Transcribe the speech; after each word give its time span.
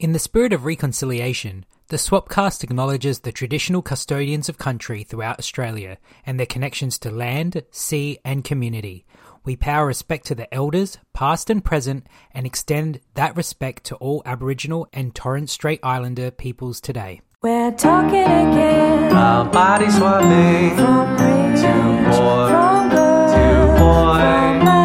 In 0.00 0.12
the 0.12 0.18
spirit 0.18 0.54
of 0.54 0.64
reconciliation, 0.64 1.66
the 1.88 1.98
Swapcast 1.98 2.64
acknowledges 2.64 3.18
the 3.20 3.32
traditional 3.32 3.82
custodians 3.82 4.48
of 4.48 4.56
country 4.56 5.02
throughout 5.04 5.38
Australia 5.38 5.98
and 6.24 6.38
their 6.38 6.46
connections 6.46 6.98
to 7.00 7.10
land, 7.10 7.62
sea, 7.70 8.18
and 8.24 8.42
community. 8.42 9.04
We 9.44 9.56
pay 9.56 9.72
our 9.72 9.86
respect 9.86 10.24
to 10.28 10.34
the 10.34 10.52
elders, 10.54 10.96
past 11.12 11.50
and 11.50 11.62
present, 11.62 12.06
and 12.32 12.46
extend 12.46 13.00
that 13.12 13.36
respect 13.36 13.84
to 13.84 13.96
all 13.96 14.22
Aboriginal 14.24 14.88
and 14.94 15.14
Torres 15.14 15.52
Strait 15.52 15.80
Islander 15.82 16.30
peoples 16.30 16.80
today. 16.80 17.20
We're 17.42 17.72
talking 17.72 18.22
again. 18.22 19.10
About 19.10 19.52
body 19.52 19.90
swapping. 19.90 20.76
From 20.78 21.10
rich, 21.12 21.60
Too 21.60 22.16
poor. 22.16 22.48
from 22.48 22.88
good, 22.88 23.28
Too 23.34 23.78
boy. 23.78 24.79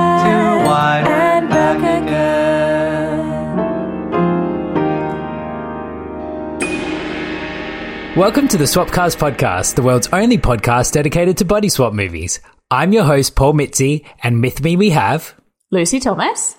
Welcome 8.16 8.48
to 8.48 8.58
the 8.58 8.64
Swapcast 8.64 9.18
podcast, 9.18 9.76
the 9.76 9.82
world's 9.82 10.08
only 10.14 10.38
podcast 10.38 10.94
dedicated 10.94 11.38
to 11.40 11.46
body 11.46 11.68
swap 11.68 11.92
movies. 11.92 12.40
I'm 12.72 12.94
your 12.94 13.04
host, 13.04 13.36
Paul 13.36 13.52
Mitzi, 13.52 14.06
and 14.24 14.42
with 14.42 14.64
me 14.64 14.78
we 14.78 14.92
have. 14.92 15.36
Lucy 15.70 16.00
Thomas. 16.00 16.56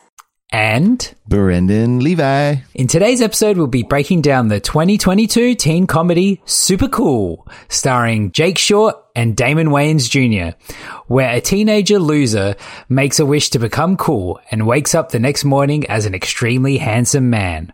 And 0.53 1.15
Brendan 1.27 2.01
Levi. 2.01 2.57
in 2.75 2.89
today's 2.89 3.23
episode, 3.23 3.57
we'll 3.57 3.69
be 3.69 3.85
breaking 3.85 4.21
down 4.21 4.49
the 4.49 4.61
2022 4.61 5.55
teen 5.55 5.87
comedy 5.87 6.43
Supercool, 6.45 7.39
starring 7.71 8.33
Jake 8.33 8.59
Short 8.59 8.95
and 9.15 9.35
Damon 9.35 9.69
Wayans 9.69 10.11
Jr., 10.11 10.59
where 11.07 11.35
a 11.35 11.41
teenager 11.41 11.99
loser 11.99 12.55
makes 12.91 13.19
a 13.19 13.25
wish 13.25 13.49
to 13.51 13.59
become 13.59 13.97
cool 13.97 14.39
and 14.51 14.67
wakes 14.67 14.95
up 14.95 15.11
the 15.11 15.19
next 15.19 15.47
morning 15.47 15.87
as 15.87 16.05
an 16.05 16.15
extremely 16.15 16.77
handsome 16.77 17.31
man. 17.31 17.73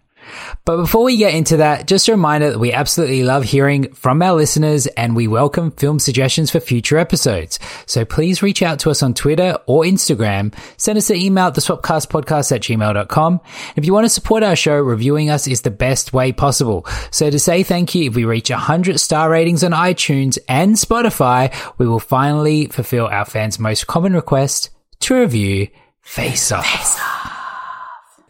But 0.64 0.76
before 0.76 1.04
we 1.04 1.16
get 1.16 1.34
into 1.34 1.58
that, 1.58 1.86
just 1.86 2.08
a 2.08 2.12
reminder 2.12 2.50
that 2.50 2.58
we 2.58 2.72
absolutely 2.72 3.22
love 3.24 3.44
hearing 3.44 3.92
from 3.92 4.22
our 4.22 4.34
listeners 4.34 4.86
and 4.88 5.16
we 5.16 5.26
welcome 5.26 5.70
film 5.72 5.98
suggestions 5.98 6.50
for 6.50 6.60
future 6.60 6.98
episodes. 6.98 7.58
So 7.86 8.04
please 8.04 8.42
reach 8.42 8.62
out 8.62 8.78
to 8.80 8.90
us 8.90 9.02
on 9.02 9.14
Twitter 9.14 9.58
or 9.66 9.82
Instagram. 9.84 10.54
Send 10.76 10.98
us 10.98 11.10
an 11.10 11.16
email 11.16 11.46
at 11.46 11.54
theswapcastpodcast 11.54 12.52
at 12.52 12.60
gmail.com. 12.62 13.40
If 13.76 13.84
you 13.86 13.92
want 13.92 14.04
to 14.04 14.10
support 14.10 14.42
our 14.42 14.56
show, 14.56 14.78
reviewing 14.78 15.30
us 15.30 15.46
is 15.46 15.62
the 15.62 15.70
best 15.70 16.12
way 16.12 16.32
possible. 16.32 16.86
So 17.10 17.30
to 17.30 17.38
say 17.38 17.62
thank 17.62 17.94
you, 17.94 18.10
if 18.10 18.16
we 18.16 18.24
reach 18.24 18.50
100 18.50 18.98
star 18.98 19.30
ratings 19.30 19.64
on 19.64 19.72
iTunes 19.72 20.38
and 20.48 20.74
Spotify, 20.76 21.52
we 21.78 21.86
will 21.86 22.00
finally 22.00 22.66
fulfill 22.66 23.06
our 23.06 23.24
fans' 23.24 23.58
most 23.58 23.86
common 23.86 24.14
request 24.14 24.70
to 25.00 25.20
review 25.20 25.68
Face 26.02 26.52
Off 26.52 27.31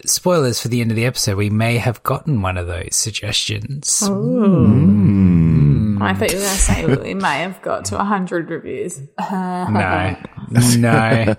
spoilers 0.06 0.61
for 0.61 0.69
the 0.69 0.81
end 0.81 0.91
of 0.91 0.97
the 0.97 1.06
episode, 1.06 1.36
we 1.36 1.50
may 1.50 1.78
have 1.78 2.03
gotten 2.03 2.42
one 2.42 2.56
of 2.56 2.67
those 2.67 2.95
suggestions. 2.97 4.03
I 6.03 6.14
thought 6.14 6.31
you 6.31 6.39
were 6.39 6.42
going 6.42 6.55
to 6.55 6.61
say 6.61 6.86
we 6.86 7.14
may 7.14 7.39
have 7.39 7.62
got 7.62 7.84
to 7.86 7.97
100 7.97 8.51
reviews. 8.51 9.01
No, 10.51 10.77
no. 10.77 11.36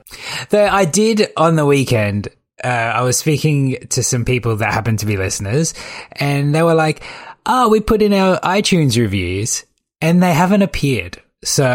Though 0.49 0.67
I 0.67 0.85
did 0.85 1.31
on 1.37 1.55
the 1.55 1.65
weekend. 1.65 2.29
Uh, 2.63 2.67
I 2.67 3.01
was 3.01 3.17
speaking 3.17 3.87
to 3.89 4.03
some 4.03 4.23
people 4.23 4.55
that 4.57 4.71
happen 4.71 4.95
to 4.97 5.05
be 5.05 5.17
listeners, 5.17 5.73
and 6.13 6.55
they 6.55 6.63
were 6.63 6.75
like, 6.75 7.03
"Oh, 7.45 7.67
we 7.67 7.81
put 7.81 8.01
in 8.01 8.13
our 8.13 8.39
iTunes 8.39 8.95
reviews, 8.97 9.65
and 10.01 10.23
they 10.23 10.31
haven't 10.31 10.61
appeared." 10.61 11.21
So 11.43 11.65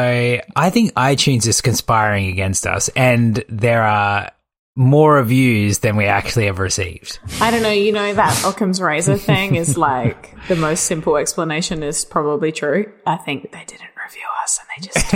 I 0.56 0.70
think 0.70 0.92
iTunes 0.94 1.46
is 1.46 1.60
conspiring 1.60 2.28
against 2.28 2.66
us, 2.66 2.88
and 2.96 3.44
there 3.50 3.82
are 3.82 4.30
more 4.78 5.14
reviews 5.14 5.80
than 5.80 5.96
we 5.96 6.06
actually 6.06 6.46
have 6.46 6.60
received. 6.60 7.18
I 7.40 7.50
don't 7.50 7.64
know, 7.64 7.72
you 7.72 7.90
know, 7.90 8.14
that 8.14 8.44
Occam's 8.44 8.80
razor 8.80 9.18
thing 9.18 9.56
is 9.56 9.76
like 9.76 10.36
the 10.46 10.54
most 10.54 10.84
simple 10.84 11.16
explanation 11.16 11.82
is 11.82 12.04
probably 12.04 12.52
true. 12.52 12.92
I 13.04 13.16
think 13.16 13.50
they 13.50 13.64
didn't 13.66 13.88
review 14.00 14.22
us 14.44 14.60
and 14.60 14.68
they 14.76 14.82
just 14.86 15.10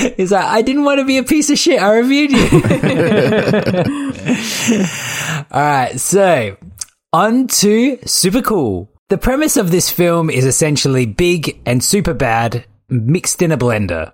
don't. 0.00 0.16
He's 0.16 0.32
like, 0.32 0.46
I 0.46 0.62
didn't 0.62 0.84
want 0.84 1.00
to 1.00 1.04
be 1.04 1.18
a 1.18 1.24
piece 1.24 1.50
of 1.50 1.58
shit. 1.58 1.78
I 1.78 1.98
reviewed 1.98 2.32
you. 2.32 2.40
All 5.50 5.60
right. 5.60 6.00
So 6.00 6.56
on 7.12 7.48
to 7.48 7.98
Supercool. 7.98 8.88
The 9.10 9.18
premise 9.18 9.58
of 9.58 9.70
this 9.70 9.90
film 9.90 10.30
is 10.30 10.46
essentially 10.46 11.04
big 11.04 11.60
and 11.66 11.82
Superbad 11.82 12.64
mixed 12.88 13.42
in 13.42 13.52
a 13.52 13.58
blender. 13.58 14.12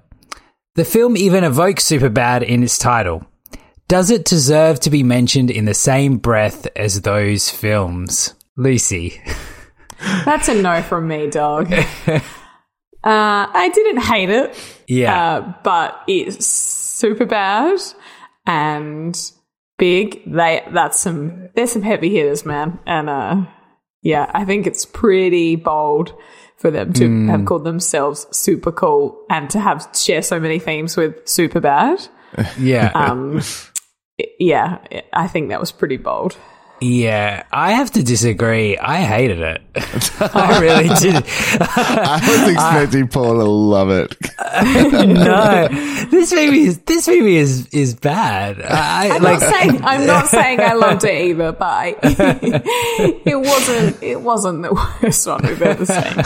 The 0.79 0.85
film 0.85 1.17
even 1.17 1.43
evokes 1.43 1.83
Superbad 1.87 2.45
in 2.45 2.63
its 2.63 2.79
title. 2.79 3.27
Does 3.89 4.13
it 4.13 4.25
deserve 4.25 4.79
to 4.79 4.91
be 4.91 5.03
mentioned 5.03 5.51
in 5.51 5.65
the 5.65 5.75
same 5.75 6.19
breath 6.19 6.69
as 6.77 7.01
those 7.01 7.51
films? 7.51 8.37
Lucy. 8.57 9.21
That's 10.25 10.47
a 10.47 10.55
no 10.55 10.81
from 10.83 11.09
me, 11.09 11.29
dog. 11.31 11.73
Uh, 11.73 11.81
I 13.03 13.71
didn't 13.75 14.03
hate 14.03 14.31
it. 14.31 14.57
Yeah. 14.87 15.21
Uh, 15.21 15.55
but 15.65 16.01
it's 16.07 16.37
Superbad 17.03 17.95
and 18.47 19.19
big. 19.79 20.23
They 20.33 20.65
that's 20.73 21.01
some 21.01 21.49
there's 21.55 21.73
some 21.73 21.83
heavy 21.83 22.11
hitters, 22.11 22.45
man. 22.45 22.79
And 22.87 23.09
uh 23.09 23.47
yeah, 24.03 24.31
I 24.35 24.45
think 24.45 24.67
it's 24.67 24.85
pretty 24.85 25.57
bold 25.57 26.13
for 26.59 26.71
them 26.71 26.93
to 26.95 27.07
Hmm. 27.07 27.29
have 27.29 27.45
called 27.45 27.65
themselves 27.65 28.27
Supercool 28.33 29.15
and 29.31 29.49
to 29.51 29.61
have 29.61 29.89
share 29.95 30.23
so 30.23 30.39
many 30.41 30.59
themes 30.59 30.97
with 30.97 31.25
Superbad. 31.25 32.09
Yeah. 32.59 32.91
Um 32.95 33.41
yeah, 34.39 34.79
I 35.13 35.29
think 35.29 35.49
that 35.49 35.61
was 35.61 35.73
pretty 35.73 35.97
bold. 35.97 36.37
Yeah, 36.81 37.43
I 37.53 37.73
have 37.73 37.91
to 37.93 38.03
disagree. 38.05 38.79
I 38.79 38.99
hated 39.03 39.41
it. 39.41 39.63
I 40.21 40.61
really 40.61 40.89
did. 41.01 41.15
I 41.61 42.21
was 42.23 42.53
expecting 42.53 43.09
Paul 43.09 43.35
to 43.35 43.45
love 43.45 43.91
it. 43.91 44.15
no, 45.09 45.69
this 46.11 46.33
movie 46.33 46.65
is 46.65 46.79
this 46.79 47.09
movie 47.09 47.37
is 47.37 47.67
is 47.69 47.95
bad. 47.95 48.63
I, 48.63 49.09
I'm 49.17 49.23
like 49.23 49.41
not 49.41 49.51
saying 49.53 49.81
I'm 49.85 50.07
not 50.07 50.29
saying 50.29 50.61
I 50.61 50.73
loved 50.75 51.05
it 51.05 51.21
either, 51.31 51.53
but 51.53 51.65
I, 51.67 51.97
it 52.03 53.37
wasn't 53.41 54.03
it 54.03 54.21
wasn't 54.21 54.63
the 54.63 54.75
worst 55.03 55.27
one 55.27 55.43
we've 55.47 55.63
ever 55.63 55.85
seen. 55.87 56.23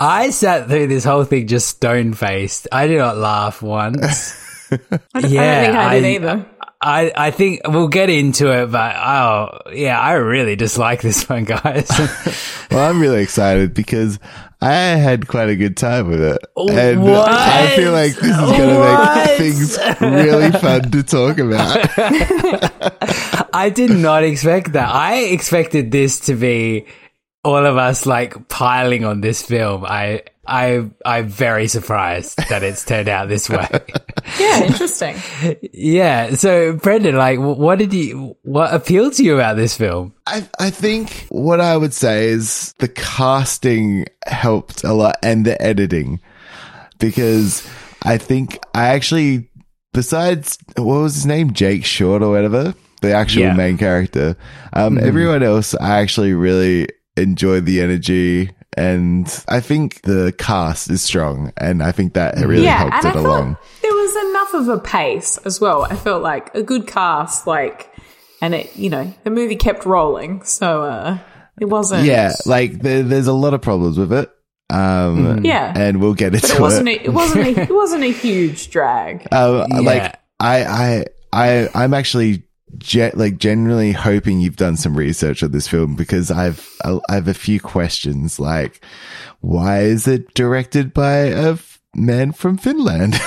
I 0.00 0.30
sat 0.30 0.68
through 0.68 0.86
this 0.86 1.04
whole 1.04 1.24
thing 1.24 1.46
just 1.46 1.68
stone 1.68 2.14
faced. 2.14 2.66
I 2.72 2.86
did 2.86 2.98
not 2.98 3.16
laugh 3.18 3.60
once. 3.62 4.38
I 4.72 5.20
don't 5.20 5.30
Yeah, 5.30 5.64
think 5.64 5.76
I 5.76 6.00
did 6.00 6.04
I- 6.04 6.08
either. 6.34 6.46
I, 6.82 7.12
I 7.14 7.30
think 7.30 7.60
we'll 7.68 7.88
get 7.88 8.10
into 8.10 8.50
it, 8.50 8.70
but 8.72 8.96
oh 8.96 9.70
yeah, 9.72 9.98
I 10.00 10.14
really 10.14 10.56
dislike 10.56 11.00
this 11.00 11.28
one, 11.28 11.44
guys. 11.44 11.88
Well, 12.72 12.88
I'm 12.88 13.00
really 13.02 13.22
excited 13.22 13.74
because 13.74 14.18
I 14.62 14.72
had 14.72 15.28
quite 15.28 15.50
a 15.50 15.56
good 15.56 15.76
time 15.76 16.08
with 16.08 16.22
it. 16.22 16.38
And 16.56 17.02
What? 17.02 17.30
I 17.30 17.76
feel 17.76 17.92
like 17.92 18.14
this 18.14 18.34
is 18.34 18.34
going 18.34 18.70
to 18.70 19.14
make 19.14 19.36
things 19.36 19.78
really 20.00 20.50
fun 20.52 20.90
to 20.90 21.02
talk 21.02 21.36
about. 21.36 21.90
I 23.54 23.70
did 23.74 23.90
not 23.90 24.24
expect 24.24 24.72
that. 24.72 24.88
I 24.88 25.16
expected 25.24 25.90
this 25.90 26.20
to 26.20 26.34
be 26.34 26.86
all 27.44 27.64
of 27.66 27.76
us 27.76 28.06
like 28.06 28.48
piling 28.48 29.04
on 29.04 29.20
this 29.20 29.42
film. 29.42 29.84
I 29.84 30.22
I 30.46 30.88
I'm 31.04 31.28
very 31.28 31.68
surprised 31.68 32.38
that 32.48 32.62
it's 32.62 32.84
turned 32.84 33.08
out 33.08 33.28
this 33.28 33.48
way. 33.48 33.68
Yeah, 34.38 34.64
interesting. 34.64 35.16
yeah. 35.72 36.34
So 36.36 36.72
Brendan, 36.74 37.16
like, 37.16 37.38
what 37.38 37.78
did 37.78 37.92
you 37.92 38.36
what 38.42 38.72
appealed 38.72 39.12
to 39.14 39.24
you 39.24 39.34
about 39.34 39.56
this 39.56 39.76
film? 39.76 40.14
I, 40.26 40.48
I 40.58 40.70
think 40.70 41.26
what 41.28 41.60
I 41.60 41.76
would 41.76 41.92
say 41.92 42.28
is 42.28 42.72
the 42.78 42.88
casting 42.88 44.06
helped 44.26 44.84
a 44.84 44.94
lot 44.94 45.16
and 45.22 45.44
the 45.44 45.60
editing 45.60 46.20
because 46.98 47.68
I 48.02 48.16
think 48.18 48.58
I 48.74 48.88
actually, 48.88 49.50
besides, 49.92 50.56
what 50.76 51.00
was 51.00 51.14
his 51.14 51.26
name? 51.26 51.52
Jake 51.52 51.84
Short 51.84 52.22
or 52.22 52.30
whatever, 52.30 52.74
the 53.00 53.12
actual 53.12 53.42
Yeah. 53.42 53.54
main 53.54 53.76
character. 53.76 54.36
Um, 54.72 54.98
everyone 54.98 55.42
else, 55.42 55.74
I 55.74 56.00
actually 56.00 56.32
really 56.32 56.88
enjoyed 57.16 57.66
the 57.66 57.80
energy 57.80 58.50
and 58.76 59.44
I 59.48 59.60
think 59.60 60.00
the 60.02 60.32
cast 60.38 60.90
is 60.90 61.02
strong 61.02 61.52
and 61.58 61.82
I 61.82 61.92
think 61.92 62.14
that 62.14 62.36
really 62.36 62.64
yeah, 62.64 62.78
helped 62.78 62.94
and 62.94 63.06
I 63.06 63.10
it 63.10 63.12
thought 63.12 63.26
along. 63.26 63.56
there 63.82 63.92
was 63.92 64.16
enough 64.30 64.54
of 64.54 64.68
a 64.68 64.78
pace 64.80 65.36
as 65.38 65.60
well. 65.60 65.84
I 65.84 65.94
felt 65.94 66.22
like 66.22 66.54
a 66.54 66.62
good 66.62 66.86
cast, 66.86 67.46
like 67.46 67.90
and 68.40 68.54
it 68.54 68.74
you 68.76 68.88
know 68.90 69.12
the 69.24 69.30
movie 69.30 69.56
kept 69.56 69.84
rolling, 69.84 70.42
so 70.42 70.82
uh, 70.84 71.18
it 71.60 71.66
wasn't. 71.66 72.04
Yeah, 72.04 72.32
like 72.46 72.80
there, 72.80 73.02
there's 73.02 73.26
a 73.26 73.32
lot 73.34 73.52
of 73.54 73.60
problems 73.60 73.98
with 73.98 74.12
it. 74.12 74.30
Um, 74.70 75.44
Yeah. 75.44 75.70
and 75.76 76.00
we'll 76.00 76.14
get 76.14 76.34
into 76.34 76.48
but 76.48 76.56
it 76.56 76.60
wasn't. 76.60 76.88
A, 76.88 76.92
it 77.04 77.12
wasn't. 77.12 77.46
A, 77.46 77.60
it 77.60 77.70
wasn't 77.74 78.04
a 78.04 78.12
huge 78.12 78.70
drag. 78.70 79.28
Uh, 79.30 79.66
Yeah. 79.70 79.80
Like 79.80 80.14
I, 80.40 80.64
I, 80.64 81.04
I, 81.32 81.68
I'm 81.74 81.92
actually 81.92 82.44
ge- 82.78 83.14
like 83.14 83.38
generally 83.38 83.92
hoping 83.92 84.40
you've 84.40 84.56
done 84.56 84.76
some 84.76 84.96
research 84.96 85.42
on 85.42 85.52
this 85.52 85.68
film 85.68 85.94
because 85.96 86.30
I've, 86.30 86.68
I 86.84 86.98
have 87.14 87.28
a 87.28 87.34
few 87.34 87.60
questions. 87.60 88.38
Like, 88.40 88.84
why 89.40 89.80
is 89.80 90.06
it 90.08 90.32
directed 90.34 90.92
by 90.94 91.12
a 91.16 91.52
f- 91.52 91.80
man 91.94 92.32
from 92.32 92.58
Finland? 92.58 93.14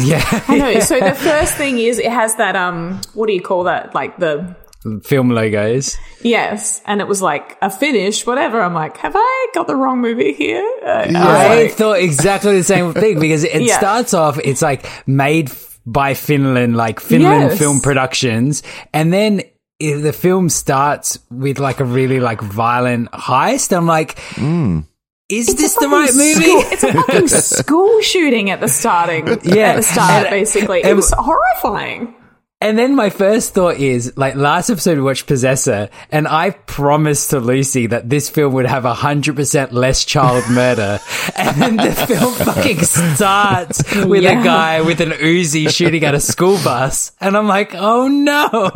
Yeah. 0.00 0.22
I 0.46 0.58
know. 0.58 0.78
So 0.80 1.00
the 1.00 1.14
first 1.16 1.54
thing 1.54 1.78
is 1.78 1.98
it 1.98 2.12
has 2.12 2.36
that 2.36 2.54
um. 2.54 3.00
What 3.14 3.26
do 3.26 3.32
you 3.32 3.40
call 3.42 3.64
that? 3.64 3.96
Like 3.96 4.16
the 4.18 4.54
Film 5.02 5.30
logos. 5.30 5.98
yes, 6.22 6.80
and 6.86 7.00
it 7.00 7.08
was 7.08 7.20
like 7.20 7.58
a 7.60 7.68
finish, 7.68 8.24
whatever. 8.24 8.60
I'm 8.62 8.74
like, 8.74 8.96
have 8.98 9.14
I 9.16 9.46
got 9.54 9.66
the 9.66 9.74
wrong 9.74 10.00
movie 10.00 10.34
here? 10.34 10.62
Uh, 10.84 10.88
I 10.88 11.06
was 11.06 11.16
I 11.16 11.62
like- 11.62 11.72
thought 11.72 11.98
exactly 11.98 12.56
the 12.58 12.62
same 12.62 12.94
thing 12.94 13.18
because 13.18 13.42
it 13.42 13.60
Yeah. 13.62 13.76
starts 13.76 14.14
off, 14.14 14.38
it's 14.44 14.62
like 14.62 14.86
made 15.08 15.50
f- 15.50 15.67
by 15.92 16.14
Finland, 16.14 16.76
like 16.76 17.00
Finland 17.00 17.50
Yes. 17.50 17.58
Film 17.58 17.80
Productions. 17.80 18.62
And 18.92 19.12
then 19.12 19.42
the 19.80 20.12
film 20.12 20.48
starts 20.48 21.18
with 21.30 21.58
like 21.58 21.80
a 21.80 21.84
really 21.84 22.20
like 22.20 22.40
violent 22.40 23.10
heist. 23.12 23.72
I'm 23.76 23.86
like, 23.86 24.18
hmm. 24.36 24.80
is 25.28 25.46
this 25.54 25.74
the 25.76 25.88
right 25.88 26.12
movie? 26.14 26.34
School, 26.34 26.62
it's 26.72 26.82
a 26.84 26.92
fucking 26.92 27.28
school 27.62 28.00
shooting 28.02 28.50
at 28.50 28.60
the 28.60 28.68
starting. 28.68 29.26
Yeah. 29.44 29.70
at 29.72 29.76
the 29.76 29.82
start, 29.82 30.26
And- 30.26 30.30
basically. 30.30 30.82
and- 30.82 30.90
it 30.90 30.94
was 30.94 31.12
horrifying. 31.16 32.14
And 32.60 32.76
then 32.76 32.96
my 32.96 33.08
first 33.10 33.54
thought 33.54 33.76
is 33.76 34.14
like 34.16 34.34
last 34.34 34.68
episode 34.68 34.96
we 34.98 35.04
watched 35.04 35.28
Possessor 35.28 35.90
and 36.10 36.26
I 36.26 36.50
promised 36.50 37.30
to 37.30 37.38
Lucy 37.38 37.86
that 37.86 38.10
this 38.10 38.28
film 38.28 38.52
would 38.54 38.66
have 38.66 38.82
100% 38.82 39.70
less 39.70 40.04
child 40.04 40.42
murder. 40.50 40.98
and 41.36 41.62
then 41.62 41.76
the 41.76 41.92
film 41.92 42.34
fucking 42.34 42.82
starts 42.82 43.84
with 44.04 44.24
Yeah. 44.24 44.40
a 44.40 44.44
guy 44.44 44.80
with 44.80 45.00
an 45.00 45.10
Uzi 45.10 45.70
shooting 45.70 46.02
at 46.04 46.16
a 46.16 46.20
school 46.20 46.56
bus. 46.64 47.12
And 47.20 47.36
I'm 47.36 47.46
like, 47.46 47.76
oh 47.76 48.08
no. 48.08 48.72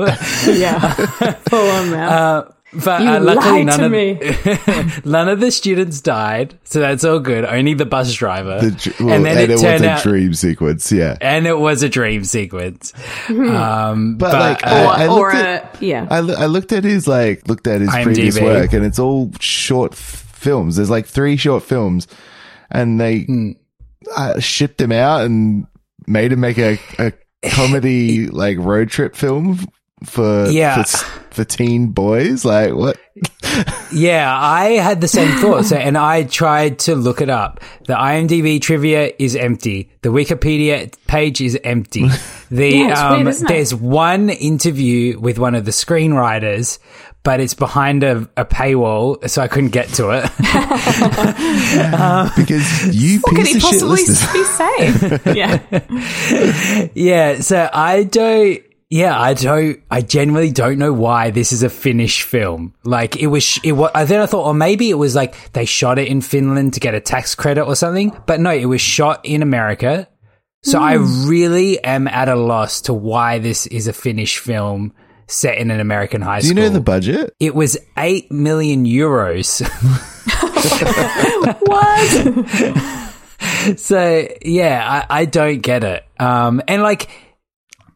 Yeah, 0.46 0.92
full 1.50 1.68
on 1.70 1.90
man. 1.90 2.08
Uh, 2.08 2.52
but 2.72 3.02
You 3.02 3.08
uh, 3.08 3.20
luckily 3.20 3.64
lied 3.64 3.66
none 3.66 3.78
to 3.78 3.84
of, 3.86 3.92
me. 3.92 5.00
none 5.10 5.28
of 5.28 5.40
the 5.40 5.50
students 5.50 6.00
died. 6.00 6.58
So 6.64 6.80
that's 6.80 7.04
all 7.04 7.18
good. 7.20 7.44
Only 7.44 7.74
the 7.74 7.84
bus 7.86 8.14
driver. 8.14 8.60
The 8.60 8.70
dr- 8.70 9.00
well, 9.00 9.10
and 9.14 9.24
then 9.26 9.38
it, 9.38 9.52
was 9.52 9.60
turned 9.62 9.84
a 9.84 9.90
out, 9.90 10.02
dream 10.02 10.32
sequence. 10.34 10.90
Yeah. 10.90 11.16
and 11.20 11.46
it 11.46 11.58
was 11.58 11.82
a 11.82 11.88
dream 11.88 12.24
sequence. 12.24 12.92
Um, 13.28 14.16
But, 14.16 14.32
but, 14.32 14.40
like, 14.40 14.66
uh, 14.66 14.70
I- 14.70 15.06
or 15.06 15.08
looked 15.08 15.20
or 15.20 15.32
at- 15.32 15.82
a 15.82 15.84
yeah. 15.84 16.06
I, 16.10 16.16
I 16.18 16.46
looked 16.46 16.72
at 16.72 16.84
his 16.84 17.06
like 17.06 17.46
looked 17.48 17.66
at 17.66 17.80
his 17.80 17.90
IMDb. 17.90 18.04
previous 18.04 18.40
work 18.40 18.72
and 18.72 18.84
it's 18.86 18.98
all 18.98 19.30
short 19.40 19.92
f- 19.92 19.98
films. 19.98 20.76
There's 20.76 20.90
like 20.90 21.06
three 21.06 21.36
short 21.36 21.62
films, 21.64 22.06
and 22.70 23.00
they 23.00 23.20
Hmm. 23.24 23.50
uh, 24.16 24.40
shipped 24.40 24.80
him 24.80 24.92
out 24.92 25.22
and 25.22 25.66
made 26.06 26.32
him 26.32 26.40
make 26.40 26.58
a, 26.58 26.78
a 26.98 27.12
comedy 27.50 28.26
like 28.28 28.58
road 28.58 28.88
trip 28.90 29.14
film 29.14 29.58
for 30.04 30.46
Yeah. 30.50 30.74
for, 30.74 30.80
s- 30.80 31.02
for 31.30 31.44
teen 31.44 31.88
boys. 31.88 32.44
Like 32.44 32.74
what? 32.74 32.98
Yeah, 33.94 34.34
I 34.34 34.70
had 34.80 35.02
the 35.02 35.08
same 35.08 35.36
thought. 35.38 35.66
So, 35.66 35.76
and 35.86 35.98
I 35.98 36.22
tried 36.24 36.78
to 36.80 36.94
look 36.96 37.20
it 37.20 37.28
up. 37.28 37.60
The 37.86 37.92
IMDb 37.92 38.58
trivia 38.58 39.12
is 39.18 39.36
empty. 39.36 39.90
The 40.00 40.08
Wikipedia 40.08 40.90
page 41.06 41.40
is 41.42 41.58
empty. 41.62 42.06
The 42.50 42.68
Yeah, 42.70 42.90
it's 42.90 43.00
um, 43.00 43.12
weird, 43.14 43.26
isn't 43.28 43.46
it? 43.46 43.48
there's 43.48 43.74
one 43.74 44.28
interview 44.30 45.18
with 45.18 45.38
one 45.38 45.54
of 45.54 45.64
the 45.64 45.70
screenwriters, 45.70 46.78
but 47.22 47.40
it's 47.40 47.54
behind 47.54 48.04
a, 48.04 48.28
a 48.36 48.44
paywall, 48.44 49.26
so 49.28 49.40
I 49.40 49.48
couldn't 49.48 49.70
get 49.70 49.88
to 49.94 50.10
it. 50.10 50.22
Because 52.36 52.94
you 52.94 53.20
What 53.20 53.34
could 53.36 53.44
piece 53.46 53.52
he 53.52 53.56
of 53.56 53.62
shit 53.62 53.80
possibly 53.80 54.04
listeners. 54.04 54.32
be 54.32 54.44
saying? 54.44 55.36
yeah, 55.36 56.90
yeah, 56.94 57.40
so 57.40 57.68
I 57.72 58.04
don't. 58.04 58.60
Yeah, 58.92 59.18
I 59.18 59.32
don't. 59.32 59.80
I 59.90 60.02
genuinely 60.02 60.52
don't 60.52 60.78
know 60.78 60.92
why 60.92 61.30
this 61.30 61.50
is 61.50 61.62
a 61.62 61.70
Finnish 61.70 62.24
film. 62.24 62.74
Like 62.84 63.16
it 63.16 63.28
was. 63.28 63.58
It 63.64 63.72
was. 63.72 63.90
Then 64.06 64.20
I 64.20 64.26
thought, 64.26 64.46
or 64.46 64.52
maybe 64.52 64.90
it 64.90 64.98
was 64.98 65.14
like 65.14 65.34
they 65.54 65.64
shot 65.64 65.98
it 65.98 66.08
in 66.08 66.20
Finland 66.20 66.74
to 66.74 66.80
get 66.80 66.94
a 66.94 67.00
tax 67.00 67.34
credit 67.34 67.64
or 67.64 67.74
something. 67.74 68.14
But 68.26 68.40
no, 68.40 68.52
it 68.52 68.66
was 68.66 68.82
shot 68.82 69.24
in 69.24 69.40
America. 69.40 70.08
So 70.62 70.78
I 70.78 70.96
really 70.96 71.82
am 71.82 72.06
at 72.06 72.28
a 72.28 72.36
loss 72.36 72.82
to 72.82 72.92
why 72.92 73.38
this 73.38 73.66
is 73.66 73.88
a 73.88 73.94
Finnish 73.94 74.40
film 74.40 74.92
set 75.26 75.56
in 75.56 75.70
an 75.70 75.80
American 75.80 76.20
high 76.20 76.40
Do 76.40 76.48
you 76.48 76.52
school. 76.52 76.64
know 76.64 76.68
the 76.68 76.82
budget? 76.82 77.34
It 77.40 77.54
was 77.54 77.78
eight 77.96 78.30
million 78.30 78.84
euros. 78.84 79.62
what? 81.66 83.72
so 83.78 84.28
yeah, 84.42 85.06
I, 85.08 85.20
I 85.20 85.24
don't 85.24 85.62
get 85.62 85.82
it. 85.82 86.04
Um, 86.20 86.60
and 86.68 86.82
like. 86.82 87.08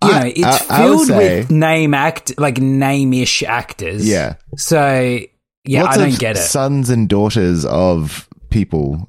You 0.07 0.13
I- 0.13 0.21
know, 0.23 0.33
it's 0.37 0.71
I- 0.71 0.77
I 0.83 0.89
would 0.89 0.95
filled 0.97 1.07
say- 1.09 1.39
with 1.41 1.51
name 1.51 1.95
act, 1.95 2.39
like 2.39 2.59
name-ish 2.59 3.43
actors. 3.43 4.09
Yeah. 4.09 4.35
So 4.57 5.19
yeah, 5.65 5.83
Lots 5.83 5.97
I 5.97 6.01
don't 6.01 6.13
of 6.13 6.19
get 6.19 6.37
it. 6.37 6.41
Sons 6.41 6.91
and 6.91 7.09
daughters 7.09 7.65
of 7.65 8.29
people. 8.51 9.07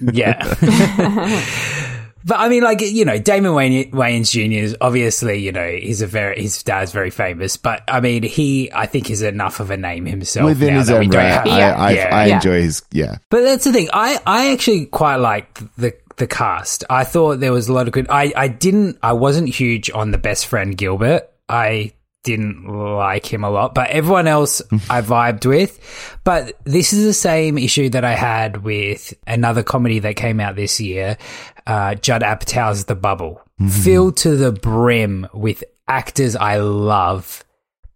Yeah. 0.00 0.36
but 2.26 2.38
I 2.38 2.48
mean, 2.48 2.62
like 2.62 2.80
you 2.80 3.04
know, 3.04 3.18
Damon 3.18 3.54
Wayne, 3.54 3.90
Wayans 3.92 4.30
Jr. 4.30 4.62
is 4.64 4.76
obviously 4.80 5.38
you 5.38 5.52
know 5.52 5.66
he's 5.70 6.02
a 6.02 6.06
very 6.06 6.42
his 6.42 6.62
dad's 6.62 6.92
very 6.92 7.10
famous, 7.10 7.56
but 7.56 7.82
I 7.88 8.00
mean 8.00 8.22
he 8.22 8.70
I 8.72 8.86
think 8.86 9.10
is 9.10 9.22
enough 9.22 9.60
of 9.60 9.70
a 9.70 9.76
name 9.76 10.06
himself 10.06 10.46
Within 10.46 10.74
now 10.74 10.78
his 10.80 10.88
that 10.88 11.00
we 11.00 11.06
own 11.06 11.10
don't 11.10 11.22
right, 11.22 11.32
have- 11.32 11.46
I, 11.46 11.58
Yeah. 11.58 11.74
I, 11.76 11.90
Yeah. 11.92 12.16
I 12.16 12.26
Yeah. 12.26 12.34
enjoy 12.36 12.62
his. 12.62 12.82
Yeah, 12.92 13.16
But 13.30 13.42
that's 13.42 13.64
the 13.64 13.72
thing. 13.72 13.88
I, 13.92 14.18
I 14.26 14.52
actually 14.52 14.86
quite 14.86 15.16
like 15.16 15.60
the 15.76 15.94
the 16.16 16.26
cast. 16.26 16.84
I 16.88 17.04
thought 17.04 17.40
there 17.40 17.52
was 17.52 17.68
a 17.68 17.72
lot 17.72 17.86
of 17.86 17.92
good. 17.92 18.06
I, 18.08 18.32
I 18.36 18.48
didn't. 18.48 18.98
I 19.02 19.12
wasn't 19.12 19.48
huge 19.48 19.90
on 19.90 20.10
the 20.10 20.18
best 20.18 20.46
friend 20.46 20.76
Gilbert. 20.76 21.30
I 21.48 21.92
didn't 22.22 22.66
like 22.66 23.30
him 23.30 23.44
a 23.44 23.50
lot, 23.50 23.74
but 23.74 23.90
everyone 23.90 24.26
else 24.26 24.62
I 24.90 25.02
vibed 25.02 25.46
with. 25.46 25.78
But 26.24 26.58
this 26.64 26.92
is 26.92 27.04
the 27.04 27.12
same 27.12 27.58
issue 27.58 27.90
that 27.90 28.04
I 28.04 28.14
had 28.14 28.64
with 28.64 29.12
another 29.26 29.62
comedy 29.62 29.98
that 30.00 30.16
came 30.16 30.40
out 30.40 30.56
this 30.56 30.80
year, 30.80 31.18
uh, 31.66 31.96
Judd 31.96 32.22
Apatow's 32.22 32.86
The 32.86 32.94
Bubble, 32.94 33.42
filled 33.68 34.16
to 34.18 34.36
the 34.36 34.52
brim 34.52 35.28
with 35.34 35.64
actors 35.86 36.34
I 36.34 36.56
love 36.56 37.44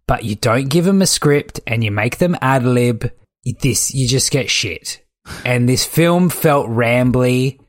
but 0.09 0.23
you 0.23 0.33
don't 0.33 0.69
give 0.69 0.85
them 0.85 1.03
a 1.03 1.05
script 1.05 1.59
and 1.67 1.83
you 1.83 1.91
make 1.91 2.17
them 2.17 2.35
ad 2.41 2.65
lib. 2.65 3.11
This 3.61 3.93
you 3.93 4.07
just 4.07 4.31
get 4.31 4.49
shit. 4.49 5.05
And 5.45 5.69
this 5.69 5.85
film 5.85 6.31
felt 6.31 6.67
rambly. 6.67 7.59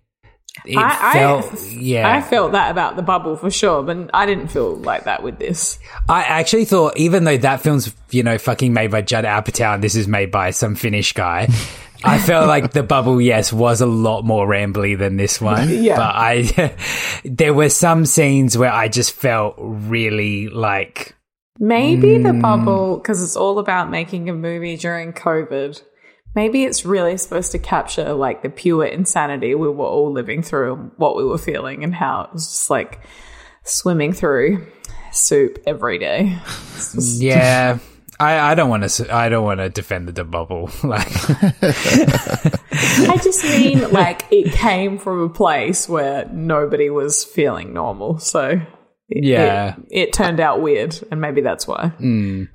I, 0.77 1.13
felt 1.13 1.55
I, 1.55 1.67
yeah. 1.69 2.09
I 2.17 2.21
felt 2.21 2.53
that 2.53 2.71
about 2.71 2.97
the 2.97 3.03
bubble 3.03 3.37
for 3.37 3.51
sure, 3.51 3.83
but 3.83 4.11
I 4.15 4.27
didn't 4.27 4.49
feel 4.49 4.77
like 4.77 5.05
that 5.05 5.23
with 5.23 5.39
this. 5.39 5.79
I 6.09 6.23
actually 6.23 6.65
thought, 6.65 6.97
even 6.97 7.25
though 7.25 7.37
that 7.39 7.61
film's 7.61 7.95
you 8.11 8.23
know 8.23 8.39
fucking 8.39 8.73
made 8.73 8.91
by 8.91 9.03
Judd 9.03 9.25
Apatow 9.25 9.75
and 9.75 9.83
this 9.85 9.95
is 9.95 10.07
made 10.09 10.31
by 10.31 10.51
some 10.51 10.75
Finnish 10.75 11.13
guy, 11.13 11.49
I 12.05 12.19
felt 12.27 12.47
like 12.49 12.73
the 12.73 12.83
bubble, 12.83 13.21
yes, 13.21 13.53
was 13.53 13.81
a 13.81 13.87
lot 13.87 14.23
more 14.25 14.47
rambly 14.47 14.99
than 14.99 15.17
this 15.17 15.41
one. 15.41 15.69
Yeah. 15.83 15.97
But 15.97 16.15
I, 16.15 16.75
there 17.25 17.55
were 17.55 17.69
some 17.69 18.07
scenes 18.07 18.57
where 18.57 18.73
I 18.73 18.89
just 18.89 19.13
felt 19.13 19.55
really 19.59 20.49
like 20.49 21.15
Maybe 21.63 22.17
the 22.17 22.33
Hmm. 22.33 22.41
bubble, 22.41 22.97
because 22.97 23.23
it's 23.23 23.37
all 23.37 23.59
about 23.59 23.91
making 23.91 24.31
a 24.31 24.33
movie 24.35 24.77
during 24.79 25.13
COVID. 25.13 25.83
Maybe 26.35 26.65
it's 26.65 26.85
really 26.85 27.17
supposed 27.17 27.53
to 27.53 27.59
capture 27.59 28.13
like 28.15 28.43
the 28.43 28.49
pure 28.51 28.85
insanity 28.85 29.55
we 29.55 29.69
were 29.69 29.85
all 29.87 30.13
living 30.13 30.43
through, 30.43 30.75
and 30.75 30.91
what 30.97 31.17
we 31.17 31.25
were 31.25 31.39
feeling, 31.39 31.83
and 31.85 31.95
how 31.95 32.23
it 32.23 32.33
was 32.33 32.47
just 32.47 32.71
like 32.71 33.01
swimming 33.65 34.13
through 34.13 34.67
soup 35.13 35.59
every 35.67 35.99
day. 35.99 36.39
Yeah. 36.95 37.79
I, 38.19 38.53
I 38.53 38.55
don't 38.55 38.69
want 38.69 38.87
to. 38.89 39.15
I 39.15 39.31
don't 39.31 39.45
want 39.45 39.61
to 39.61 39.71
defend 39.71 40.09
the 40.09 40.25
bubble. 40.25 40.69
Like, 40.85 41.09
I 41.63 43.19
just 43.23 43.43
mean 43.45 43.91
like 43.93 44.25
it 44.31 44.53
came 44.53 44.99
from 44.99 45.21
a 45.23 45.29
place 45.31 45.89
where 45.89 46.27
nobody 46.31 46.91
was 46.91 47.25
feeling 47.25 47.73
normal. 47.73 48.19
So 48.19 48.61
it, 49.09 49.25
Yeah. 49.25 49.77
it, 49.91 50.09
it 50.09 50.13
turned 50.13 50.39
out 50.39 50.61
weird, 50.61 50.99
and 51.11 51.21
maybe 51.21 51.41
that's 51.41 51.67
why. 51.67 51.89
Hmm. 51.99 52.45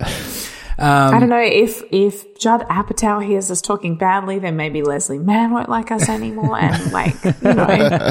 um, 0.78 1.14
I 1.14 1.18
don't 1.20 1.28
know 1.28 1.40
if 1.40 1.82
if 1.90 2.38
Judd 2.38 2.62
Apatow 2.68 3.24
hears 3.24 3.50
us 3.50 3.60
talking 3.62 3.96
badly, 3.96 4.38
then 4.38 4.56
maybe 4.56 4.82
Leslie 4.82 5.18
Mann 5.18 5.50
won't 5.52 5.68
like 5.68 5.90
us 5.90 6.08
anymore, 6.08 6.58
and 6.58 6.92
like 6.92 7.14
you 7.24 7.32
know, 7.42 7.66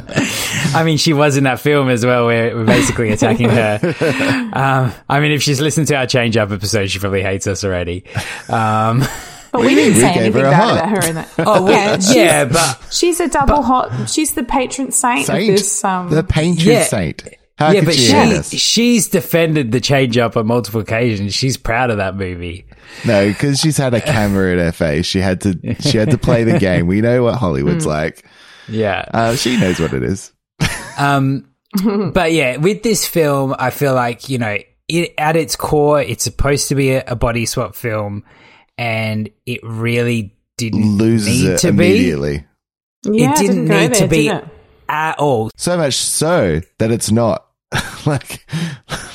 I 0.74 0.84
mean, 0.84 0.98
she 0.98 1.14
was 1.14 1.38
in 1.38 1.44
that 1.44 1.60
film 1.60 1.90
as 1.90 2.06
well, 2.06 2.26
where 2.26 2.56
we're 2.56 2.66
basically 2.66 3.12
attacking 3.12 3.50
her. 3.50 3.80
Um, 4.56 4.94
I 5.10 5.20
mean, 5.20 5.32
if 5.34 5.44
she's 5.44 5.60
listened 5.60 5.88
to 5.88 5.96
our 5.96 6.08
change 6.08 6.38
up 6.38 6.50
episode, 6.50 6.88
she 6.90 6.98
probably 7.00 7.22
hates 7.22 7.46
us 7.46 7.66
already. 7.66 8.06
Um, 8.48 9.00
but 9.52 9.62
we 9.62 9.76
didn't 9.76 10.00
say 10.00 10.14
anything 10.14 10.34
her 10.44 10.50
bad 10.50 10.54
heart. 10.54 10.78
about 10.80 10.90
her 11.04 11.10
in 11.10 11.16
that. 11.16 11.30
oh, 11.40 11.64
well, 11.64 11.72
Yeah, 11.72 11.94
she's- 11.96 12.16
yeah, 12.16 12.46
but 12.46 12.80
She's 12.90 13.20
a 13.20 13.28
double 13.28 13.62
hot. 13.62 14.10
She's 14.10 14.32
the 14.34 14.44
patron 14.44 14.92
saint, 14.92 15.26
saint, 15.26 15.50
of 15.50 15.56
this. 15.58 15.84
Um, 15.84 16.10
the 16.10 16.24
patron 16.24 16.58
Yeah. 16.68 16.84
saint. 16.84 17.24
How 17.58 17.72
yeah, 17.72 17.80
could 17.80 17.86
but 17.86 17.96
she 17.96 18.44
she, 18.44 18.58
she's 18.58 19.08
defended 19.08 19.72
the 19.72 19.80
change 19.80 20.18
up 20.18 20.36
on 20.36 20.46
multiple 20.46 20.82
occasions. 20.82 21.34
She's 21.34 21.56
proud 21.56 21.90
of 21.90 21.98
that 21.98 22.16
movie. 22.16 22.66
No, 23.06 23.28
because 23.28 23.60
she's 23.60 23.78
had 23.78 23.94
a 23.94 24.02
camera 24.14 24.52
in 24.52 24.60
her 24.60 24.74
face. 24.74 25.06
She 25.06 25.20
had 25.20 25.42
to. 25.42 25.76
She 25.80 25.98
had 25.98 26.12
to 26.12 26.18
play 26.18 26.44
the 26.44 26.60
game. 26.60 26.88
We 26.88 27.00
know 27.00 27.24
what 27.24 27.36
Hollywood's 27.36 27.86
like. 27.86 28.26
Yeah. 28.68 29.06
Uh, 29.14 29.36
she 29.36 29.58
knows 29.58 29.80
what 29.80 29.94
it 29.94 30.04
is. 30.04 30.32
Um, 30.98 31.50
but 32.14 32.32
yeah, 32.32 32.56
with 32.56 32.82
this 32.82 33.06
film, 33.06 33.54
I 33.60 33.70
feel 33.70 33.94
like 33.94 34.30
you 34.30 34.38
know, 34.38 34.58
it, 34.88 35.14
at 35.18 35.36
its 35.36 35.58
core, 35.58 36.02
it's 36.02 36.24
supposed 36.24 36.70
to 36.70 36.76
be 36.76 36.92
a, 36.92 37.04
a 37.06 37.16
body 37.18 37.46
swap 37.46 37.76
film, 37.76 38.24
and 38.78 39.30
it 39.46 39.60
really 39.62 40.38
didn't 40.56 40.98
Loses 40.98 41.28
need 41.28 41.50
it 41.50 41.58
to 41.58 41.74
be 41.74 41.86
immediately. 41.86 42.46
Yeah, 43.04 43.34
it 43.34 43.38
didn't 43.38 43.66
go 43.66 43.78
need 43.78 43.94
to 43.96 44.08
be 44.08 44.32
at 44.88 45.20
all. 45.20 45.50
So 45.58 45.76
much 45.76 45.96
so 45.96 46.62
that 46.78 46.92
it's 46.92 47.12
not 47.12 47.45
like 48.08 48.46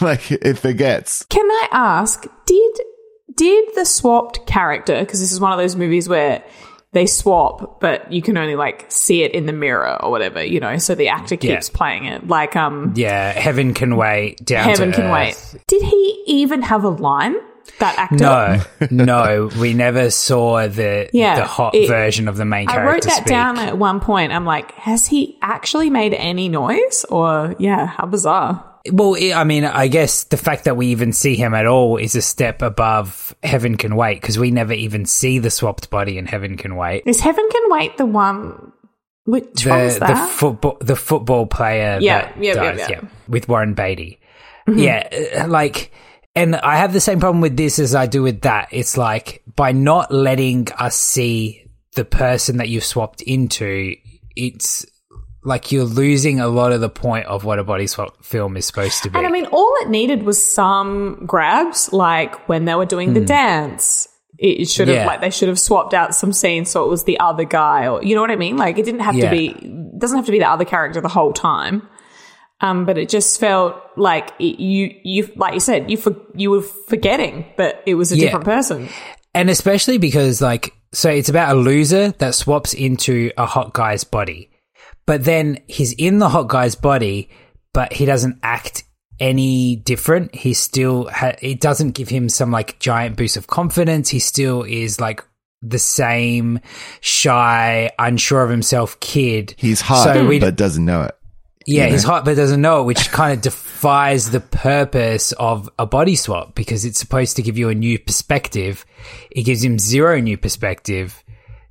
like 0.01 0.31
it 0.33 0.59
forgets. 0.59 1.25
Can 1.29 1.45
I 1.51 1.69
ask, 1.73 2.27
did 2.47 2.73
did 3.37 3.69
the 3.75 3.85
swapped 3.85 4.47
character 4.47 4.99
because 5.01 5.21
this 5.21 5.33
is 5.33 5.41
one 5.41 5.53
of 5.53 5.59
those 5.59 5.77
movies 5.77 6.09
where 6.09 6.43
they 6.93 7.07
swap, 7.07 7.81
but 7.81 8.13
you 8.13 8.21
can 8.21 8.37
only 8.37 8.57
like 8.57 8.87
see 8.89 9.23
it 9.23 9.33
in 9.33 9.47
the 9.47 9.53
mirror 9.53 9.97
or 10.03 10.11
whatever, 10.11 10.43
you 10.45 10.59
know, 10.61 10.77
so 10.79 10.95
the 10.97 11.09
actor 11.09 11.37
Yeah. 11.41 11.55
keeps 11.55 11.71
playing 11.71 12.05
it. 12.07 12.27
Like 12.27 12.57
um 12.57 12.93
Yeah, 12.97 13.31
heaven 13.33 13.75
can 13.75 13.97
wait. 13.97 14.45
Down 14.45 14.69
Heaven 14.69 14.91
to 14.91 14.97
Can 14.97 15.05
Earth. 15.07 15.53
Wait. 15.55 15.63
Did 15.69 15.83
he 15.83 16.23
even 16.27 16.63
have 16.63 16.83
a 16.85 16.89
line? 16.89 17.37
That 17.79 17.97
actor? 17.97 18.17
No, 18.17 18.61
no, 18.91 19.51
we 19.61 19.73
never 19.75 20.11
saw 20.11 20.67
the 20.67 21.09
Yeah, 21.13 21.37
the 21.37 21.45
hot 21.45 21.75
it- 21.77 21.87
version 21.89 22.27
of 22.27 22.37
the 22.37 22.45
main 22.45 22.69
I 22.69 22.73
character. 22.73 22.91
I 22.91 22.93
wrote 22.95 23.03
that 23.05 23.13
speak. 23.19 23.27
down 23.27 23.59
at 23.59 23.79
one 23.79 24.01
point. 24.01 24.33
I'm 24.33 24.45
like, 24.45 24.73
has 24.73 25.07
he 25.07 25.39
actually 25.41 25.89
made 25.91 26.13
any 26.13 26.49
noise? 26.49 27.07
Or 27.09 27.55
yeah, 27.61 27.87
how 27.87 28.07
bizarre. 28.07 28.67
Well, 28.91 29.17
I 29.17 29.45
mean, 29.45 29.65
I 29.65 29.89
guess 29.89 30.25
the 30.25 30.37
fact 30.37 30.65
that 30.65 30.77
we 30.77 30.89
even 30.89 31.13
see 31.13 31.37
him 31.37 31.53
at 31.55 31.67
all 31.67 31.97
is 31.99 32.15
a 32.15 32.23
step 32.23 32.63
above 32.63 33.35
Heaven 33.43 33.77
Can 33.77 33.95
Wait 33.95 34.21
because 34.21 34.39
we 34.39 34.51
never 34.51 34.73
even 34.73 35.05
see 35.05 35.39
the 35.39 35.51
swapped 35.51 35.91
body 35.91 36.17
in 36.17 36.27
Heaven 36.27 36.57
Can 36.57 36.77
Wait. 36.77 37.03
Is 37.07 37.21
Heaven 37.21 37.47
Can 37.51 37.63
Wait 37.67 37.97
the 37.99 38.07
one? 38.07 38.73
Which 39.25 39.65
The 39.65 39.97
that? 40.01 40.09
the 40.09 40.17
football 40.33 40.79
the 40.81 40.97
football 40.97 41.47
player 41.47 41.99
Yeah, 42.01 42.33
that 42.33 42.43
yeah, 42.43 42.55
yeah, 42.55 42.73
dies, 42.73 42.91
yeah. 42.91 42.97
Mm-hmm. 43.01 43.33
with 43.33 43.49
Warren 43.49 43.75
Beatty. 43.75 44.21
Yeah, 44.67 45.09
uh, 45.41 45.49
like, 45.49 45.93
and 46.35 46.57
I 46.57 46.77
have 46.77 46.93
the 46.93 47.01
same 47.01 47.21
problem 47.21 47.41
with 47.41 47.57
this 47.57 47.79
as 47.79 47.95
I 47.95 48.07
do 48.07 48.23
with 48.23 48.43
that. 48.43 48.69
It's 48.71 48.97
like 48.97 49.43
by 49.57 49.73
not 49.73 50.13
letting 50.13 50.69
us 50.79 50.97
see 50.97 51.67
the 51.97 52.05
person 52.05 52.59
that 52.59 52.69
you've 52.69 52.85
swapped 52.85 53.21
into, 53.21 53.95
it's 54.37 54.87
like 55.43 55.73
you're 55.73 55.85
losing 55.85 56.39
a 56.41 56.49
lot 56.49 56.73
of 56.73 56.81
the 56.81 56.89
point 56.91 57.27
of 57.27 57.45
what 57.45 57.59
a 57.59 57.65
body 57.65 57.87
swap 57.87 58.23
film 58.25 58.57
is 58.57 58.67
supposed 58.67 59.03
to 59.05 59.11
be. 59.11 59.17
And 59.19 59.27
I 59.27 59.31
mean, 59.31 59.47
all 59.47 59.75
it 59.81 59.89
needed 59.89 60.23
was 60.23 60.43
some 60.43 61.25
grabs, 61.27 61.93
like 61.93 62.49
when 62.49 62.65
they 62.67 62.75
were 62.75 62.87
doing 62.87 63.15
the 63.15 63.21
dance. 63.25 64.07
It 64.43 64.69
should 64.71 64.89
have 64.89 64.97
Hmm. 64.97 65.01
Yeah. 65.03 65.07
like 65.07 65.21
they 65.21 65.29
should 65.31 65.49
have 65.49 65.59
swapped 65.61 65.93
out 65.93 66.15
some 66.15 66.33
scenes 66.33 66.71
so 66.71 66.83
it 66.85 66.89
was 66.89 67.05
the 67.05 67.21
other 67.21 67.45
guy, 67.45 67.89
or 67.89 68.03
you 68.03 68.15
know 68.15 68.23
what 68.23 68.31
I 68.31 68.37
mean. 68.37 68.57
Like 68.57 68.79
it 68.79 68.85
didn't 68.87 69.01
have 69.01 69.15
Yeah. 69.15 69.29
to 69.29 69.37
be 69.37 69.53
doesn't 69.99 70.17
have 70.17 70.25
to 70.27 70.33
be 70.33 70.39
the 70.39 70.49
other 70.51 70.65
character 70.65 71.01
the 71.03 71.09
whole 71.09 71.33
time. 71.35 71.87
Um, 72.63 72.85
but 72.87 72.99
it 72.99 73.09
just 73.09 73.39
felt 73.41 73.77
like 73.97 74.33
it, 74.39 74.59
you 74.61 74.95
you 75.03 75.31
like 75.37 75.55
you 75.55 75.61
said 75.61 75.91
you 75.91 75.97
for, 75.97 76.15
you 76.35 76.51
were 76.51 76.63
forgetting 76.63 77.47
that 77.59 77.83
it 77.87 77.95
was 77.95 78.13
a 78.13 78.17
Yeah. 78.17 78.27
different 78.27 78.45
person. 78.47 78.89
And 79.35 79.49
especially 79.49 79.97
because, 79.99 80.43
like, 80.43 80.75
so 80.93 81.09
it's 81.09 81.29
about 81.29 81.55
a 81.55 81.59
loser 81.59 82.11
that 82.19 82.35
swaps 82.35 82.75
into 82.75 83.31
a 83.39 83.47
hot 83.47 83.73
guy's 83.75 84.03
body. 84.05 84.50
But 85.11 85.25
then 85.25 85.59
he's 85.67 85.93
in 85.93 86.21
the 86.21 86.29
hot 86.29 86.47
guy's 86.47 86.77
body, 86.77 87.31
but 87.75 87.93
he 87.93 88.05
doesn't 88.05 88.39
act 88.45 88.85
any 89.19 89.75
different. 89.75 90.33
He 90.33 90.55
still, 90.55 91.09
ha- 91.11 91.35
it 91.43 91.61
doesn't 91.61 91.97
give 91.97 92.09
him 92.09 92.29
some 92.29 92.53
like 92.53 92.79
giant 92.79 93.17
boost 93.17 93.37
of 93.37 93.49
confidence. 93.49 94.09
He 94.09 94.21
still 94.21 94.63
is 94.63 95.01
like 95.01 95.25
the 95.63 95.81
same 95.81 96.61
shy, 97.01 97.91
unsure 97.99 98.45
of 98.45 98.51
himself 98.51 99.01
kid. 99.01 99.57
He's 99.59 99.81
hot, 99.81 100.05
So 100.05 100.25
we- 100.29 100.39
but 100.39 100.55
doesn't 100.55 100.85
know 100.85 101.03
it. 101.03 101.17
Yeah, 101.67 101.87
you 101.87 101.93
he's 101.95 102.05
hot 102.05 102.25
but 102.25 102.37
doesn't 102.37 102.61
know 102.61 102.83
it, 102.83 102.85
which 102.85 103.11
kind 103.13 103.33
of 103.35 103.41
defies 103.43 104.31
the 104.31 104.39
purpose 104.39 105.33
of 105.33 105.69
a 105.77 105.87
body 105.87 106.15
swap 106.15 106.55
because 106.55 106.85
it's 106.85 107.01
supposed 107.01 107.35
to 107.35 107.43
give 107.43 107.59
you 107.59 107.69
a 107.69 107.75
new 107.75 107.99
perspective. 107.99 108.87
It 109.33 109.43
gives 109.43 109.65
him 109.65 109.81
zero 109.81 110.21
new 110.21 110.39
perspective. 110.39 111.21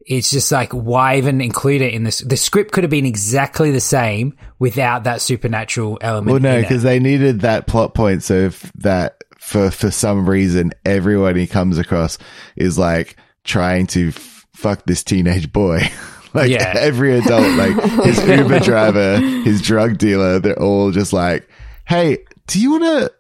It's 0.09 0.31
just 0.31 0.51
like, 0.51 0.73
why 0.73 1.17
even 1.19 1.39
include 1.39 1.81
it 1.83 1.93
in 1.93 2.03
this? 2.03 2.17
The 2.19 2.35
script 2.35 2.71
could 2.71 2.83
have 2.83 2.89
been 2.89 3.05
exactly 3.05 3.69
the 3.69 3.79
same 3.79 4.35
without 4.57 5.03
that 5.03 5.21
supernatural 5.21 5.99
element. 6.01 6.31
Well, 6.31 6.39
no, 6.41 6.59
because 6.59 6.81
they 6.83 6.99
needed 6.99 7.41
that 7.41 7.67
plot 7.67 7.93
point. 7.93 8.23
So 8.23 8.33
if 8.33 8.71
that 8.77 9.23
for 9.37 9.69
for 9.69 9.91
some 9.91 10.27
reason 10.27 10.71
everyone 10.83 11.35
he 11.35 11.45
comes 11.47 11.77
across 11.77 12.17
is 12.55 12.77
like 12.77 13.17
trying 13.43 13.85
to 13.87 14.07
f- 14.09 14.47
fuck 14.55 14.83
this 14.85 15.03
teenage 15.03 15.53
boy. 15.53 15.81
like 16.33 16.49
Yeah. 16.49 16.73
every 16.75 17.17
adult, 17.17 17.47
like 17.55 17.79
his 18.03 18.17
Uber 18.27 18.59
driver, 18.61 19.17
his 19.19 19.61
drug 19.61 19.99
dealer, 19.99 20.39
they're 20.39 20.59
all 20.59 20.89
just 20.91 21.13
like, 21.13 21.47
"Hey, 21.85 22.17
do 22.47 22.59
you 22.59 22.71
want 22.71 22.83
to 22.83 23.11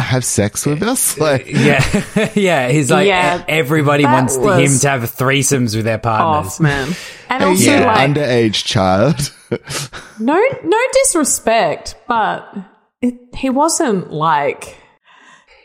have 0.00 0.24
sex 0.24 0.66
with 0.66 0.82
us?" 0.82 1.18
Like, 1.18 1.46
yeah, 1.48 2.30
yeah, 2.34 2.68
he's 2.68 2.90
like, 2.90 3.06
Yeah, 3.06 3.44
everybody 3.48 4.04
wants 4.04 4.36
was 4.36 4.58
him 4.58 4.78
to 4.80 4.88
have 4.88 5.02
threesomes 5.14 5.74
with 5.76 5.84
their 5.84 5.98
partners. 5.98 6.54
Off 6.54 6.60
man, 6.60 6.88
and 7.28 7.42
hey, 7.42 7.48
also 7.48 7.70
yeah, 7.70 7.86
like 7.86 8.10
underage 8.10 8.64
child. 8.64 9.32
no 10.20 10.40
no 10.64 10.78
disrespect, 11.02 11.94
but 12.08 12.54
it, 13.02 13.14
he 13.34 13.50
wasn't 13.50 14.12
like 14.12 14.76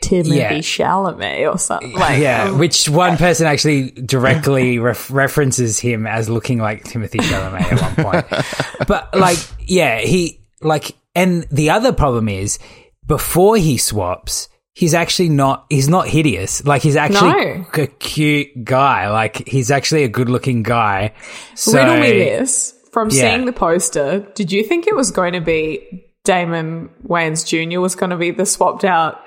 Timothy 0.02 0.36
Yeah. 0.36 0.52
Chalamet 0.58 1.52
or 1.52 1.58
something. 1.58 1.92
Like 1.92 2.20
yeah, 2.20 2.44
um, 2.44 2.58
which 2.58 2.88
one 2.88 3.16
person 3.16 3.46
actually 3.46 3.90
directly 3.90 4.78
ref- 4.78 5.10
references 5.10 5.78
him 5.78 6.06
as 6.06 6.28
looking 6.28 6.58
like 6.58 6.84
Timothée 6.84 7.20
Chalamet 7.20 7.72
at 7.72 7.96
one 8.04 8.24
point. 8.24 8.86
but 8.88 9.14
like, 9.16 9.38
yeah, 9.60 9.98
he 9.98 10.40
like, 10.60 10.94
and 11.14 11.44
the 11.50 11.70
other 11.70 11.92
problem 11.92 12.28
is 12.28 12.58
before 13.06 13.56
he 13.56 13.76
swaps, 13.78 14.48
he's 14.74 14.94
actually 14.94 15.28
not. 15.28 15.66
He's 15.70 15.88
not 15.88 16.08
hideous. 16.08 16.64
Like 16.64 16.82
he's 16.82 16.96
actually 16.96 17.30
No. 17.56 17.64
a 17.74 17.86
cute 17.86 18.64
guy. 18.64 19.08
Like 19.10 19.46
he's 19.48 19.70
actually 19.70 20.04
a 20.04 20.08
good-looking 20.08 20.62
guy. 20.62 21.12
So, 21.54 21.72
riddle 21.78 21.98
me 21.98 22.10
this 22.12 22.74
from 22.92 23.08
Yeah. 23.10 23.20
seeing 23.30 23.44
the 23.46 23.52
poster. 23.52 24.26
Did 24.34 24.52
you 24.52 24.62
think 24.64 24.86
it 24.86 24.94
was 24.96 25.10
going 25.10 25.32
to 25.34 25.40
be 25.40 26.04
Damon 26.24 26.90
Wayans 27.06 27.46
Jr. 27.46 27.80
was 27.80 27.94
going 27.94 28.10
to 28.10 28.16
be 28.16 28.30
the 28.32 28.44
swapped 28.46 28.84
out? 28.84 29.20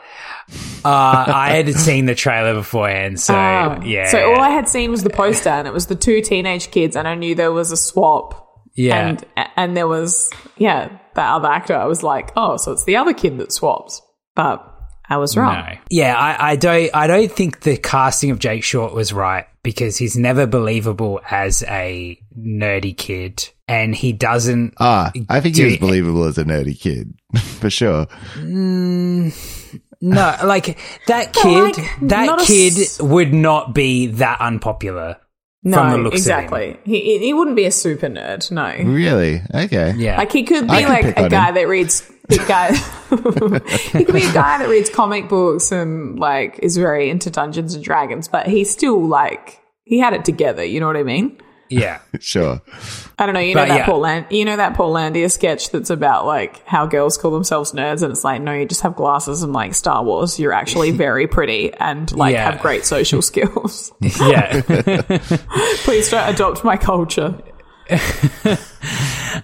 Uh, 0.83 1.25
I 1.27 1.51
had 1.51 1.73
seen 1.75 2.05
the 2.05 2.15
trailer 2.15 2.55
beforehand, 2.55 3.19
so 3.19 3.35
Oh. 3.35 3.79
yeah. 3.83 4.09
So 4.09 4.33
all 4.33 4.41
I 4.41 4.49
had 4.49 4.67
seen 4.67 4.89
was 4.91 5.03
the 5.03 5.09
poster, 5.09 5.49
and 5.49 5.67
it 5.67 5.73
was 5.73 5.85
the 5.87 5.95
two 5.95 6.21
teenage 6.21 6.71
kids, 6.71 6.95
and 6.95 7.07
I 7.07 7.15
knew 7.15 7.35
there 7.35 7.51
was 7.51 7.71
a 7.71 7.77
swap. 7.77 8.48
Yeah. 8.79 9.09
And 9.09 9.25
and 9.55 9.77
there 9.77 9.87
was 9.87 10.31
yeah 10.57 10.97
that 11.15 11.33
other 11.33 11.47
actor. 11.49 11.75
I 11.75 11.85
was 11.85 12.01
like, 12.03 12.31
oh, 12.35 12.57
so 12.57 12.71
it's 12.71 12.85
the 12.85 12.95
other 12.97 13.13
kid 13.13 13.37
that 13.39 13.51
swaps, 13.51 14.01
but 14.35 14.65
I 15.09 15.17
was 15.17 15.35
wrong. 15.35 15.55
No. 15.55 15.77
Yeah, 15.89 16.15
I, 16.15 16.51
I 16.51 16.55
don't. 16.55 16.89
I 16.95 17.07
don't 17.07 17.31
think 17.31 17.61
the 17.61 17.77
casting 17.77 18.31
of 18.31 18.39
Jake 18.39 18.63
Short 18.63 18.93
was 18.93 19.11
right 19.11 19.45
because 19.63 19.97
he's 19.97 20.15
never 20.15 20.45
believable 20.45 21.19
as 21.29 21.63
a 21.63 22.19
nerdy 22.37 22.95
kid, 22.95 23.49
and 23.67 23.95
he 23.95 24.13
doesn't. 24.13 24.75
ah, 24.79 25.11
I 25.27 25.41
think 25.41 25.55
he 25.55 25.65
was 25.65 25.77
believable 25.77 26.25
as 26.25 26.37
a 26.37 26.43
nerdy 26.45 26.79
kid 26.79 27.13
for 27.59 27.69
sure. 27.71 28.05
No, 30.01 30.35
like 30.45 30.77
that 31.07 31.33
But, 31.33 31.41
kid. 31.43 31.77
like, 31.77 31.99
that 32.03 32.39
kid 32.45 32.73
s- 32.77 33.01
would 33.01 33.33
not 33.33 33.73
be 33.75 34.07
that 34.07 34.39
unpopular. 34.39 35.17
No, 35.63 35.77
from 35.77 35.91
the 35.91 35.97
looks 35.97 36.05
of 36.07 36.11
him. 36.13 36.17
exactly. 36.17 36.77
He 36.85 37.19
he 37.19 37.33
wouldn't 37.33 37.55
be 37.57 37.65
a 37.65 37.71
super 37.71 38.07
nerd. 38.07 38.49
No, 38.51 38.91
Really? 38.91 39.41
Okay. 39.53 39.93
Yeah, 39.97 40.17
Like 40.17 40.31
he 40.31 40.43
could 40.43 40.67
be 40.67 40.75
could 40.83 40.89
like 40.89 41.17
a 41.17 41.29
guy 41.29 41.47
him. 41.49 41.55
that 41.55 41.67
reads 41.67 42.09
guy. 42.47 42.73
he 43.97 44.05
could 44.05 44.13
be 44.15 44.23
a 44.23 44.33
guy 44.33 44.59
that 44.59 44.67
reads 44.69 44.89
comic 44.89 45.27
books 45.27 45.71
and 45.71 46.17
like 46.19 46.59
is 46.63 46.77
very 46.77 47.09
into 47.09 47.29
Dungeons 47.29 47.73
and 47.75 47.83
Dragons, 47.83 48.27
but 48.27 48.47
he's 48.47 48.69
still 48.71 49.05
like 49.05 49.59
he 49.83 49.99
had 49.99 50.13
it 50.13 50.23
together. 50.25 50.63
You 50.63 50.79
know 50.79 50.87
what 50.87 50.95
I 50.97 51.03
mean? 51.03 51.37
Yeah. 51.69 51.99
Sure. 52.19 52.61
I 53.17 53.25
don't 53.25 53.33
know. 53.33 53.39
You 53.39 53.55
know 53.55 53.61
But, 53.61 53.67
that 53.69 53.77
yeah. 53.79 53.85
Portland- 53.85 54.25
you 54.29 54.43
know 54.45 54.57
that 54.57 54.73
Portlandia 54.75 55.31
sketch 55.31 55.69
that's 55.71 55.89
about 55.89 56.25
like 56.25 56.65
how 56.67 56.85
girls 56.85 57.17
call 57.17 57.31
themselves 57.31 57.71
nerds, 57.71 58.03
and 58.03 58.11
it's 58.11 58.23
like 58.23 58.41
no, 58.41 58.53
you 58.53 58.65
just 58.65 58.81
have 58.81 58.95
glasses 58.95 59.41
and 59.43 59.53
like 59.53 59.73
Star 59.73 60.03
Wars. 60.03 60.39
You're 60.39 60.51
actually 60.53 60.91
very 60.91 61.27
pretty 61.37 61.71
and 61.73 62.11
like 62.15 62.33
Yeah. 62.33 62.51
have 62.51 62.61
great 62.61 62.85
social 62.85 63.21
skills. 63.29 63.91
Yeah, 64.01 64.61
Please 65.83 66.09
don't 66.09 66.33
adopt 66.33 66.63
my 66.63 66.75
culture. 66.77 67.39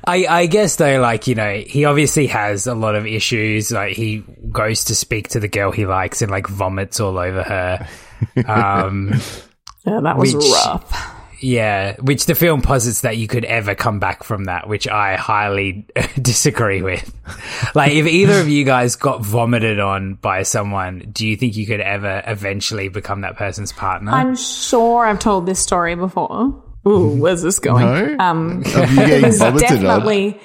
I, 0.08 0.26
I 0.30 0.46
guess 0.48 0.76
though, 0.76 1.00
like 1.00 1.28
you 1.28 1.36
know, 1.36 1.54
he 1.66 1.86
obviously 1.86 2.28
has 2.28 2.68
a 2.68 2.76
lot 2.76 2.96
of 2.96 3.06
issues. 3.08 3.72
Like 3.72 3.96
he 3.96 4.24
goes 4.52 4.86
to 4.86 4.96
speak 4.96 5.30
to 5.30 5.40
the 5.40 5.48
girl 5.48 5.72
he 5.72 5.86
likes 5.86 6.22
and 6.22 6.30
like 6.32 6.48
vomits 6.48 7.00
all 7.00 7.18
over 7.18 7.44
her. 7.44 7.88
Um, 8.46 9.14
Yeah, 9.86 10.00
that 10.04 10.18
was 10.18 10.36
Which- 10.36 10.46
rough. 10.52 11.15
Yeah, 11.40 11.96
which 11.98 12.26
the 12.26 12.36
film 12.36 12.62
posits 12.62 13.02
that 13.02 13.18
you 13.18 13.28
could 13.28 13.46
ever 13.46 13.76
come 13.76 14.00
back 14.00 14.24
from 14.24 14.46
that, 14.46 14.68
which 14.70 14.88
I 14.88 15.16
highly 15.16 15.86
disagree 16.22 16.82
with. 16.82 17.14
like, 17.76 17.92
if 17.94 18.06
either 18.08 18.40
of 18.40 18.48
you 18.48 18.64
guys 18.64 18.96
got 18.96 19.22
vomited 19.24 19.80
on 19.80 20.16
by 20.16 20.44
someone, 20.44 21.10
do 21.12 21.28
you 21.28 21.36
think 21.36 21.56
you 21.58 21.66
could 21.66 21.82
ever 21.82 22.24
eventually 22.26 22.88
become 22.90 23.22
that 23.22 23.36
person's 23.38 23.72
partner? 23.74 24.12
I'm 24.12 24.36
sure 24.36 25.06
I've 25.06 25.20
told 25.20 25.46
this 25.46 25.60
story 25.60 25.96
before. 25.96 26.62
Ooh, 26.88 27.20
where's 27.20 27.42
this 27.42 27.58
going? 27.58 28.16
No? 28.18 28.24
Um, 28.24 28.62
there 28.66 29.24
was 29.24 29.40
vomited 29.40 29.70
on? 29.72 29.82
definitely 29.82 30.40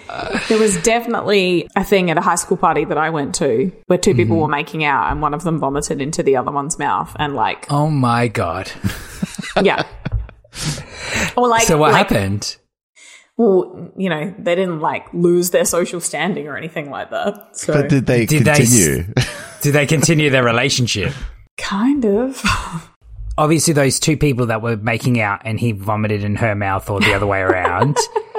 there 0.49 0.59
was 0.59 0.83
definitely 0.83 1.69
a 1.77 1.85
thing 1.85 2.11
at 2.11 2.17
a 2.17 2.23
high 2.23 2.37
school 2.37 2.57
party 2.57 2.87
that 2.87 2.97
I 2.97 3.11
went 3.11 3.35
to 3.37 3.71
where 3.89 3.99
2 3.99 4.15
people 4.15 4.37
Mm-hmm. 4.37 4.43
were 4.43 4.49
making 4.49 4.83
out 4.83 5.13
and 5.13 5.21
one 5.21 5.35
of 5.35 5.43
them 5.45 5.59
vomited 5.59 6.01
into 6.01 6.23
the 6.23 6.37
other 6.39 6.51
one's 6.51 6.79
mouth 6.79 7.15
and 7.19 7.35
like 7.35 7.67
oh 7.71 7.91
my 7.91 8.29
god! 8.29 8.73
yeah. 9.63 9.83
Or 11.37 11.49
like 11.49 11.63
so 11.63 11.79
what 11.79 11.93
like, 11.93 12.09
happened? 12.09 12.57
Well, 13.37 13.93
you 13.97 14.09
know, 14.09 14.35
they 14.39 14.55
didn't 14.55 14.81
like 14.81 15.13
lose 15.13 15.51
their 15.51 15.65
social 15.65 16.01
standing 16.01 16.47
or 16.47 16.57
anything 16.57 16.91
like 16.91 17.11
that. 17.11 17.57
So 17.57 17.73
But 17.73 17.89
did 17.89 18.07
they 18.07 18.27
Did 18.27 18.45
they 18.45 18.55
continue? 18.55 19.15
Did 19.63 19.73
they 19.73 19.87
continue 19.87 20.31
their 20.31 20.45
relationship? 20.45 21.13
kind 21.61 22.05
of. 22.05 22.43
Obviously, 23.39 23.73
those 23.73 24.01
two 24.01 24.17
people 24.17 24.47
that 24.47 24.61
were 24.63 24.77
making 24.77 25.21
out 25.21 25.43
and 25.45 25.59
he 25.59 25.73
vomited 25.73 26.25
in 26.25 26.37
her 26.37 26.55
mouth 26.55 26.91
or 26.91 27.01
the 27.01 27.15
other 27.15 27.27
way 27.27 27.41
around, 27.41 27.97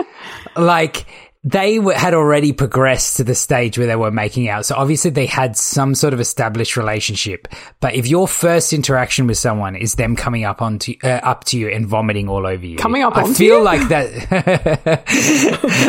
like 0.55 1.05
they 1.43 1.77
w- 1.77 1.97
had 1.97 2.13
already 2.13 2.53
progressed 2.53 3.17
to 3.17 3.23
the 3.23 3.33
stage 3.33 3.75
where 3.77 3.87
they 3.87 3.95
were 3.95 4.11
making 4.11 4.47
out. 4.47 4.63
So 4.65 4.75
obviously 4.75 5.09
they 5.09 5.25
had 5.25 5.57
some 5.57 5.95
sort 5.95 6.13
of 6.13 6.19
established 6.19 6.77
relationship. 6.77 7.47
But 7.79 7.95
if 7.95 8.05
your 8.07 8.27
first 8.27 8.73
interaction 8.73 9.25
with 9.25 9.39
someone 9.39 9.75
is 9.75 9.95
them 9.95 10.15
coming 10.15 10.43
up 10.43 10.61
onto 10.61 10.93
uh, 11.03 11.07
up 11.07 11.45
to 11.45 11.57
you 11.57 11.67
and 11.69 11.87
vomiting 11.87 12.29
all 12.29 12.45
over 12.45 12.63
you, 12.65 12.77
Coming 12.77 13.01
up 13.01 13.17
I 13.17 13.33
feel 13.33 13.57
you? 13.57 13.63
like 13.63 13.87
that. 13.89 15.03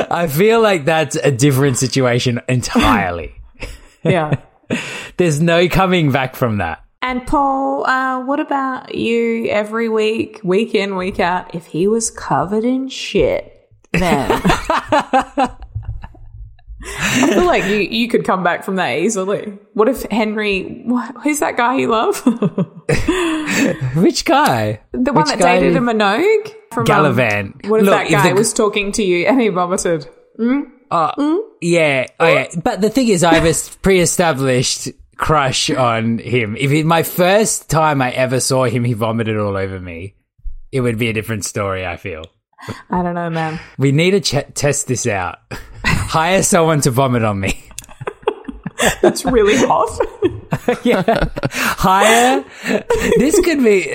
I 0.10 0.26
feel 0.26 0.60
like 0.62 0.86
that's 0.86 1.16
a 1.16 1.30
different 1.30 1.76
situation 1.76 2.40
entirely. 2.48 3.34
yeah. 4.02 4.36
There's 5.18 5.40
no 5.40 5.68
coming 5.68 6.12
back 6.12 6.34
from 6.34 6.58
that. 6.58 6.82
And 7.02 7.26
Paul, 7.26 7.84
uh, 7.84 8.24
what 8.24 8.40
about 8.40 8.94
you 8.94 9.48
every 9.50 9.88
week, 9.90 10.40
week 10.44 10.74
in, 10.74 10.96
week 10.96 11.20
out? 11.20 11.54
If 11.54 11.66
he 11.66 11.88
was 11.88 12.10
covered 12.10 12.64
in 12.64 12.88
shit, 12.88 13.51
then 13.92 14.30
I 16.84 17.28
feel 17.32 17.46
like 17.46 17.64
you, 17.64 17.76
you 17.76 18.08
could 18.08 18.24
come 18.24 18.42
back 18.42 18.64
from 18.64 18.74
that 18.76 18.98
easily. 18.98 19.56
What 19.74 19.88
if 19.88 20.02
Henry, 20.10 20.84
wh- 20.90 21.22
who's 21.22 21.38
that 21.38 21.56
guy 21.56 21.76
you 21.76 21.88
love? 21.88 22.20
Which 23.96 24.24
guy? 24.24 24.80
the 24.92 25.12
one 25.12 25.22
Which 25.22 25.28
that 25.28 25.38
dated 25.38 25.76
a 25.76 25.80
Minogue? 25.80 26.52
From, 26.72 26.90
um, 26.90 27.14
what 27.68 27.80
if 27.80 27.86
Look, 27.86 27.94
that 27.94 28.06
if 28.06 28.10
guy 28.12 28.28
the- 28.30 28.34
was 28.34 28.52
talking 28.52 28.90
to 28.92 29.02
you 29.04 29.26
and 29.26 29.40
he 29.40 29.48
vomited? 29.48 30.08
Hmm? 30.36 30.60
Uh, 30.90 31.12
hmm? 31.16 31.36
Yeah, 31.60 32.06
oh 32.18 32.26
yeah. 32.26 32.48
But 32.62 32.80
the 32.80 32.90
thing 32.90 33.08
is, 33.08 33.22
I 33.22 33.34
have 33.34 33.44
a 33.44 33.50
s- 33.50 33.74
pre-established 33.76 34.88
crush 35.16 35.70
on 35.70 36.18
him. 36.18 36.56
If 36.56 36.72
it, 36.72 36.84
my 36.84 37.02
first 37.04 37.70
time 37.70 38.02
I 38.02 38.10
ever 38.10 38.40
saw 38.40 38.64
him, 38.64 38.82
he 38.84 38.94
vomited 38.94 39.36
all 39.38 39.56
over 39.56 39.78
me. 39.78 40.16
It 40.72 40.80
would 40.80 40.98
be 40.98 41.08
a 41.08 41.12
different 41.12 41.44
story. 41.44 41.86
I 41.86 41.96
feel 41.96 42.24
I 42.90 43.02
don't 43.02 43.14
know, 43.14 43.30
man. 43.30 43.58
we 43.78 43.92
need 43.92 44.12
to 44.12 44.20
ch- 44.20 44.54
test 44.54 44.86
this 44.86 45.06
out. 45.06 45.38
Hire 45.84 46.42
someone 46.42 46.80
to 46.82 46.90
vomit 46.90 47.24
on 47.24 47.40
me. 47.40 47.62
That's 49.02 49.24
really 49.24 49.56
hot. 49.56 49.98
yeah, 50.84 51.28
hire. 51.50 52.44
This 53.18 53.40
could 53.44 53.62
be. 53.62 53.92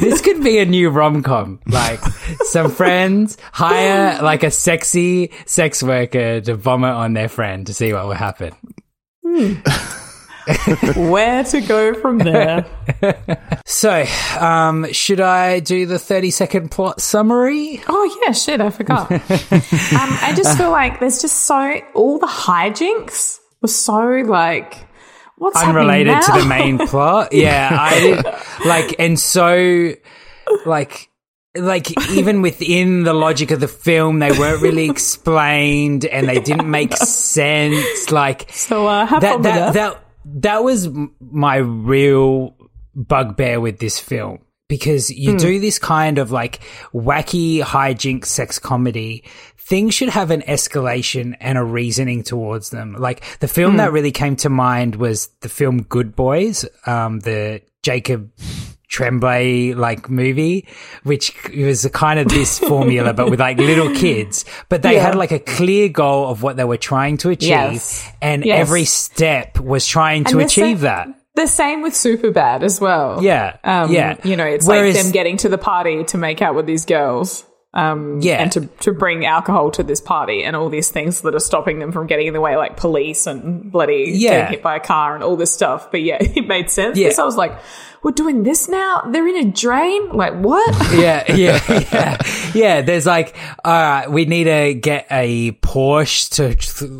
This 0.00 0.20
could 0.22 0.42
be 0.42 0.58
a 0.58 0.64
new 0.64 0.90
rom 0.90 1.22
com. 1.22 1.60
Like 1.66 2.00
some 2.46 2.70
friends 2.70 3.38
hire 3.52 4.20
like 4.22 4.42
a 4.42 4.50
sexy 4.50 5.32
sex 5.46 5.82
worker 5.84 6.40
to 6.40 6.54
vomit 6.56 6.90
on 6.90 7.12
their 7.12 7.28
friend 7.28 7.66
to 7.68 7.74
see 7.74 7.92
what 7.92 8.06
will 8.06 8.14
happen. 8.14 8.52
Hmm. 9.24 9.54
Where 10.96 11.44
to 11.44 11.60
go 11.60 11.94
from 11.94 12.18
there? 12.18 12.66
So, 13.68 14.04
um, 14.38 14.90
should 14.92 15.20
I 15.20 15.60
do 15.60 15.86
the 15.86 15.98
30 15.98 16.30
second 16.30 16.70
plot 16.70 17.00
summary? 17.00 17.82
Oh 17.88 18.20
yeah, 18.24 18.32
shit, 18.32 18.60
I 18.60 18.70
forgot. 18.70 19.10
um, 19.10 19.20
I 19.20 20.32
just 20.36 20.56
feel 20.56 20.70
like 20.70 21.00
there's 21.00 21.20
just 21.20 21.40
so 21.40 21.80
all 21.92 22.18
the 22.18 22.28
hijinks 22.28 23.38
were 23.60 23.68
so 23.68 23.98
like 24.24 24.86
what's 25.36 25.60
Unrelated 25.62 26.22
to 26.22 26.32
the 26.32 26.44
main 26.46 26.78
plot. 26.78 27.32
Yeah, 27.32 27.68
I 27.72 28.42
like, 28.66 28.96
and 28.98 29.18
so, 29.18 29.92
like, 30.64 31.10
like 31.54 31.90
even 32.10 32.42
within 32.42 33.02
the 33.02 33.14
logic 33.14 33.50
of 33.50 33.60
the 33.60 33.68
film, 33.68 34.20
they 34.20 34.30
weren't 34.32 34.62
really 34.62 34.88
explained 34.88 36.04
and 36.04 36.28
they 36.28 36.40
didn't 36.40 36.70
make 36.70 36.96
sense. 36.96 38.10
Like, 38.10 38.50
So 38.52 38.86
uh, 38.86 39.18
that 39.20 39.42
that 39.42 39.74
that. 39.74 40.02
That 40.34 40.64
was 40.64 40.88
my 41.20 41.56
real 41.56 42.56
bugbear 42.94 43.60
with 43.60 43.78
this 43.78 43.98
film 44.00 44.38
because 44.68 45.10
you 45.10 45.32
Hmm. 45.32 45.36
do 45.36 45.60
this 45.60 45.78
kind 45.78 46.18
of 46.18 46.32
like 46.32 46.60
wacky 46.92 47.62
hijinks 47.62 48.26
sex 48.26 48.58
comedy 48.58 49.22
things 49.58 49.94
should 49.94 50.08
have 50.08 50.30
an 50.30 50.42
escalation 50.42 51.36
and 51.40 51.58
a 51.58 51.62
reasoning 51.64 52.22
towards 52.22 52.70
them 52.70 52.94
like 52.98 53.22
the 53.40 53.48
film 53.48 53.72
Hmm. 53.72 53.76
that 53.78 53.92
really 53.92 54.12
came 54.12 54.34
to 54.36 54.48
mind 54.48 54.96
was 54.96 55.28
the 55.40 55.48
film 55.48 55.82
good 55.82 56.16
boys 56.16 56.64
um 56.86 57.20
the 57.20 57.60
jacob 57.82 58.30
Tremblay 58.96 59.74
like 59.74 60.08
movie, 60.08 60.66
which 61.04 61.32
was 61.54 61.86
kind 61.92 62.18
of 62.18 62.28
this 62.28 62.58
formula, 62.72 63.12
but 63.12 63.30
with 63.30 63.40
like 63.40 63.58
little 63.58 63.94
kids. 63.94 64.44
But 64.70 64.82
they 64.82 64.94
Yeah. 64.94 65.02
had 65.02 65.14
like 65.14 65.32
a 65.32 65.38
clear 65.38 65.88
goal 65.88 66.28
of 66.30 66.42
what 66.42 66.56
they 66.56 66.64
were 66.64 66.78
trying 66.78 67.18
to 67.18 67.30
achieve, 67.30 67.48
Yes. 67.50 68.08
and 68.22 68.44
Yes. 68.44 68.58
every 68.60 68.84
step 68.86 69.60
was 69.60 69.86
trying 69.86 70.24
to 70.24 70.38
achieve 70.38 70.78
same- 70.78 70.78
that. 70.80 71.08
The 71.34 71.46
same 71.46 71.82
with 71.82 71.92
Superbad 71.92 72.62
as 72.62 72.80
well. 72.80 73.22
Yeah, 73.22 73.56
Um, 73.62 73.92
yeah. 73.92 74.16
You 74.24 74.36
know, 74.36 74.46
it's 74.46 74.66
Whereas- 74.66 74.94
like 74.96 75.04
them 75.04 75.12
getting 75.12 75.36
to 75.38 75.50
the 75.50 75.58
party 75.58 76.02
to 76.04 76.16
make 76.16 76.40
out 76.40 76.54
with 76.54 76.64
these 76.64 76.86
girls. 76.86 77.44
Um, 77.74 78.20
Yeah. 78.22 78.42
and 78.42 78.50
to, 78.52 78.60
to 78.80 78.92
bring 78.92 79.26
alcohol 79.26 79.70
to 79.72 79.82
this 79.82 80.00
party 80.00 80.42
and 80.44 80.56
all 80.56 80.70
these 80.70 80.88
things 80.90 81.20
that 81.22 81.34
are 81.34 81.38
stopping 81.40 81.78
them 81.78 81.92
from 81.92 82.06
getting 82.06 82.26
in 82.26 82.32
the 82.32 82.40
way, 82.40 82.56
like 82.56 82.76
police 82.78 83.26
and 83.26 83.70
bloody 83.70 84.12
Yeah. 84.14 84.30
getting 84.30 84.50
hit 84.52 84.62
by 84.62 84.76
a 84.76 84.80
car 84.80 85.14
and 85.14 85.22
all 85.22 85.36
this 85.36 85.52
stuff. 85.52 85.90
But 85.90 86.00
yeah, 86.02 86.16
it 86.20 86.46
made 86.46 86.70
sense. 86.70 86.96
Yeah. 86.96 87.08
Because 87.08 87.18
I 87.18 87.24
was 87.24 87.36
like, 87.36 87.58
we're 88.02 88.12
doing 88.12 88.44
this 88.44 88.68
now? 88.68 89.02
They're 89.10 89.26
in 89.28 89.48
a 89.48 89.50
drain? 89.52 90.10
Like, 90.12 90.34
what? 90.36 90.74
yeah, 90.94 91.30
yeah, 91.34 91.60
yeah, 91.92 92.16
yeah. 92.54 92.80
There's 92.80 93.04
like, 93.04 93.36
all 93.64 93.72
right, 93.72 94.10
we 94.10 94.24
need 94.24 94.44
to 94.44 94.72
get 94.74 95.06
a 95.10 95.52
Porsche 95.52 96.30
to 96.36 96.54
th- 96.54 96.90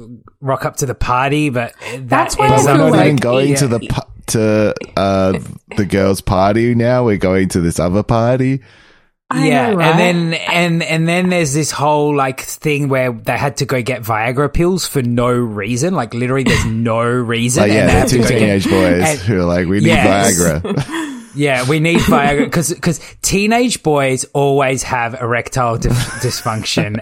rock 0.41 0.65
up 0.67 0.77
to 0.79 0.87
the 0.87 0.95
party, 0.97 1.49
but 1.49 1.75
that 1.81 2.09
That's 2.09 2.37
why 2.37 2.49
ends 2.49 2.65
We're 2.65 2.73
up 2.73 2.79
not 2.79 2.91
like- 2.91 3.05
even 3.07 3.17
going 3.17 3.49
yeah. 3.51 3.57
to 3.57 3.69
the 3.69 3.79
pu- 3.79 4.13
to 4.27 4.75
uh 4.97 5.39
the 5.77 5.87
girls' 5.87 6.21
party 6.21 6.75
now. 6.75 7.05
We're 7.05 7.17
going 7.17 7.49
to 7.51 7.61
this 7.61 7.79
other 7.79 8.03
party. 8.03 8.61
I 9.29 9.49
yeah, 9.49 9.71
know, 9.71 9.77
right? 9.79 9.89
and 9.89 9.99
then 10.33 10.35
and 10.35 10.83
and 10.85 11.09
then 11.09 11.31
there's 11.31 11.53
this 11.53 11.73
whole 11.73 12.15
like 12.15 12.41
thing 12.43 12.89
where 12.89 13.11
they 13.13 13.37
had 13.37 13.57
to 13.57 13.67
go 13.67 13.83
get 13.83 14.03
Viagra 14.03 14.53
pills 14.53 14.87
for 14.87 15.03
no 15.03 15.29
reason. 15.31 15.95
Like 15.95 16.15
literally, 16.15 16.45
there's 16.45 16.65
no 16.67 17.01
reason. 17.03 17.63
Like, 17.65 17.73
yeah, 17.73 17.87
they 17.87 17.93
they're 17.93 18.07
two 18.07 18.19
go 18.19 18.29
get- 18.29 18.39
teenage 18.39 18.65
boys 18.71 19.03
and- 19.05 19.19
who 19.19 19.41
are 19.41 19.45
like, 19.45 19.67
we 19.67 19.81
need 19.81 19.87
Yes. 19.89 20.39
Viagra. 20.39 21.13
Yeah, 21.37 21.69
we 21.69 21.81
need 21.81 21.99
Viagra 22.01 22.45
because 22.45 22.73
because 22.73 23.01
teenage 23.23 23.83
boys 23.83 24.25
always 24.33 24.83
have 24.85 25.15
erectile 25.21 25.79
dysfunction. 25.79 26.99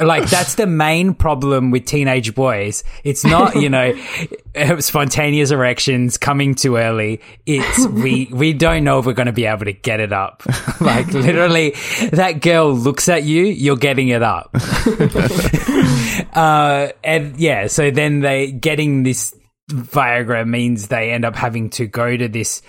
like 0.00 0.28
that's 0.28 0.56
the 0.56 0.66
main 0.66 1.14
problem 1.14 1.70
with 1.70 1.86
teenage 1.86 2.34
boys. 2.34 2.84
It's 3.04 3.24
not 3.24 3.56
you 3.56 3.70
know 3.70 3.94
spontaneous 4.80 5.50
erections 5.50 6.18
coming 6.18 6.54
too 6.54 6.76
early. 6.76 7.20
It's 7.46 7.86
we 7.86 8.28
we 8.30 8.52
don't 8.52 8.84
know 8.84 8.98
if 8.98 9.06
we're 9.06 9.14
going 9.14 9.26
to 9.26 9.32
be 9.32 9.46
able 9.46 9.64
to 9.64 9.72
get 9.72 10.00
it 10.00 10.12
up. 10.12 10.42
like 10.80 11.12
literally, 11.12 11.74
that 12.12 12.40
girl 12.40 12.72
looks 12.72 13.08
at 13.08 13.24
you, 13.24 13.44
you're 13.44 13.76
getting 13.76 14.08
it 14.08 14.22
up. 14.22 14.50
uh, 16.34 16.88
and 17.02 17.38
yeah, 17.38 17.66
so 17.66 17.90
then 17.90 18.20
they 18.20 18.52
getting 18.52 19.02
this 19.02 19.34
Viagra 19.70 20.46
means 20.46 20.88
they 20.88 21.10
end 21.10 21.24
up 21.24 21.36
having 21.36 21.70
to 21.70 21.86
go 21.86 22.16
to 22.16 22.28
this 22.28 22.62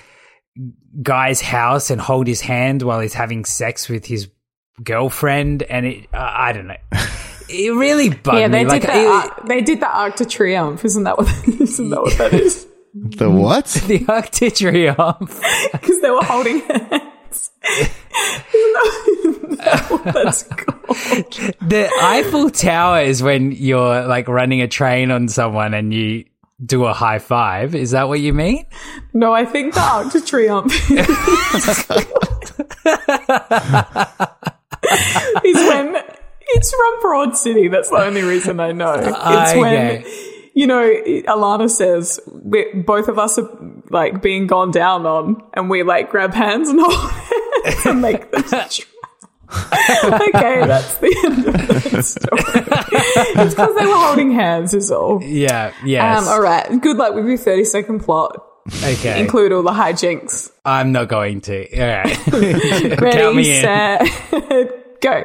guy's 1.02 1.42
house 1.42 1.90
and 1.90 2.00
hold 2.02 2.28
his 2.28 2.42
hand 2.42 2.82
while 2.82 3.00
he's 3.00 3.14
having 3.14 3.46
sex 3.46 3.88
with 3.90 4.06
his 4.06 4.30
girlfriend, 4.84 5.64
and 5.64 5.86
it 5.86 6.08
uh, 6.14 6.18
I 6.34 6.54
don't 6.54 6.68
know. 6.68 6.76
It 7.52 7.72
really 7.74 8.10
bugged 8.10 8.38
yeah, 8.38 8.48
they 8.48 8.64
me. 8.64 8.70
Like 8.70 8.82
did 8.84 8.92
the 8.92 9.02
it- 9.02 9.08
Arc- 9.08 9.48
they 9.48 9.62
did 9.62 9.80
the 9.80 9.88
Arc 9.90 10.18
de 10.18 10.24
Triomphe. 10.26 10.86
Isn't 10.86 11.06
that 11.06 11.18
what? 11.18 11.28
Isn't 11.60 11.90
that 11.90 12.00
what 12.04 12.16
that 12.20 12.32
is? 12.32 12.68
the 12.94 13.28
what? 13.28 13.66
the 13.88 14.06
Arc 14.08 14.30
de 14.30 14.52
Triomphe. 14.52 15.72
Because 15.72 16.00
they 16.02 16.12
were 16.12 16.24
holding 16.24 16.60
hands. 16.60 17.50
That, 17.64 17.90
isn't 19.26 19.58
that 19.58 19.88
what 19.90 20.04
that's 20.14 20.44
called? 20.44 21.58
The 21.68 21.90
Eiffel 22.02 22.52
Tower 22.52 23.02
is 23.02 23.24
when 23.24 23.52
you're 23.52 24.06
like 24.06 24.28
running 24.28 24.62
a 24.62 24.68
train 24.68 25.10
on 25.10 25.28
someone 25.28 25.74
and 25.74 25.92
you 25.92 26.26
do 26.64 26.86
a 26.86 26.94
high 26.94 27.20
five. 27.20 27.76
Is 27.76 27.92
that 27.92 28.08
what 28.08 28.20
you 28.20 28.34
mean? 28.34 28.66
No, 29.14 29.34
I 29.34 29.46
think 29.46 29.74
the 29.74 29.82
Arc 29.82 30.12
de 30.12 30.20
Triomphe. 30.20 30.74
is 35.44 35.56
when 35.56 35.96
it's 36.50 36.72
from 36.72 37.02
Broad 37.02 37.38
City. 37.38 37.68
That's 37.68 37.90
the 37.90 37.98
only 37.98 38.24
reason 38.24 38.60
I 38.60 38.72
know. 38.72 38.94
It's 38.96 39.56
when 39.56 40.04
you 40.54 40.68
know 40.68 40.90
Ilana 41.06 41.70
says 41.70 42.20
we 42.28 42.74
both 42.74 43.08
of 43.08 43.18
us 43.20 43.38
are 43.38 43.50
like 43.90 44.22
being 44.22 44.48
gone 44.48 44.72
down 44.72 45.06
on, 45.06 45.42
and 45.54 45.70
we 45.70 45.84
like 45.84 46.10
grab 46.10 46.34
hands 46.34 46.70
and 46.70 46.80
hold 46.82 47.12
hands 47.66 47.86
and 47.86 48.02
make 48.02 48.32
this. 48.32 48.82
okay, 49.74 50.66
that's 50.66 50.96
the 50.98 51.22
end 51.26 51.48
of 51.48 51.54
the 51.54 52.04
story. 52.04 52.42
it's 53.44 53.56
because 53.56 53.76
they 53.76 53.86
were 53.86 53.96
holding 53.96 54.32
hands, 54.32 54.74
is 54.74 54.92
all. 54.92 55.24
Yeah, 55.24 55.74
yes. 55.84 56.22
Um, 56.22 56.28
all 56.28 56.42
right. 56.42 56.80
Good 56.82 56.98
luck 56.98 57.16
with 57.16 57.26
your 57.26 57.38
30 57.38 57.64
second 57.66 58.00
plot. 58.02 58.46
okay. 58.84 59.20
Include 59.20 59.52
all 59.52 59.64
the 59.64 59.72
hijinks. 59.72 60.52
I'm 60.64 60.92
not 60.92 61.08
going 61.08 61.42
to. 61.42 61.82
All 61.82 61.88
right. 61.88 62.28
Ready, 63.02 63.62
set, 63.62 65.02
go. 65.02 65.24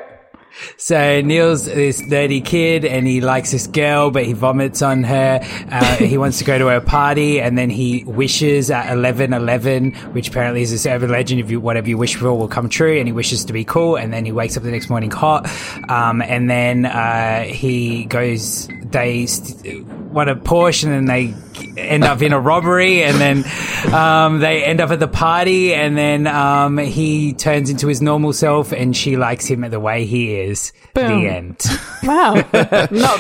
So 0.76 1.20
Neil's 1.20 1.66
this 1.66 2.02
nerdy 2.02 2.44
kid, 2.44 2.84
and 2.84 3.06
he 3.06 3.20
likes 3.20 3.52
this 3.52 3.66
girl, 3.66 4.10
but 4.10 4.24
he 4.24 4.32
vomits 4.32 4.82
on 4.82 5.02
her. 5.04 5.40
Uh, 5.70 5.96
he 5.96 6.18
wants 6.18 6.38
to 6.38 6.44
go 6.44 6.58
to 6.58 6.66
her 6.66 6.80
party, 6.80 7.40
and 7.40 7.56
then 7.58 7.70
he 7.70 8.04
wishes 8.04 8.70
at 8.70 8.92
eleven 8.92 9.32
eleven, 9.32 9.92
which 10.12 10.28
apparently 10.28 10.62
is 10.62 10.70
this 10.70 10.86
urban 10.86 11.10
legend. 11.10 11.40
If 11.40 11.50
you 11.50 11.60
whatever 11.60 11.88
you 11.88 11.98
wish 11.98 12.16
for 12.16 12.32
will 12.34 12.48
come 12.48 12.68
true, 12.68 12.98
and 12.98 13.06
he 13.06 13.12
wishes 13.12 13.44
to 13.46 13.52
be 13.52 13.64
cool, 13.64 13.96
and 13.96 14.12
then 14.12 14.24
he 14.24 14.32
wakes 14.32 14.56
up 14.56 14.62
the 14.62 14.70
next 14.70 14.88
morning 14.88 15.10
hot, 15.10 15.48
um, 15.88 16.22
and 16.22 16.50
then 16.50 16.86
uh, 16.86 17.42
he 17.44 18.04
goes. 18.06 18.68
They 18.84 19.26
st- 19.26 19.84
want 19.86 20.30
a 20.30 20.36
Porsche, 20.36 20.84
and 20.84 20.92
then 20.92 21.04
they 21.06 21.34
end 21.76 22.04
up 22.04 22.22
in 22.22 22.32
a 22.32 22.40
robbery, 22.40 23.02
and 23.04 23.16
then 23.20 23.94
um, 23.94 24.38
they 24.40 24.64
end 24.64 24.80
up 24.80 24.90
at 24.90 25.00
the 25.00 25.08
party, 25.08 25.74
and 25.74 25.96
then 25.96 26.26
um, 26.26 26.78
he 26.78 27.32
turns 27.32 27.70
into 27.70 27.86
his 27.88 28.00
normal 28.02 28.32
self, 28.32 28.72
and 28.72 28.96
she 28.96 29.16
likes 29.16 29.46
him 29.46 29.62
the 29.62 29.80
way 29.80 30.04
he 30.06 30.34
is. 30.34 30.72
Boom. 30.94 31.22
The 31.22 31.28
end. 31.28 31.64
Wow. 32.04 32.34
Not 32.34 32.52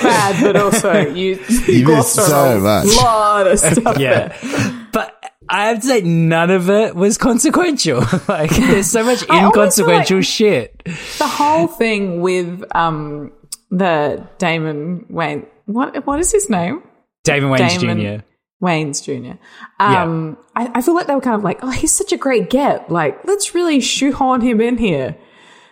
bad, 0.02 0.42
but 0.42 0.56
also 0.56 1.06
you, 1.08 1.36
You 1.66 1.86
glossed 1.86 2.16
missed 2.18 2.28
so 2.28 2.58
a 2.58 2.60
much. 2.60 2.86
lot 2.98 3.46
of 3.46 3.58
stuff 3.58 3.98
yeah. 3.98 4.28
there. 4.28 4.88
But 4.92 5.24
I 5.48 5.68
have 5.68 5.80
to 5.80 5.86
say, 5.86 6.00
none 6.02 6.50
of 6.50 6.68
it 6.68 6.94
was 6.94 7.16
consequential. 7.16 8.00
like, 8.28 8.50
there's 8.50 8.90
so 8.90 9.02
much 9.02 9.24
I 9.30 9.44
always 9.44 9.76
feel 9.76 9.86
inconsequential 9.86 10.16
like- 10.18 10.26
shit. 10.26 10.84
The 10.84 11.26
whole 11.26 11.66
thing 11.66 12.20
with 12.20 12.62
um 12.74 13.32
the 13.70 14.26
Damon 14.36 15.06
Wayne, 15.08 15.46
what 15.64 16.06
what 16.06 16.20
is 16.20 16.30
his 16.30 16.50
name? 16.50 16.82
Damon 17.24 17.50
Wayans 17.50 17.80
Damon- 17.80 18.20
Jr. 18.20 18.24
Wayne's 18.60 19.00
Jr. 19.02 19.32
Um, 19.80 20.38
I, 20.56 20.70
I 20.76 20.80
feel 20.80 20.94
like 20.94 21.06
they 21.06 21.14
were 21.14 21.20
kind 21.20 21.36
of 21.36 21.42
like, 21.42 21.58
oh, 21.62 21.70
he's 21.70 21.92
such 21.92 22.12
a 22.12 22.16
great 22.16 22.48
get. 22.48 22.90
Like, 22.90 23.22
let's 23.26 23.54
really 23.54 23.80
shoehorn 23.80 24.40
him 24.40 24.60
in 24.60 24.78
here. 24.78 25.16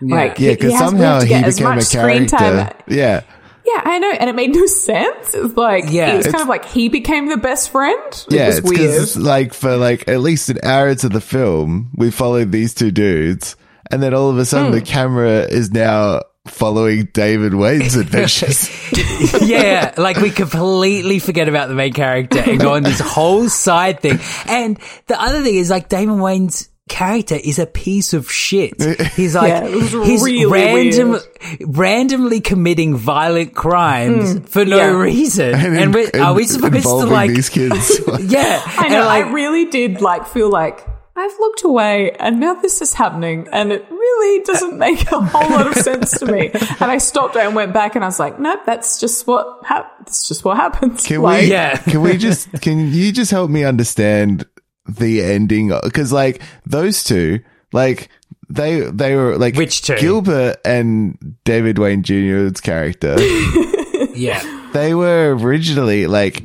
Like, 0.03 0.39
Yeah, 0.39 0.51
because 0.53 0.77
somehow 0.77 1.21
he 1.21 1.27
became 1.43 1.79
a 1.79 1.83
character. 1.83 2.71
Yeah. 2.89 3.23
Yeah, 3.65 3.81
I 3.85 3.99
know, 4.01 4.11
and 4.11 4.29
it 4.29 4.35
made 4.35 4.53
no 4.53 4.67
sense. 4.67 5.33
It's 5.35 5.57
like, 5.57 5.85
Yeah. 5.89 6.13
it 6.13 6.17
was 6.17 6.27
It's- 6.27 6.33
kind 6.35 6.43
of 6.43 6.49
like 6.49 6.65
he 6.65 6.89
became 6.89 7.29
the 7.29 7.37
best 7.37 7.71
friend. 7.71 7.97
It 8.13 8.27
Yeah, 8.35 8.47
was 8.49 8.59
it's 8.59 8.69
weird. 8.69 8.81
because 8.81 9.17
like 9.17 9.55
for 9.55 9.77
like 9.77 10.09
at 10.09 10.21
least 10.21 10.49
an 10.51 10.59
hour 10.65 10.89
into 10.89 11.09
the 11.09 11.21
film, 11.21 11.91
we 11.95 12.11
followed 12.11 12.51
these 12.51 12.75
two 12.75 12.91
dudes, 12.91 13.55
and 13.91 14.03
then 14.03 14.13
all 14.13 14.29
of 14.29 14.37
a 14.39 14.45
sudden 14.45 14.73
Hmm. 14.73 14.75
the 14.79 14.81
camera 14.85 15.43
is 15.43 15.71
now 15.71 16.23
following 16.47 17.09
David 17.13 17.55
Wayne's 17.55 17.97
adventures. 17.97 18.69
yeah, 19.43 19.95
like 19.97 20.17
we 20.17 20.31
completely 20.31 21.19
forget 21.19 21.49
about 21.49 21.69
the 21.69 21.75
main 21.75 21.93
character 21.93 22.41
and 22.41 22.59
go 22.59 22.75
on 22.75 22.83
this 22.83 23.01
whole 23.01 23.49
side 23.49 24.01
thing. 24.01 24.19
And 24.47 24.79
the 25.07 25.21
other 25.21 25.43
thing 25.43 25.55
is 25.55 25.71
like 25.71 25.89
Damon 25.89 26.21
Wayne's 26.21 26.69
character 26.89 27.37
is 27.37 27.59
a 27.59 27.67
piece 27.67 28.13
of 28.13 28.31
shit. 28.31 28.83
He's 29.15 29.35
like 29.35 29.49
Yeah, 29.49 29.67
he's 29.69 30.23
really 30.23 30.47
random, 30.47 31.11
weird. 31.11 31.23
randomly 31.61 32.41
committing 32.41 32.97
violent 32.97 33.55
crimes 33.55 34.33
hmm. 34.33 34.39
for 34.41 34.65
no 34.65 34.77
yeah. 34.77 34.99
reason. 34.99 35.55
And, 35.55 35.95
we, 35.95 36.11
are 36.13 36.35
we 36.35 36.45
supposed 36.45 36.83
to 36.83 37.07
like? 37.07 37.31
these 37.31 37.49
kids? 37.49 38.01
Yeah, 38.23 38.63
I 38.65 38.85
and, 38.85 38.93
know. 38.93 39.05
like, 39.05 39.27
I 39.27 39.31
really 39.33 39.67
did 39.67 40.01
like 40.01 40.27
feel 40.27 40.51
like 40.51 40.87
I've 41.15 41.39
looked 41.39 41.63
away, 41.63 42.13
and 42.13 42.41
now 42.41 42.55
this 42.55 42.81
is 42.81 42.95
happening, 42.95 43.47
and 43.53 43.71
it 43.71 43.87
really 43.91 44.45
doesn't 44.45 44.79
make 44.79 45.13
a 45.13 45.21
whole 45.21 45.51
lot 45.51 45.67
of 45.67 45.75
sense 45.75 46.19
to 46.21 46.27
me. 46.27 46.51
And 46.81 46.91
I 46.91 46.99
stopped 46.99 47.37
and 47.37 47.55
went 47.55 47.75
back, 47.75 47.95
and 47.95 48.05
I 48.05 48.09
was 48.09 48.19
like, 48.19 48.41
nope, 48.41 48.61
that's 48.65 48.99
just 48.99 49.27
what 49.27 49.65
hap- 49.65 49.99
That's 49.99 50.27
just 50.27 50.45
what 50.45 50.57
happens. 50.57 51.07
Can 51.07 51.21
like, 51.21 51.43
we? 51.43 51.51
Yeah. 51.51 51.77
Can 51.77 52.01
we 52.01 52.17
just? 52.17 52.51
Can 52.63 52.93
you 52.93 53.13
just 53.13 53.31
help 53.31 53.51
me 53.51 53.63
understand 53.65 54.47
the 54.89 55.23
ending? 55.23 55.71
Because 55.85 56.13
like 56.13 56.41
those 56.65 57.05
two, 57.05 57.41
like 57.73 58.09
they 58.49 58.81
they 58.81 59.15
were 59.15 59.37
like 59.39 59.55
Which 59.57 59.83
two? 59.83 59.97
Gilbert 59.97 60.57
and 60.65 61.37
David 61.45 61.79
Wayne 61.79 62.03
Jr.'s 62.03 62.61
character. 62.61 63.17
yeah, 64.15 64.43
they 64.73 64.95
were 64.95 65.37
originally 65.37 66.07
like 66.07 66.43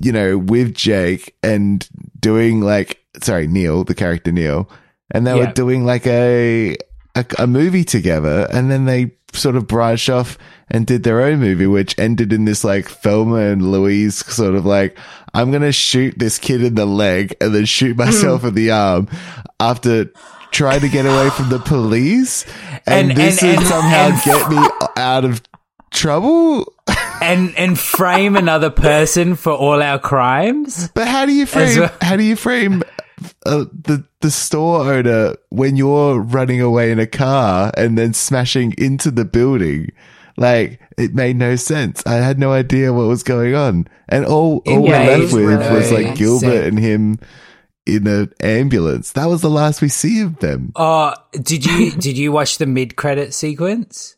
you 0.00 0.12
know 0.12 0.36
with 0.36 0.74
Jake 0.74 1.36
and 1.42 1.88
doing 2.20 2.60
like 2.60 3.00
sorry 3.22 3.46
Neil 3.46 3.84
the 3.84 3.94
character 3.94 4.30
Neil 4.32 4.68
and 5.10 5.26
they 5.26 5.36
Yeah. 5.36 5.46
were 5.46 5.52
doing 5.52 5.84
like 5.84 6.06
a, 6.06 6.76
a 7.14 7.24
a 7.38 7.46
movie 7.46 7.84
together 7.84 8.46
and 8.52 8.70
then 8.70 8.84
they 8.84 9.12
sort 9.32 9.56
of 9.56 9.66
branched 9.68 10.08
off 10.10 10.36
and 10.70 10.86
did 10.86 11.02
their 11.04 11.20
own 11.22 11.38
movie 11.40 11.66
which 11.66 11.96
ended 11.98 12.32
in 12.32 12.44
this 12.44 12.64
like 12.64 12.88
Thelma 12.88 13.36
and 13.36 13.70
Louise 13.70 14.16
sort 14.26 14.54
of 14.54 14.66
like 14.66 14.98
I'm 15.34 15.50
going 15.50 15.62
to 15.62 15.70
shoot 15.72 16.18
this 16.18 16.38
kid 16.38 16.62
in 16.64 16.74
the 16.74 16.86
leg 16.86 17.36
and 17.40 17.54
then 17.54 17.64
shoot 17.64 17.92
hmm. 17.92 17.98
myself 17.98 18.44
in 18.44 18.54
the 18.54 18.70
arm 18.72 19.08
after 19.60 20.06
trying 20.50 20.80
to 20.80 20.88
get 20.88 21.06
away 21.06 21.30
from 21.30 21.48
the 21.48 21.60
police 21.60 22.44
and, 22.86 23.10
And- 23.10 23.16
this 23.18 23.40
and- 23.42 23.50
would 23.52 23.58
and- 23.58 23.66
somehow 23.68 24.08
and- 24.08 24.22
get 24.24 24.50
me 24.50 24.68
out 24.96 25.24
of 25.24 25.40
trouble 25.90 26.72
and 27.22 27.54
and 27.56 27.78
frame 27.78 28.36
another 28.36 28.70
person 28.70 29.34
for 29.36 29.52
all 29.52 29.82
our 29.82 29.98
crimes. 29.98 30.88
But 30.94 31.08
how 31.08 31.26
do 31.26 31.32
you 31.32 31.46
frame? 31.46 31.80
well- 31.80 31.92
How 32.00 32.16
do 32.16 32.22
you 32.24 32.36
frame 32.36 32.82
uh, 33.46 33.64
the 33.72 34.04
the 34.20 34.30
store 34.30 34.92
owner 34.92 35.34
when 35.50 35.76
you're 35.76 36.18
running 36.20 36.60
away 36.60 36.90
in 36.90 36.98
a 36.98 37.06
car 37.06 37.72
and 37.76 37.96
then 37.98 38.12
smashing 38.12 38.74
into 38.78 39.10
the 39.10 39.24
building? 39.24 39.90
Like 40.36 40.80
it 40.96 41.14
made 41.14 41.36
no 41.36 41.56
sense. 41.56 42.02
I 42.06 42.14
had 42.14 42.38
no 42.38 42.52
idea 42.52 42.92
what 42.92 43.08
was 43.08 43.22
going 43.22 43.54
on, 43.54 43.88
and 44.08 44.24
all 44.24 44.62
all 44.66 44.86
Yeah, 44.88 45.06
we're 45.06 45.18
left 45.18 45.32
with 45.34 45.44
really 45.44 45.70
was 45.74 45.92
like 45.92 46.14
Gilbert 46.16 46.40
sad. 46.46 46.64
and 46.66 46.78
him 46.78 47.18
in 47.84 48.06
an 48.06 48.32
ambulance. 48.40 49.12
That 49.12 49.26
was 49.26 49.42
the 49.42 49.50
last 49.50 49.82
we 49.82 49.88
see 49.88 50.22
of 50.22 50.38
them. 50.38 50.72
Oh, 50.76 51.12
did 51.32 51.66
you 51.66 51.90
did 51.92 52.16
you 52.16 52.32
watch 52.32 52.56
the 52.58 52.66
mid 52.66 52.96
credit 52.96 53.34
sequence? 53.34 54.16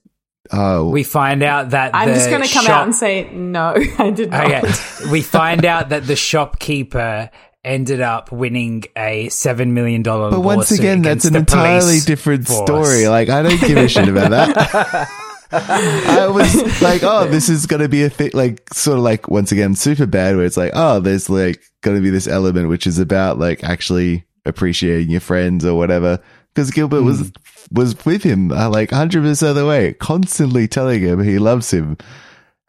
Oh, 0.50 0.90
We 0.90 1.04
find 1.04 1.42
out 1.42 1.70
that 1.70 1.94
I'm 1.94 2.08
the 2.08 2.14
just 2.14 2.28
going 2.30 2.42
to 2.42 2.52
come 2.52 2.64
shop- 2.64 2.74
out 2.80 2.84
and 2.86 2.94
say 2.94 3.30
no. 3.32 3.74
I 3.98 4.10
did 4.10 4.30
not. 4.30 4.46
Okay, 4.46 5.10
we 5.10 5.22
find 5.22 5.64
out 5.64 5.90
that 5.90 6.06
the 6.06 6.16
shopkeeper 6.16 7.30
ended 7.64 8.00
up 8.00 8.32
winning 8.32 8.82
a 8.96 9.28
seven 9.28 9.72
million 9.72 10.02
dollar. 10.02 10.30
but 10.30 10.40
once 10.40 10.72
again, 10.72 11.00
that's 11.02 11.24
an 11.24 11.36
entirely 11.36 12.00
different 12.00 12.48
story. 12.48 13.06
Like 13.06 13.28
I 13.28 13.42
don't 13.42 13.60
give 13.60 13.78
a 13.78 13.88
shit 13.88 14.08
about 14.08 14.30
that. 14.30 15.08
I 15.54 16.28
was 16.28 16.82
like, 16.82 17.02
oh, 17.02 17.28
this 17.28 17.48
is 17.48 17.66
going 17.66 17.82
to 17.82 17.88
be 17.88 18.04
a 18.04 18.10
thing, 18.10 18.30
like, 18.32 18.72
sort 18.72 18.96
of 18.96 19.04
like, 19.04 19.28
once 19.28 19.52
again, 19.52 19.74
Superbad, 19.74 20.34
where 20.36 20.46
it's 20.46 20.56
like, 20.56 20.72
oh, 20.74 20.98
there's 21.00 21.28
like 21.28 21.62
going 21.82 21.96
to 21.96 22.02
be 22.02 22.08
this 22.08 22.26
element 22.26 22.70
which 22.70 22.86
is 22.86 22.98
about 22.98 23.38
like 23.38 23.62
actually 23.62 24.24
appreciating 24.46 25.10
your 25.10 25.20
friends 25.20 25.64
or 25.64 25.76
whatever. 25.76 26.20
Because 26.54 26.70
Gilbert 26.70 27.02
was 27.02 27.32
was 27.70 28.04
with 28.04 28.22
him 28.22 28.52
uh, 28.52 28.68
like 28.68 28.90
100% 28.90 29.48
of 29.48 29.54
the 29.56 29.66
way, 29.66 29.94
constantly 29.94 30.68
telling 30.68 31.00
him 31.00 31.22
he 31.22 31.38
loves 31.38 31.70
him. 31.72 31.96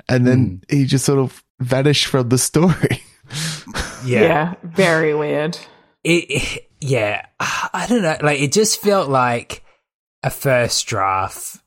And 0.07 0.25
then 0.27 0.61
he 0.69 0.85
just 0.85 1.05
sort 1.05 1.19
of 1.19 1.43
vanished 1.59 2.05
from 2.07 2.29
the 2.29 2.37
story. 2.37 3.01
yeah, 4.05 4.21
yeah, 4.21 4.53
very 4.63 5.13
weird. 5.13 5.57
It, 6.03 6.25
it- 6.29 6.69
yeah. 6.79 7.25
I 7.39 7.85
don't 7.87 8.01
know. 8.01 8.17
Like 8.21 8.41
it 8.41 8.51
just 8.51 8.81
felt 8.81 9.09
like 9.09 9.63
a 10.21 10.29
first 10.29 10.85
draft, 10.87 11.57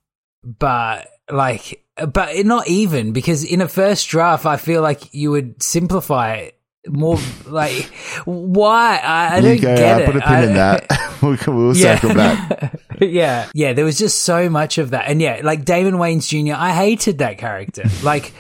but 0.42 1.08
like, 1.30 1.84
but 2.12 2.44
not 2.44 2.68
even 2.68 3.12
because 3.12 3.42
in 3.44 3.60
a 3.62 3.68
first 3.68 4.08
draft, 4.08 4.44
I 4.46 4.56
feel 4.58 4.82
like 4.82 5.12
you 5.14 5.30
would 5.30 5.62
simplify 5.62 6.34
it 6.34 6.55
more. 6.88 7.18
Like, 7.46 7.84
why? 8.24 8.96
I, 9.02 9.36
I 9.36 9.40
don't 9.40 9.54
you 9.56 9.62
go, 9.62 9.76
get 9.76 9.98
I 9.98 10.02
it. 10.02 10.06
put 10.06 10.16
a 10.16 10.20
pin 10.20 10.28
I- 10.32 10.44
in 10.44 10.54
that. 10.54 11.12
we'll, 11.22 11.38
we'll 11.46 11.74
circle 11.74 12.14
back. 12.14 12.78
yeah, 13.00 13.48
yeah. 13.54 13.72
There 13.72 13.84
was 13.84 13.98
just 13.98 14.22
so 14.22 14.48
much 14.50 14.78
of 14.78 14.90
that, 14.90 15.08
and 15.08 15.20
yeah, 15.20 15.40
like 15.42 15.64
Damon 15.64 15.94
Wayans 15.94 16.28
Jr. 16.28 16.54
I 16.56 16.72
hated 16.72 17.18
that 17.18 17.38
character. 17.38 17.84
Like 18.02 18.32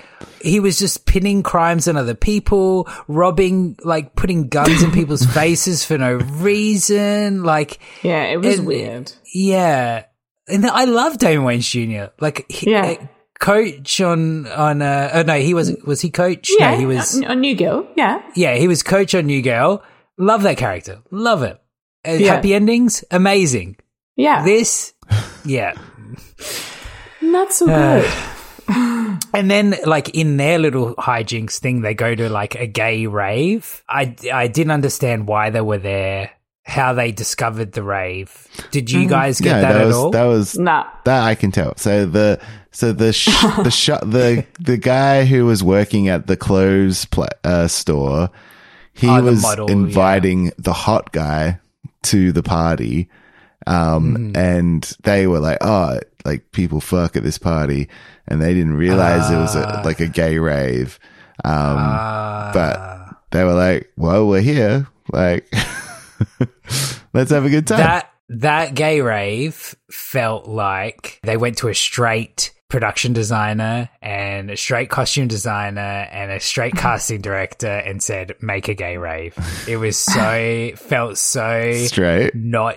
he 0.42 0.60
was 0.60 0.78
just 0.78 1.06
pinning 1.06 1.42
crimes 1.42 1.88
on 1.88 1.96
other 1.96 2.14
people, 2.14 2.88
robbing, 3.08 3.76
like 3.82 4.14
putting 4.14 4.48
guns 4.48 4.82
in 4.82 4.92
people's 4.92 5.24
faces 5.24 5.84
for 5.84 5.96
no 5.98 6.14
reason. 6.14 7.42
Like, 7.42 7.78
Yeah, 8.02 8.24
it 8.24 8.36
was 8.38 8.58
And- 8.58 8.66
weird. 8.68 9.12
yeah, 9.34 10.04
and 10.48 10.66
I 10.66 10.84
love 10.84 11.18
Damon 11.18 11.46
Wayans 11.46 11.68
Jr. 11.70 12.12
Like, 12.20 12.46
he, 12.50 12.70
Yeah. 12.70 12.96
uh, 13.00 13.06
coach 13.38 14.00
on 14.00 14.46
on. 14.48 14.82
Uh, 14.82 15.10
oh 15.14 15.22
no, 15.22 15.38
he 15.38 15.54
was 15.54 15.76
was 15.84 16.00
he 16.00 16.10
coach? 16.10 16.50
Yeah, 16.58 16.72
no, 16.72 16.78
he 16.78 16.86
was. 16.86 17.20
a, 17.20 17.26
a 17.26 17.34
new 17.34 17.54
girl. 17.54 17.86
Yeah, 17.96 18.22
Yeah, 18.34 18.56
he 18.56 18.68
was 18.68 18.82
coach 18.82 19.14
on 19.14 19.26
New 19.26 19.42
Girl. 19.42 19.82
Love 20.18 20.42
that 20.42 20.56
character. 20.56 21.00
Love 21.10 21.42
it. 21.42 21.60
Uh, 22.06 22.12
Yeah. 22.12 22.34
Happy 22.34 22.54
endings, 22.54 23.04
amazing. 23.10 23.76
yeah. 24.16 24.44
This, 24.44 24.94
yeah. 25.44 25.74
Not 27.20 27.52
so 27.52 27.66
good. 27.66 28.10
And 29.34 29.50
then, 29.50 29.76
like 29.84 30.10
in 30.10 30.38
their 30.38 30.58
little 30.58 30.94
hijinks 30.96 31.58
thing, 31.58 31.82
they 31.82 31.92
go 31.94 32.14
to 32.14 32.28
like 32.30 32.54
a 32.54 32.66
gay 32.66 33.06
rave. 33.06 33.84
I 33.88 34.14
I 34.32 34.48
didn't 34.48 34.70
understand 34.72 35.28
why 35.28 35.50
they 35.50 35.60
were 35.60 35.78
there, 35.78 36.30
how 36.64 36.94
they 36.94 37.12
discovered 37.12 37.72
the 37.72 37.82
rave. 37.82 38.48
Did 38.70 38.90
you 38.90 39.06
guys 39.06 39.38
get 39.40 39.56
yeah, 39.56 39.60
that, 39.60 39.72
that, 39.74 39.80
at 39.82 39.86
was 39.86 39.96
all? 39.96 40.10
that 40.10 40.24
was 40.24 40.58
nah. 40.58 40.86
that 41.04 41.22
I 41.22 41.34
can 41.34 41.52
tell. 41.52 41.76
So 41.76 42.06
the 42.06 42.40
so 42.76 42.92
the 42.92 43.12
sh- 43.12 43.26
the 43.64 43.70
sh- 43.70 43.88
the 44.02 44.44
the 44.60 44.76
guy 44.76 45.24
who 45.24 45.46
was 45.46 45.62
working 45.64 46.08
at 46.08 46.26
the 46.26 46.36
clothes 46.36 47.06
pla- 47.06 47.28
uh, 47.42 47.68
store, 47.68 48.28
he 48.92 49.08
Oh, 49.08 49.16
the 49.16 49.30
was 49.32 49.42
model, 49.42 49.70
inviting 49.70 50.52
the 50.58 50.72
hot 50.74 51.10
guy 51.12 51.58
to 52.04 52.32
the 52.32 52.42
party, 52.42 53.08
um, 53.66 54.14
Mm-hmm. 54.16 54.36
and 54.36 54.82
they 55.04 55.26
were 55.26 55.40
like, 55.40 55.58
"Oh, 55.60 55.98
like 56.24 56.52
people 56.52 56.80
fuck 56.80 57.16
at 57.16 57.22
this 57.22 57.38
party," 57.38 57.88
and 58.28 58.40
they 58.42 58.52
didn't 58.54 58.74
realize 58.76 59.30
it 59.30 59.36
was 59.38 59.56
Ah. 59.56 59.82
a, 59.82 59.84
like 59.84 60.00
a 60.00 60.08
gay 60.08 60.38
rave. 60.38 60.98
Um, 61.44 61.76
but 62.54 63.08
they 63.30 63.42
were 63.44 63.54
like, 63.54 63.90
"Well, 63.96 64.28
we're 64.28 64.40
here, 64.42 64.86
like." 65.12 65.50
Let's 67.12 67.30
have 67.30 67.44
a 67.44 67.50
good 67.50 67.66
time. 67.66 67.78
that 67.78 68.10
that 68.28 68.74
gay 68.74 69.00
rave 69.00 69.74
felt 69.90 70.46
like 70.48 71.20
they 71.22 71.36
went 71.36 71.58
to 71.58 71.68
a 71.68 71.74
straight 71.74 72.52
production 72.68 73.12
designer 73.12 73.88
and 74.02 74.50
a 74.50 74.56
straight 74.56 74.90
costume 74.90 75.28
designer 75.28 75.80
and 75.80 76.30
a 76.32 76.40
straight 76.40 76.74
casting 76.76 77.20
director 77.20 77.68
and 77.68 78.02
said 78.02 78.34
make 78.40 78.68
a 78.68 78.74
gay 78.74 78.96
rave 78.96 79.36
it 79.68 79.76
was 79.76 79.96
so 79.96 80.70
felt 80.76 81.16
so 81.16 81.72
Straight. 81.86 82.34
not 82.34 82.76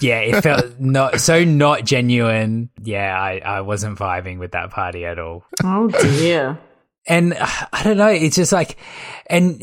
yeah 0.00 0.18
it 0.20 0.42
felt 0.42 0.64
not 0.78 1.20
so 1.20 1.42
not 1.44 1.84
genuine 1.84 2.68
yeah 2.82 3.18
i 3.18 3.38
i 3.38 3.60
wasn't 3.62 3.98
vibing 3.98 4.38
with 4.38 4.52
that 4.52 4.70
party 4.70 5.04
at 5.06 5.18
all 5.18 5.42
Oh 5.64 5.88
dear. 5.88 6.58
and 7.06 7.32
uh, 7.32 7.46
I 7.72 7.82
don't 7.82 7.96
know, 7.96 8.08
it's 8.08 8.36
just 8.36 8.52
like, 8.52 8.76
and 9.26 9.62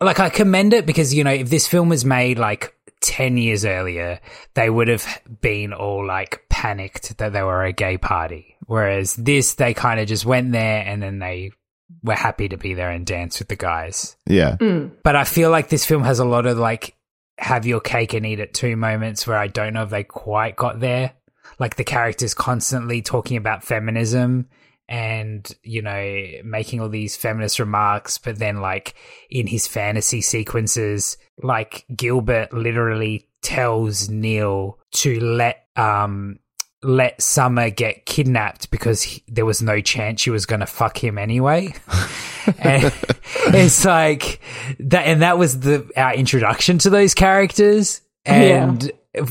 like 0.00 0.20
I 0.20 0.30
commend 0.30 0.72
it 0.74 0.86
because 0.86 1.12
you 1.14 1.22
know 1.24 1.32
if 1.32 1.50
this 1.50 1.66
film 1.68 1.88
was 1.88 2.04
made 2.04 2.38
like 2.38 2.74
ten 3.00 3.36
years 3.36 3.64
earlier, 3.64 4.20
they 4.54 4.68
would 4.70 4.88
have 4.88 5.06
been 5.40 5.72
all 5.72 6.06
like 6.06 6.44
panicked 6.48 7.18
that 7.18 7.32
they 7.32 7.42
were 7.42 7.64
a 7.64 7.72
gay 7.72 7.98
party. 7.98 8.51
Whereas 8.72 9.12
this, 9.16 9.52
they 9.56 9.74
kind 9.74 10.00
of 10.00 10.08
just 10.08 10.24
went 10.24 10.50
there 10.50 10.82
and 10.82 11.02
then 11.02 11.18
they 11.18 11.50
were 12.02 12.14
happy 12.14 12.48
to 12.48 12.56
be 12.56 12.72
there 12.72 12.88
and 12.88 13.04
dance 13.04 13.38
with 13.38 13.48
the 13.48 13.54
guys. 13.54 14.16
Yeah. 14.26 14.56
But 15.04 15.14
I 15.14 15.24
feel 15.24 15.50
like 15.50 15.68
this 15.68 15.84
film 15.84 16.04
has 16.04 16.20
a 16.20 16.24
lot 16.24 16.46
of 16.46 16.56
like 16.56 16.96
have 17.36 17.66
your 17.66 17.80
cake 17.80 18.14
and 18.14 18.24
eat 18.24 18.40
it 18.40 18.54
too 18.54 18.74
moments 18.76 19.26
where 19.26 19.36
I 19.36 19.48
don't 19.48 19.74
know 19.74 19.82
if 19.82 19.90
they 19.90 20.04
quite 20.04 20.56
got 20.56 20.80
there. 20.80 21.12
Like 21.58 21.76
the 21.76 21.84
characters 21.84 22.32
constantly 22.32 23.02
talking 23.02 23.36
about 23.36 23.62
feminism 23.62 24.48
and, 24.88 25.46
you 25.62 25.82
know, 25.82 26.24
making 26.42 26.80
all 26.80 26.88
these 26.88 27.14
feminist 27.14 27.58
remarks, 27.58 28.16
but 28.16 28.38
then 28.38 28.62
like 28.62 28.94
in 29.28 29.46
his 29.46 29.66
fantasy 29.66 30.22
sequences, 30.22 31.18
like 31.42 31.84
Gilbert 31.94 32.54
literally 32.54 33.28
tells 33.42 34.08
Neil 34.08 34.78
to 34.92 35.20
let 35.20 35.66
um 35.76 36.38
let 36.82 37.20
Summer 37.22 37.70
get 37.70 38.06
kidnapped 38.06 38.70
because 38.70 39.02
he, 39.02 39.22
there 39.28 39.44
was 39.44 39.62
no 39.62 39.80
chance 39.80 40.20
she 40.20 40.30
was 40.30 40.46
going 40.46 40.60
to 40.60 40.66
fuck 40.66 41.02
him 41.02 41.18
anyway. 41.18 41.74
and 42.58 42.92
it's 43.48 43.84
like 43.84 44.40
that, 44.80 45.06
and 45.06 45.22
that 45.22 45.38
was 45.38 45.60
the 45.60 45.88
our 45.96 46.14
introduction 46.14 46.78
to 46.78 46.90
those 46.90 47.14
characters, 47.14 48.00
and 48.24 48.90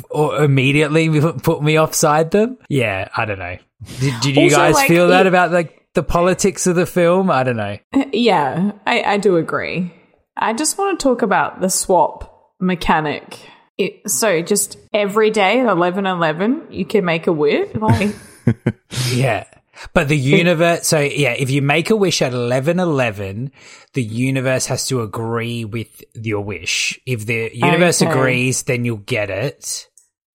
or 0.09 0.43
immediately 0.43 1.09
put 1.39 1.61
me 1.63 1.79
offside 1.79 2.31
them. 2.31 2.57
Yeah, 2.69 3.09
I 3.15 3.25
don't 3.25 3.39
know. 3.39 3.57
Did, 3.99 4.13
did 4.21 4.35
you 4.35 4.43
Also, 4.43 4.55
guys 4.55 4.73
like, 4.75 4.87
feel 4.87 5.07
that 5.09 5.25
it- 5.25 5.29
about 5.29 5.51
like 5.51 5.87
the 5.93 6.03
politics 6.03 6.67
of 6.67 6.75
the 6.75 6.85
film? 6.85 7.29
I 7.31 7.43
don't 7.43 7.57
know. 7.57 7.77
Yeah, 8.13 8.73
I, 8.85 9.01
I 9.03 9.17
do 9.17 9.37
agree. 9.37 9.93
I 10.35 10.51
just 10.53 10.77
want 10.77 10.99
to 10.99 11.03
talk 11.03 11.21
about 11.21 11.61
the 11.61 11.69
swap 11.69 12.51
mechanic. 12.59 13.39
It, 13.77 14.09
so 14.09 14.41
just 14.41 14.77
every 14.93 15.31
day 15.31 15.59
at 15.61 15.67
eleven 15.67 16.05
eleven, 16.05 16.67
you 16.69 16.85
can 16.85 17.05
make 17.05 17.27
a 17.27 17.31
wish. 17.33 17.73
Like, 17.75 18.15
Yeah. 19.11 19.45
But 19.93 20.09
the 20.09 20.17
universe, 20.17 20.85
so 20.87 20.99
yeah, 20.99 21.31
if 21.31 21.49
you 21.49 21.61
make 21.63 21.89
a 21.89 21.95
wish 21.95 22.21
at 22.21 22.33
1111, 22.33 23.51
the 23.93 24.03
universe 24.03 24.67
has 24.67 24.85
to 24.87 25.01
agree 25.01 25.65
with 25.65 26.03
your 26.13 26.41
wish. 26.41 26.99
If 27.07 27.25
the 27.25 27.49
universe 27.53 28.01
Okay. 28.01 28.11
agrees, 28.11 28.61
then 28.63 28.85
you'll 28.85 28.97
get 28.97 29.31
it. 29.31 29.89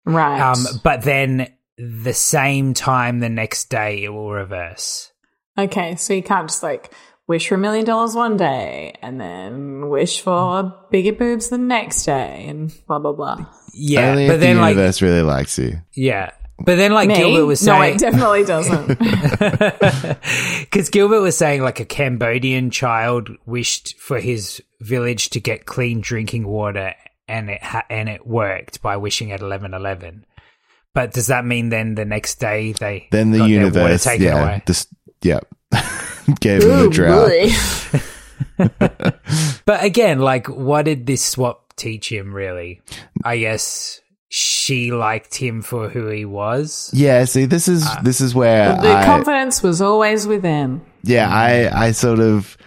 right? 0.06 0.40
Um, 0.40 0.64
but 0.84 1.02
then 1.02 1.52
the 1.78 2.14
same 2.14 2.76
time 2.76 3.20
the 3.20 3.30
next 3.30 3.70
day 3.72 4.04
it 4.04 4.10
will 4.10 4.30
reverse. 4.32 5.12
okay, 5.58 5.96
so 5.96 6.14
you 6.14 6.22
can't 6.24 6.48
just 6.50 6.62
like 6.62 6.94
wish 7.32 7.48
for 7.48 7.56
a 7.56 7.58
million 7.58 7.86
dollars 7.86 8.14
one 8.14 8.36
day 8.38 8.94
and 9.02 9.20
then 9.20 9.88
wish 9.90 10.22
for 10.22 10.74
bigger 10.92 11.14
boobs 11.14 11.48
the 11.50 11.58
next 11.58 12.04
day 12.06 12.46
and 12.50 12.72
blah 12.88 13.00
blah 13.00 13.14
blah. 13.14 13.46
Yeah, 13.74 14.10
Only 14.12 14.28
but 14.28 14.36
if 14.36 14.42
then 14.42 14.56
the 14.58 14.62
like 14.62 14.76
universe 14.76 15.02
really 15.02 15.22
likes 15.22 15.58
you. 15.58 15.80
yeah, 15.96 16.32
but 16.60 16.76
then 16.76 16.92
like 16.92 17.08
Me? 17.08 17.16
Gilbert 17.16 17.46
was 17.46 17.60
saying, 17.62 17.80
no, 17.80 17.96
it 17.96 18.00
definitely 18.00 18.44
doesn't. 18.44 18.88
because 20.60 20.90
Gilbert 20.90 21.22
was 21.22 21.38
saying 21.38 21.62
like 21.62 21.80
a 21.80 21.86
Cambodian 21.86 22.70
child 22.70 23.30
wished 23.46 23.98
for 23.98 24.20
his 24.20 24.62
village 24.82 25.30
to 25.32 25.40
get 25.40 25.66
clean 25.66 26.02
drinking 26.02 26.46
water, 26.48 26.94
and 27.28 27.50
it 27.50 27.64
ha- 27.64 27.86
and 27.90 28.10
it 28.10 28.28
worked 28.28 28.82
by 28.82 28.98
wishing 28.98 29.32
at 29.32 29.40
eleven 29.42 29.74
eleven. 29.74 30.26
But 30.94 31.14
does 31.14 31.28
that 31.28 31.46
mean 31.46 31.70
then 31.70 31.96
the 31.96 32.04
next 32.06 32.42
day 32.42 32.74
they 32.74 33.08
Then 33.12 33.32
the 33.32 33.38
got 33.40 33.48
their 33.48 33.60
water 33.60 33.68
universe, 33.72 34.04
taken 34.04 34.26
yeah, 34.26 34.44
away? 34.44 34.64
just 34.68 34.90
yeah, 35.22 35.40
gave 36.40 36.64
him 36.64 36.88
a 36.88 36.90
drought. 36.90 37.32
But 39.66 39.84
again, 39.84 40.20
like, 40.20 40.48
what 40.48 40.86
did 40.86 41.06
this 41.06 41.24
swap 41.26 41.74
teach 41.76 42.12
him? 42.12 42.34
Really, 42.34 42.82
I 43.24 43.38
guess 43.38 44.02
she 44.30 44.92
liked 44.92 45.36
him 45.36 45.62
for 45.62 45.90
who 45.90 46.08
he 46.08 46.26
was. 46.26 46.90
Yeah, 46.94 47.26
see, 47.26 47.46
this 47.46 47.68
is 47.68 47.86
Uh, 47.86 48.02
this 48.04 48.22
is 48.22 48.36
where 48.36 48.76
the 48.82 48.92
I, 48.94 49.06
confidence 49.06 49.64
was 49.64 49.82
always 49.82 50.28
within. 50.28 50.82
yeah, 51.04 51.30
I 51.30 51.88
I 51.88 51.92
sort 51.92 52.20
of 52.20 52.58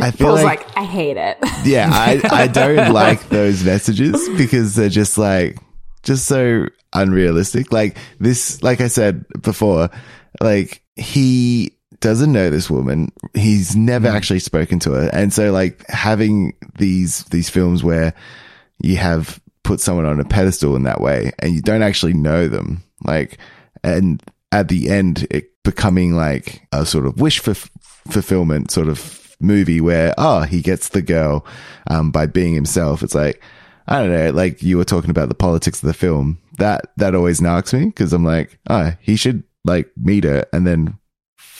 I 0.00 0.10
feel 0.12 0.28
Paul's 0.28 0.42
like, 0.42 0.66
like, 0.66 0.76
I 0.78 0.84
hate 0.84 1.16
it. 1.16 1.38
yeah, 1.64 1.88
I 1.92 2.20
I 2.30 2.46
don't 2.46 2.92
like 2.92 3.28
those 3.28 3.62
messages 3.64 4.28
because 4.38 4.74
they're 4.74 4.88
just 4.88 5.18
like 5.18 5.58
just 6.02 6.26
so 6.26 6.66
unrealistic. 6.94 7.72
Like 7.72 7.96
this, 8.20 8.62
like 8.62 8.80
I 8.80 8.88
said 8.88 9.24
before, 9.42 9.90
like 10.40 10.82
he 10.96 11.73
doesn't 12.04 12.32
know 12.32 12.50
this 12.50 12.68
woman. 12.68 13.10
He's 13.32 13.74
never 13.74 14.10
hmm. 14.10 14.16
actually 14.16 14.40
spoken 14.40 14.78
to 14.80 14.92
her, 14.92 15.10
and 15.12 15.32
so 15.32 15.50
like 15.50 15.88
having 15.88 16.54
these 16.78 17.24
these 17.24 17.48
films 17.48 17.82
where 17.82 18.12
you 18.82 18.96
have 18.96 19.40
put 19.62 19.80
someone 19.80 20.04
on 20.04 20.20
a 20.20 20.24
pedestal 20.24 20.76
in 20.76 20.82
that 20.82 21.00
way 21.00 21.32
and 21.38 21.54
you 21.54 21.62
don't 21.62 21.82
actually 21.82 22.12
know 22.12 22.48
them 22.48 22.82
like 23.02 23.38
and 23.82 24.22
at 24.52 24.68
the 24.68 24.90
end 24.90 25.26
it 25.30 25.50
becoming 25.62 26.14
like 26.14 26.68
a 26.70 26.84
sort 26.84 27.06
of 27.06 27.18
wish 27.18 27.38
for 27.38 27.54
fulfillment 27.54 28.70
sort 28.70 28.88
of 28.88 29.34
movie 29.40 29.80
where 29.80 30.12
oh 30.18 30.42
he 30.42 30.60
gets 30.60 30.90
the 30.90 31.00
girl 31.00 31.46
um, 31.88 32.10
by 32.10 32.26
being 32.26 32.54
himself. 32.54 33.02
It's 33.02 33.14
like 33.14 33.42
i 33.88 33.98
don't 33.98 34.12
know 34.12 34.30
like 34.30 34.62
you 34.62 34.76
were 34.76 34.84
talking 34.84 35.10
about 35.10 35.30
the 35.30 35.34
politics 35.34 35.82
of 35.82 35.86
the 35.86 35.94
film. 35.94 36.38
That 36.58 36.92
that 36.98 37.14
always 37.14 37.40
knocks 37.40 37.72
me 37.72 37.86
because 37.86 38.12
i'm 38.12 38.24
like 38.24 38.58
oh 38.68 38.92
he 39.00 39.16
should 39.16 39.44
like 39.64 39.90
meet 39.96 40.24
her 40.24 40.44
and 40.52 40.66
then 40.66 40.98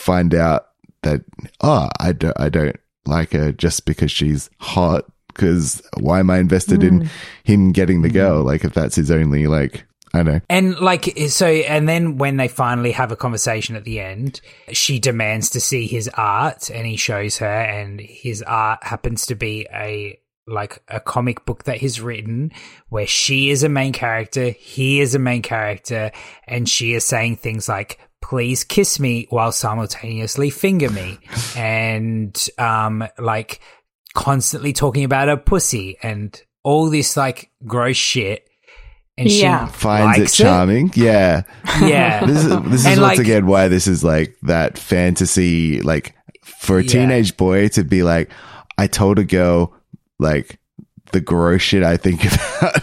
find 0.04 0.34
out 0.34 0.68
that 1.02 1.22
oh 1.60 1.88
i 2.00 2.12
don't 2.12 2.38
i 2.38 2.48
don't 2.48 2.76
like 3.06 3.32
her 3.32 3.52
just 3.52 3.84
because 3.84 4.10
she's 4.10 4.50
hot 4.60 5.04
because 5.28 5.82
why 5.98 6.20
am 6.20 6.30
I 6.30 6.38
invested 6.38 6.82
in 6.82 7.00
mm. 7.00 7.08
him 7.42 7.72
getting 7.72 8.02
the 8.02 8.08
mm. 8.08 8.14
girl? 8.14 8.42
Like 8.42 8.64
if 8.64 8.72
that's 8.72 8.96
his 8.96 9.10
only 9.10 9.46
like 9.46 9.84
I 10.12 10.18
don't 10.18 10.26
know. 10.26 10.40
And 10.48 10.78
like, 10.78 11.12
so, 11.28 11.46
and 11.46 11.88
then 11.88 12.18
when 12.18 12.36
they 12.36 12.46
finally 12.46 12.92
have 12.92 13.10
a 13.10 13.16
conversation 13.16 13.74
at 13.74 13.82
the 13.82 13.98
end, 13.98 14.40
she 14.70 15.00
demands 15.00 15.50
to 15.50 15.60
see 15.60 15.88
his 15.88 16.08
art 16.14 16.70
and 16.70 16.86
he 16.86 16.96
shows 16.96 17.38
her 17.38 17.46
and 17.46 18.00
his 18.00 18.40
art 18.42 18.84
happens 18.84 19.26
to 19.26 19.34
be 19.34 19.66
a, 19.74 20.16
like 20.46 20.80
a 20.86 21.00
comic 21.00 21.44
book 21.44 21.64
that 21.64 21.78
he's 21.78 22.00
written 22.00 22.52
where 22.90 23.08
she 23.08 23.50
is 23.50 23.64
a 23.64 23.68
main 23.68 23.92
character, 23.92 24.50
he 24.50 25.00
is 25.00 25.16
a 25.16 25.18
main 25.18 25.42
character, 25.42 26.12
and 26.46 26.68
she 26.68 26.92
is 26.92 27.04
saying 27.04 27.34
things 27.34 27.68
like, 27.68 27.98
please 28.28 28.64
kiss 28.64 28.98
me 28.98 29.26
while 29.28 29.52
simultaneously 29.52 30.48
finger 30.50 30.88
me. 30.90 31.18
and, 31.56 32.48
um, 32.58 33.06
like 33.18 33.60
constantly 34.14 34.72
talking 34.72 35.04
about 35.04 35.28
her 35.28 35.36
pussy 35.36 35.98
and 36.02 36.40
all 36.62 36.88
this 36.88 37.16
like 37.16 37.50
gross 37.66 37.96
shit. 37.96 38.48
And 39.18 39.30
Yeah. 39.30 39.66
she 39.66 39.72
Finds 39.74 40.16
it 40.16 40.20
likes 40.22 40.36
charming. 40.36 40.90
Yeah. 40.94 41.42
Yeah. 41.80 42.24
This 42.26 42.44
is 42.44 42.60
this 42.70 42.80
is 42.80 42.86
once 42.86 42.98
like- 42.98 43.18
again 43.18 43.46
why 43.46 43.68
this 43.68 43.86
is 43.86 44.02
like 44.02 44.36
that 44.42 44.78
fantasy 44.78 45.80
like 45.82 46.14
for 46.42 46.78
a 46.78 46.82
Yeah. 46.82 46.88
teenage 46.92 47.36
boy 47.36 47.68
to 47.68 47.84
be 47.84 48.02
like, 48.02 48.30
I 48.78 48.86
told 48.86 49.18
a 49.18 49.24
girl 49.24 49.74
like 50.18 50.58
the 51.12 51.20
gross 51.20 51.60
shit 51.62 51.82
I 51.82 51.96
think 51.98 52.24
about 52.58 52.82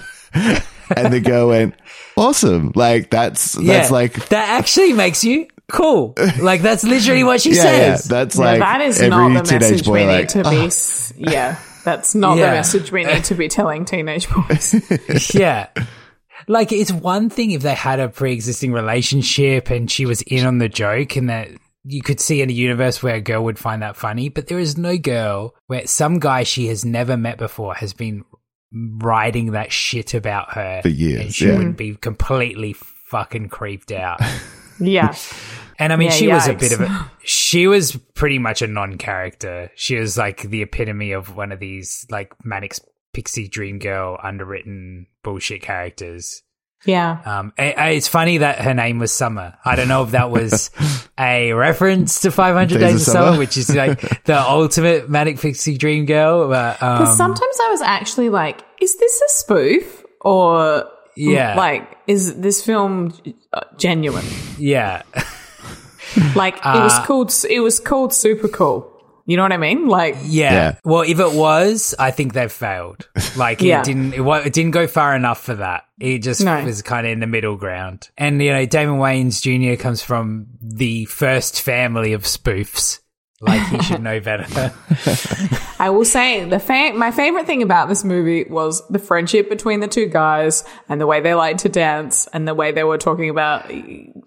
and 0.95 1.11
the 1.13 1.19
girl 1.19 1.47
went, 1.49 1.73
Awesome. 2.21 2.71
Like 2.75 3.09
that's 3.09 3.53
that's 3.53 3.65
Yeah. 3.65 3.87
like 3.89 4.29
that 4.29 4.59
actually 4.59 4.93
makes 4.93 5.23
you 5.23 5.47
cool. 5.71 6.13
Like 6.41 6.61
that's 6.61 6.83
literally 6.83 7.23
what 7.23 7.41
she 7.41 7.51
yeah, 7.55 7.63
yeah, 7.63 7.95
says. 7.95 8.05
that's 8.05 8.35
Yeah, 8.37 8.45
like 8.45 8.59
that 8.59 8.81
is 8.81 8.99
every 9.01 9.09
not 9.33 9.45
the 9.45 9.53
message 9.59 9.85
boy 9.85 9.93
we 9.93 10.05
like, 10.05 10.19
need 10.35 10.43
to 10.43 10.49
be. 10.49 10.57
s 10.65 11.13
yeah, 11.17 11.57
that's 11.83 12.13
not 12.15 12.37
Yeah. 12.37 12.47
the 12.49 12.51
message 12.57 12.91
we 12.91 13.05
need 13.05 13.23
to 13.25 13.35
be 13.35 13.47
telling 13.47 13.85
teenage 13.85 14.27
boys. 14.29 15.33
yeah. 15.33 15.67
Like 16.47 16.71
it's 16.71 16.91
one 16.91 17.29
thing 17.29 17.51
if 17.51 17.61
they 17.61 17.75
had 17.75 17.99
a 17.99 18.09
pre-existing 18.09 18.73
relationship 18.73 19.69
and 19.69 19.89
she 19.89 20.05
was 20.05 20.21
in 20.23 20.45
on 20.45 20.57
the 20.57 20.69
joke 20.69 21.15
and 21.15 21.29
that 21.29 21.49
you 21.83 22.01
could 22.01 22.19
see 22.19 22.41
in 22.41 22.49
a 22.49 22.53
universe 22.53 23.01
where 23.01 23.15
a 23.15 23.21
girl 23.21 23.43
would 23.45 23.57
find 23.59 23.81
that 23.81 23.95
funny, 23.95 24.29
but 24.29 24.47
there 24.47 24.59
is 24.59 24.77
no 24.77 24.97
girl 24.97 25.55
where 25.67 25.85
some 25.87 26.19
guy 26.19 26.43
she 26.43 26.67
has 26.67 26.83
never 26.85 27.15
met 27.17 27.37
before 27.37 27.73
has 27.75 27.93
been 27.93 28.23
writing 28.73 29.51
that 29.51 29.71
shit 29.71 30.13
about 30.13 30.53
her 30.53 30.81
For 30.81 30.89
years, 30.89 31.21
and 31.21 31.35
she 31.35 31.47
yeah. 31.47 31.57
would 31.57 31.75
be 31.75 31.95
completely 31.95 32.73
fucking 32.73 33.49
creeped 33.49 33.91
out. 33.91 34.21
yeah, 34.79 35.15
And 35.77 35.91
I 35.91 35.95
mean, 35.95 36.09
Yeah, 36.09 36.15
she 36.15 36.27
was 36.27 36.47
a 36.47 36.53
bit 36.53 36.71
of 36.71 36.81
a. 36.81 37.11
She 37.23 37.67
was 37.67 37.95
pretty 38.15 38.39
much 38.39 38.63
a 38.63 38.67
non-character. 38.67 39.69
She 39.75 39.95
was 39.95 40.17
like 40.17 40.41
the 40.41 40.63
epitome 40.63 41.11
of 41.11 41.35
one 41.35 41.51
of 41.51 41.59
these 41.59 42.05
like 42.09 42.33
manic 42.43 42.73
pixie 43.13 43.47
dream 43.47 43.77
girl 43.77 44.19
underwritten 44.23 45.05
bullshit 45.23 45.61
characters. 45.61 46.41
Yeah. 46.85 47.21
Um, 47.25 47.53
a- 47.57 47.73
a- 47.77 47.95
it's 47.97 48.07
funny 48.07 48.39
that 48.39 48.59
her 48.61 48.73
name 48.73 48.99
was 48.99 49.11
Summer. 49.11 49.55
I 49.63 49.75
don't 49.75 49.87
know 49.87 50.03
if 50.03 50.11
that 50.11 50.31
was 50.31 50.69
a 51.19 51.53
reference 51.53 52.21
to 52.21 52.31
500 52.31 52.79
Days, 52.79 52.95
of 53.07 53.13
Summer, 53.13 53.37
which 53.37 53.57
is 53.57 53.73
like 53.75 54.23
the 54.25 54.39
ultimate 54.41 55.09
manic 55.09 55.39
pixie 55.39 55.77
dream 55.77 56.05
girl. 56.05 56.47
But 56.49 56.81
um, 56.81 56.99
Because 56.99 57.17
sometimes 57.17 57.57
I 57.63 57.69
was 57.69 57.81
actually 57.81 58.29
like, 58.29 58.61
is 58.81 58.97
this 58.97 59.21
a 59.21 59.29
spoof 59.39 60.03
or 60.21 60.85
Yeah. 61.15 61.55
like 61.55 61.97
is 62.07 62.39
this 62.39 62.63
film 62.63 63.13
uh, 63.53 63.61
genuine? 63.77 64.25
yeah, 64.57 65.03
Like 66.35 66.57
it 66.57 66.63
was 66.65 66.97
called 67.05 67.33
it 67.49 67.59
was 67.61 67.79
called 67.79 68.13
Super 68.13 68.47
Cool. 68.47 68.90
You 69.25 69.37
know 69.37 69.43
what 69.43 69.51
I 69.53 69.57
mean? 69.57 69.87
Like 69.87 70.15
Yeah. 70.23 70.53
Yeah. 70.53 70.75
Well, 70.83 71.01
if 71.01 71.19
it 71.19 71.33
was, 71.33 71.93
I 71.99 72.11
think 72.11 72.33
they've 72.33 72.51
failed. 72.51 73.07
Like 73.35 73.61
Yeah. 73.61 73.79
it 73.81 73.85
didn't. 73.85 74.13
It, 74.13 74.21
it 74.47 74.53
didn't 74.53 74.71
go 74.71 74.87
far 74.87 75.15
enough 75.15 75.41
for 75.43 75.55
that. 75.55 75.85
It 75.99 76.19
just 76.19 76.43
No. 76.43 76.63
was 76.63 76.81
kind 76.81 77.05
of 77.05 77.13
in 77.13 77.19
the 77.19 77.27
middle 77.27 77.55
ground. 77.55 78.09
And 78.17 78.41
you 78.41 78.51
know, 78.51 78.65
Damon 78.65 78.95
Wayans 78.99 79.41
Jr. 79.41 79.81
comes 79.81 80.01
from 80.01 80.47
the 80.61 81.05
first 81.05 81.61
family 81.61 82.13
of 82.13 82.23
spoofs. 82.23 82.99
Like 83.41 83.65
he 83.69 83.81
should 83.81 84.03
know 84.03 84.19
better. 84.19 84.71
I 85.79 85.89
will 85.89 86.05
say 86.05 86.45
the 86.47 86.59
fa- 86.59 86.93
my 86.95 87.09
favorite 87.09 87.47
thing 87.47 87.63
about 87.63 87.89
this 87.89 88.03
movie 88.03 88.43
was 88.43 88.87
the 88.89 88.99
friendship 88.99 89.49
between 89.49 89.79
the 89.79 89.87
two 89.87 90.05
guys 90.05 90.63
and 90.87 91.01
the 91.01 91.07
way 91.07 91.21
they 91.21 91.33
liked 91.33 91.61
to 91.61 91.69
dance 91.69 92.27
and 92.33 92.47
the 92.47 92.53
way 92.53 92.71
they 92.71 92.83
were 92.83 92.99
talking 92.99 93.29
about 93.31 93.67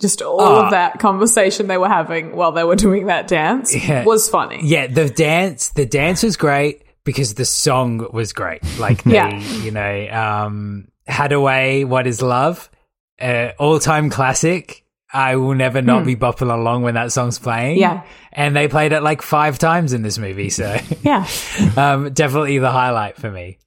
just 0.00 0.20
all 0.20 0.40
Ah. 0.40 0.64
of 0.64 0.70
that 0.72 0.98
conversation 0.98 1.68
they 1.68 1.78
were 1.78 1.88
having 1.88 2.34
while 2.34 2.50
they 2.52 2.64
were 2.64 2.74
doing 2.76 3.06
that 3.06 3.28
dance 3.28 3.72
Yeah. 3.74 4.04
was 4.04 4.28
funny. 4.28 4.60
yeah, 4.64 4.88
the 4.88 5.08
dance. 5.08 5.68
The 5.70 5.86
dance 5.86 6.22
was 6.24 6.36
great 6.36 6.82
because 7.04 7.34
the 7.34 7.44
song 7.44 8.06
was 8.12 8.32
great. 8.32 8.62
Like 8.78 9.04
they, 9.04 9.12
Yeah. 9.14 9.38
you 9.38 9.70
know, 9.70 10.08
um, 10.10 10.88
Hadaway, 11.08 11.84
"What 11.86 12.06
Is 12.06 12.20
Love," 12.22 12.68
uh, 13.20 13.50
all-time 13.58 14.10
classic. 14.10 14.83
I 15.14 15.36
will 15.36 15.54
never 15.54 15.80
not 15.80 16.04
be 16.04 16.16
bopping 16.16 16.52
along 16.52 16.82
when 16.82 16.94
that 16.94 17.12
song's 17.12 17.38
playing. 17.38 17.78
Yeah. 17.78 18.02
and 18.32 18.54
they 18.56 18.66
played 18.68 18.92
it 18.92 19.02
like 19.02 19.22
five 19.22 19.58
times 19.58 19.92
in 19.92 20.02
this 20.02 20.18
movie. 20.18 20.50
So. 20.50 20.76
Yeah. 21.02 21.26
um, 21.76 22.12
definitely 22.12 22.58
the 22.58 22.70
highlight 22.70 23.16
for 23.16 23.30
me. 23.30 23.58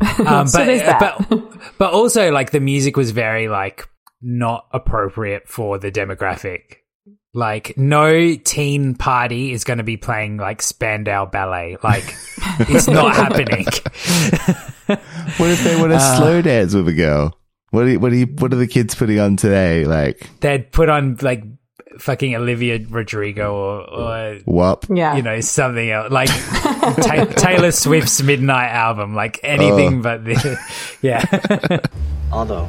Um, 0.26 0.48
So 0.48 0.58
but, 0.60 0.64
there's 0.66 0.80
that. 0.82 1.26
but 1.28 1.42
but 1.78 1.92
also 1.92 2.30
like 2.32 2.50
the 2.50 2.60
music 2.60 2.96
was 2.96 3.10
very 3.12 3.48
like 3.48 3.88
not 4.20 4.66
appropriate 4.72 5.48
for 5.48 5.78
the 5.78 5.90
demographic. 5.92 6.76
Like 7.34 7.76
no 7.78 8.34
teen 8.36 8.94
party 8.94 9.52
is 9.52 9.64
going 9.64 9.78
to 9.78 9.84
be 9.84 9.96
playing 9.96 10.36
like 10.36 10.60
Spandau 10.62 11.26
Ballet. 11.26 11.76
Like 11.82 12.04
it's 12.68 12.86
not 12.88 13.14
happening. 13.24 13.64
What 14.86 15.50
if 15.50 15.64
they 15.64 15.76
want 15.76 15.92
to 15.92 15.96
Uh. 15.96 16.16
slow 16.16 16.42
dance 16.42 16.74
with 16.74 16.88
a 16.88 16.92
girl? 16.92 17.36
What 17.72 17.84
do 17.84 17.90
you, 17.90 17.98
what 18.00 18.10
do 18.10 18.16
you, 18.16 18.26
what 18.26 18.52
are 18.52 18.56
the 18.56 18.66
kids 18.68 18.94
putting 18.94 19.18
on 19.18 19.36
today? 19.36 19.84
Like 19.84 20.28
They'd 20.40 20.70
put 20.70 20.88
on 20.88 21.16
like 21.22 21.42
fucking 21.98 22.34
Olivia 22.36 22.78
Rodrigo 22.88 23.54
or, 23.54 23.80
or 23.90 24.38
WAP? 24.46 24.84
Yeah. 24.88 25.16
you 25.16 25.22
know 25.22 25.40
something 25.40 25.90
else 25.90 26.10
like 26.12 26.28
Ta- 26.28 27.24
Taylor 27.36 27.70
Swift's 27.72 28.22
Midnight 28.22 28.70
album. 28.70 29.14
Like 29.14 29.40
anything 29.42 29.98
Oh. 29.98 30.02
but 30.02 30.24
the 30.24 30.58
yeah. 31.02 31.24
Although, 32.32 32.68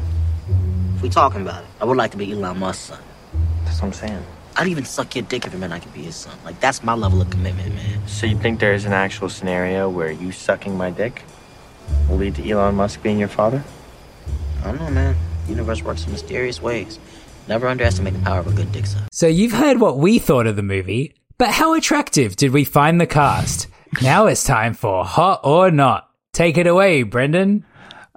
if 0.95 1.01
we 1.01 1.09
talking 1.09 1.41
about 1.41 1.63
it, 1.63 1.69
I 1.81 1.85
would 1.85 1.97
like 1.97 2.11
to 2.11 2.17
be 2.17 2.31
Elon 2.31 2.59
Musk's 2.59 2.85
son. 2.85 2.99
That's 3.65 3.81
what 3.81 3.87
I'm 3.87 3.93
saying. 3.93 4.23
I'd 4.55 4.67
even 4.67 4.85
suck 4.85 5.15
your 5.15 5.23
dick 5.25 5.45
if 5.47 5.53
it 5.53 5.57
meant 5.57 5.73
I 5.73 5.79
could 5.79 5.93
be 5.93 6.03
his 6.03 6.15
son. 6.15 6.37
Like, 6.45 6.59
that's 6.59 6.83
my 6.83 6.93
level 6.93 7.21
of 7.21 7.29
commitment, 7.29 7.73
man. 7.75 8.07
So 8.07 8.25
you 8.27 8.37
think 8.37 8.59
there's 8.59 8.85
an 8.85 8.93
actual 8.93 9.27
scenario 9.29 9.89
where 9.89 10.11
you 10.11 10.31
sucking 10.31 10.77
my 10.77 10.91
dick 10.91 11.23
will 12.07 12.17
lead 12.17 12.35
to 12.35 12.49
Elon 12.49 12.75
Musk 12.75 13.01
being 13.01 13.17
your 13.19 13.29
father? 13.29 13.63
I 14.63 14.71
don't 14.71 14.79
know, 14.79 14.89
man. 14.89 15.15
Universe 15.47 15.81
works 15.83 16.05
in 16.05 16.11
mysterious 16.11 16.61
ways. 16.61 16.99
Never 17.47 17.67
underestimate 17.67 18.13
the 18.13 18.19
power 18.21 18.39
of 18.39 18.47
a 18.47 18.51
good 18.51 18.71
dick 18.71 18.85
suck. 18.85 19.03
So 19.11 19.27
you've 19.27 19.51
heard 19.51 19.79
what 19.79 19.97
we 19.97 20.19
thought 20.19 20.47
of 20.47 20.55
the 20.55 20.63
movie, 20.63 21.15
but 21.37 21.49
how 21.49 21.73
attractive 21.73 22.35
did 22.37 22.51
we 22.51 22.63
find 22.63 23.01
the 23.01 23.07
cast? 23.07 23.67
Now 24.01 24.27
it's 24.27 24.43
time 24.43 24.73
for 24.73 25.03
Hot 25.05 25.41
or 25.43 25.69
Not. 25.69 26.09
Take 26.31 26.57
it 26.57 26.65
away, 26.67 27.03
Brendan. 27.03 27.65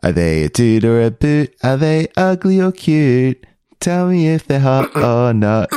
Are 0.02 0.12
they 0.12 0.44
a 0.44 0.48
dude 0.48 0.84
or 0.84 1.02
a 1.02 1.10
boot? 1.10 1.54
Are 1.64 1.76
they 1.76 2.08
ugly 2.16 2.60
or 2.60 2.70
cute? 2.70 3.44
Tell 3.80 4.08
me 4.08 4.28
if 4.28 4.46
they're 4.46 4.60
hot 4.60 4.94
or 4.96 5.34
not. 5.34 5.68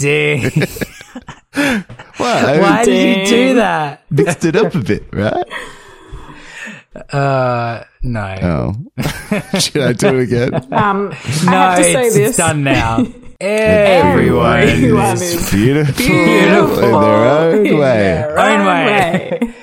Dang. 0.00 0.50
Well, 1.54 2.46
I 2.46 2.60
Why 2.60 2.84
did 2.84 3.30
you 3.30 3.36
do 3.36 3.54
that? 3.56 4.02
mixed 4.10 4.44
it 4.44 4.54
up 4.56 4.74
a 4.74 4.80
bit, 4.80 5.04
right? 5.12 5.44
Uh, 7.12 7.84
no. 8.02 8.36
Oh, 8.42 9.00
should 9.60 9.82
I 9.82 9.92
do 9.92 10.18
it 10.18 10.22
again? 10.24 10.54
Um, 10.72 11.08
no, 11.44 11.52
I 11.52 11.74
have 11.74 11.78
to 11.78 11.84
say 11.84 12.06
it's, 12.06 12.14
this. 12.14 12.28
it's 12.28 12.36
done 12.36 12.62
now. 12.64 13.04
Everyone, 13.40 14.60
Everyone 14.60 15.12
is 15.14 15.22
is 15.22 15.50
Beautiful, 15.50 15.94
Beautiful. 16.04 16.78
in 16.84 16.90
their 17.00 17.24
own 17.28 17.66
in 17.66 17.78
way. 17.78 17.98
their 17.98 18.38
Own 18.38 18.60
own 18.60 18.66
way. 18.66 19.38
way. 19.42 19.54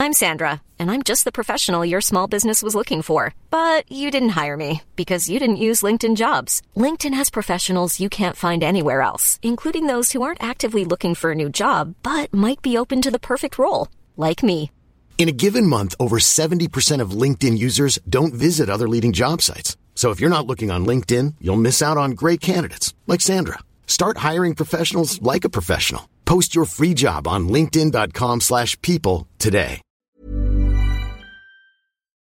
I'm 0.00 0.12
Sandra, 0.12 0.60
and 0.78 0.90
I'm 0.90 1.02
just 1.02 1.24
the 1.24 1.32
professional 1.32 1.84
your 1.84 2.00
small 2.00 2.26
business 2.26 2.62
was 2.62 2.74
looking 2.74 3.00
for. 3.00 3.34
But 3.48 3.90
you 3.90 4.10
didn't 4.10 4.30
hire 4.30 4.56
me 4.56 4.82
because 4.96 5.28
you 5.30 5.38
didn't 5.38 5.56
use 5.56 5.82
LinkedIn 5.82 6.16
jobs. 6.16 6.60
LinkedIn 6.76 7.14
has 7.14 7.30
professionals 7.30 8.00
you 8.00 8.08
can't 8.10 8.36
find 8.36 8.62
anywhere 8.62 9.00
else, 9.00 9.38
including 9.42 9.86
those 9.86 10.12
who 10.12 10.22
aren't 10.22 10.42
actively 10.42 10.84
looking 10.84 11.14
for 11.14 11.30
a 11.30 11.34
new 11.34 11.48
job 11.48 11.94
but 12.02 12.32
might 12.34 12.60
be 12.60 12.76
open 12.76 13.00
to 13.02 13.10
the 13.10 13.18
perfect 13.18 13.56
role, 13.58 13.88
like 14.16 14.42
me. 14.42 14.70
In 15.16 15.28
a 15.30 15.32
given 15.32 15.66
month, 15.66 15.94
over 15.98 16.18
70% 16.18 17.00
of 17.00 17.12
LinkedIn 17.22 17.56
users 17.56 17.98
don't 18.06 18.34
visit 18.34 18.68
other 18.68 18.88
leading 18.88 19.14
job 19.14 19.40
sites. 19.40 19.78
So 19.94 20.10
if 20.10 20.20
you're 20.20 20.28
not 20.28 20.46
looking 20.46 20.70
on 20.70 20.84
LinkedIn, 20.84 21.36
you'll 21.40 21.56
miss 21.68 21.80
out 21.80 21.96
on 21.96 22.10
great 22.10 22.42
candidates 22.42 22.92
like 23.06 23.22
Sandra. 23.22 23.60
Start 23.86 24.18
hiring 24.18 24.54
professionals 24.54 25.22
like 25.22 25.44
a 25.46 25.48
professional. 25.48 26.06
Post 26.26 26.54
your 26.54 26.66
free 26.66 26.92
job 26.92 27.26
on 27.26 27.48
linkedin.com 27.48 28.42
slash 28.42 28.80
people 28.82 29.26
today. 29.38 29.80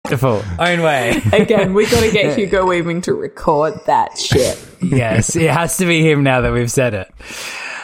Beautiful. 0.05 0.43
Own 0.59 0.81
way. 0.81 1.21
Again, 1.31 1.73
we've 1.73 1.89
got 1.89 2.03
to 2.03 2.11
get 2.11 2.37
Hugo 2.37 2.65
Weaving 2.65 3.01
to 3.03 3.13
record 3.13 3.73
that 3.85 4.17
shit. 4.17 4.59
yes, 4.81 5.35
it 5.37 5.49
has 5.49 5.77
to 5.77 5.85
be 5.85 6.01
him 6.07 6.23
now 6.23 6.41
that 6.41 6.51
we've 6.51 6.69
said 6.69 6.93
it. 6.93 7.11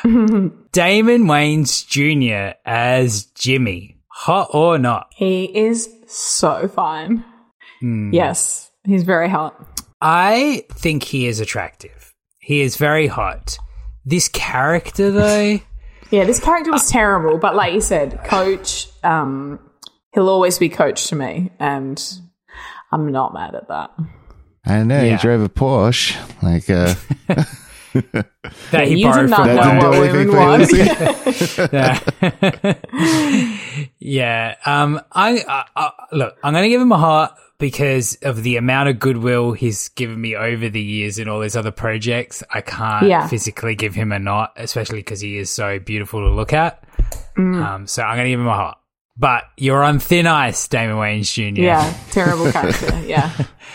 Damon 0.73 1.23
Wayans 1.23 1.87
Jr. 1.87 2.57
as 2.65 3.23
Jimmy. 3.35 3.98
Hot 4.23 4.49
or 4.53 4.77
not? 4.77 5.07
He 5.15 5.45
is 5.45 5.89
so 6.07 6.67
fine. 6.67 7.23
Yes, 7.81 8.69
he's 8.83 9.03
very 9.03 9.29
hot. 9.29 9.55
I 10.01 10.65
think 10.73 11.03
he 11.03 11.25
is 11.27 11.39
attractive. 11.39 12.13
He 12.39 12.59
is 12.59 12.75
very 12.75 13.07
hot. 13.07 13.57
This 14.03 14.27
character, 14.27 15.11
though, 15.11 15.59
Yeah, 16.11 16.25
this 16.25 16.39
character 16.39 16.71
was 16.71 16.89
terrible, 16.89 17.37
but 17.37 17.55
like 17.55 17.73
you 17.73 17.81
said, 17.81 18.23
Coach, 18.25 18.87
um, 19.03 19.59
he'll 20.13 20.29
always 20.29 20.57
be 20.57 20.67
Coach 20.67 21.07
to 21.07 21.15
me, 21.15 21.51
and 21.59 22.03
I'm 22.91 23.11
not 23.11 23.33
mad 23.33 23.53
at 23.55 23.67
that. 23.67 23.91
I 24.65 24.83
know. 24.83 25.01
Yeah. 25.01 25.15
He 25.15 25.21
drove 25.21 25.41
a 25.41 25.49
Porsche. 25.49 26.17
Like, 26.41 26.69
uh, 26.69 26.95
that 28.71 28.87
he 28.87 28.95
you 29.01 29.05
borrowed 29.07 29.29
not 29.29 29.45
from 29.45 29.55
know 29.79 29.91
That 29.91 30.11
do 30.11 30.17
women 30.17 30.35
want. 30.35 30.69
fancy. 32.11 33.89
Yeah. 33.99 34.55
Um. 34.65 35.01
I, 35.11 35.43
I, 35.47 35.63
I 35.75 35.91
look. 36.11 36.37
I'm 36.43 36.53
going 36.53 36.63
to 36.63 36.69
give 36.69 36.81
him 36.81 36.91
a 36.91 36.97
heart 36.97 37.31
because 37.57 38.17
of 38.21 38.43
the 38.43 38.55
amount 38.57 38.89
of 38.89 38.99
goodwill 38.99 39.51
he's 39.51 39.89
given 39.89 40.19
me 40.19 40.35
over 40.35 40.69
the 40.69 40.81
years 40.81 41.19
in 41.19 41.27
all 41.27 41.39
these 41.41 41.55
other 41.57 41.71
projects. 41.71 42.41
I 42.53 42.61
can't 42.61 43.07
Yeah. 43.07 43.27
physically 43.27 43.75
give 43.75 43.93
him 43.95 44.11
a 44.11 44.19
not, 44.19 44.53
especially 44.55 44.99
because 44.99 45.19
he 45.21 45.37
is 45.37 45.49
so 45.51 45.79
beautiful 45.79 46.21
to 46.21 46.29
look 46.33 46.53
at. 46.53 46.83
Um. 47.37 47.85
So 47.87 48.03
I'm 48.03 48.15
going 48.17 48.25
to 48.25 48.29
give 48.31 48.39
him 48.39 48.47
a 48.47 48.53
heart. 48.55 48.77
But 49.17 49.43
you're 49.57 49.83
on 49.83 49.99
thin 49.99 50.27
ice, 50.27 50.65
Damon 50.69 50.95
Wayans 50.95 51.33
Jr. 51.33 51.61
yeah, 51.61 51.93
terrible 52.11 52.49
character. 52.53 53.01
Yeah, 53.05 53.29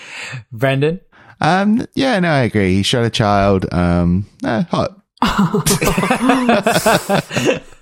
Brendan. 0.52 1.00
Um, 1.44 1.86
yeah, 1.94 2.18
no, 2.20 2.30
I 2.30 2.40
agree. 2.40 2.74
He 2.74 2.82
shot 2.82 3.04
a 3.04 3.10
child. 3.10 3.72
Um, 3.72 4.26
eh, 4.44 4.64
hot. 4.70 5.00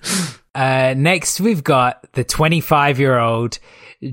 Uh, 0.55 0.95
next, 0.97 1.41
we've 1.41 1.65
got 1.65 2.13
the 2.13 2.25
25 2.25 3.01
year 3.01 3.19
old 3.19 3.59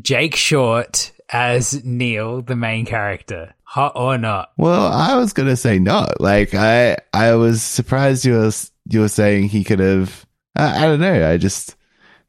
Jake 0.02 0.36
Short 0.36 1.12
as 1.30 1.84
Neil, 1.84 2.41
the 2.41 2.56
main 2.56 2.86
character. 2.86 3.54
Hot 3.64 3.93
or 3.95 4.18
not? 4.18 4.52
Well, 4.58 4.88
I 4.88 5.16
was 5.16 5.34
gonna 5.34 5.58
say 5.58 5.80
not. 5.80 6.20
Like, 6.20 6.54
I 6.54 6.97
I 7.14 7.36
was 7.36 7.62
surprised 7.62 8.26
you 8.26 8.34
were 8.34 8.52
you 8.86 9.02
were 9.02 9.10
saying 9.10 9.50
he 9.50 9.64
could 9.64 9.80
have. 9.80 10.26
I, 10.56 10.86
I 10.86 10.88
don't 10.88 11.02
know. 11.02 11.30
I 11.30 11.38
just 11.38 11.76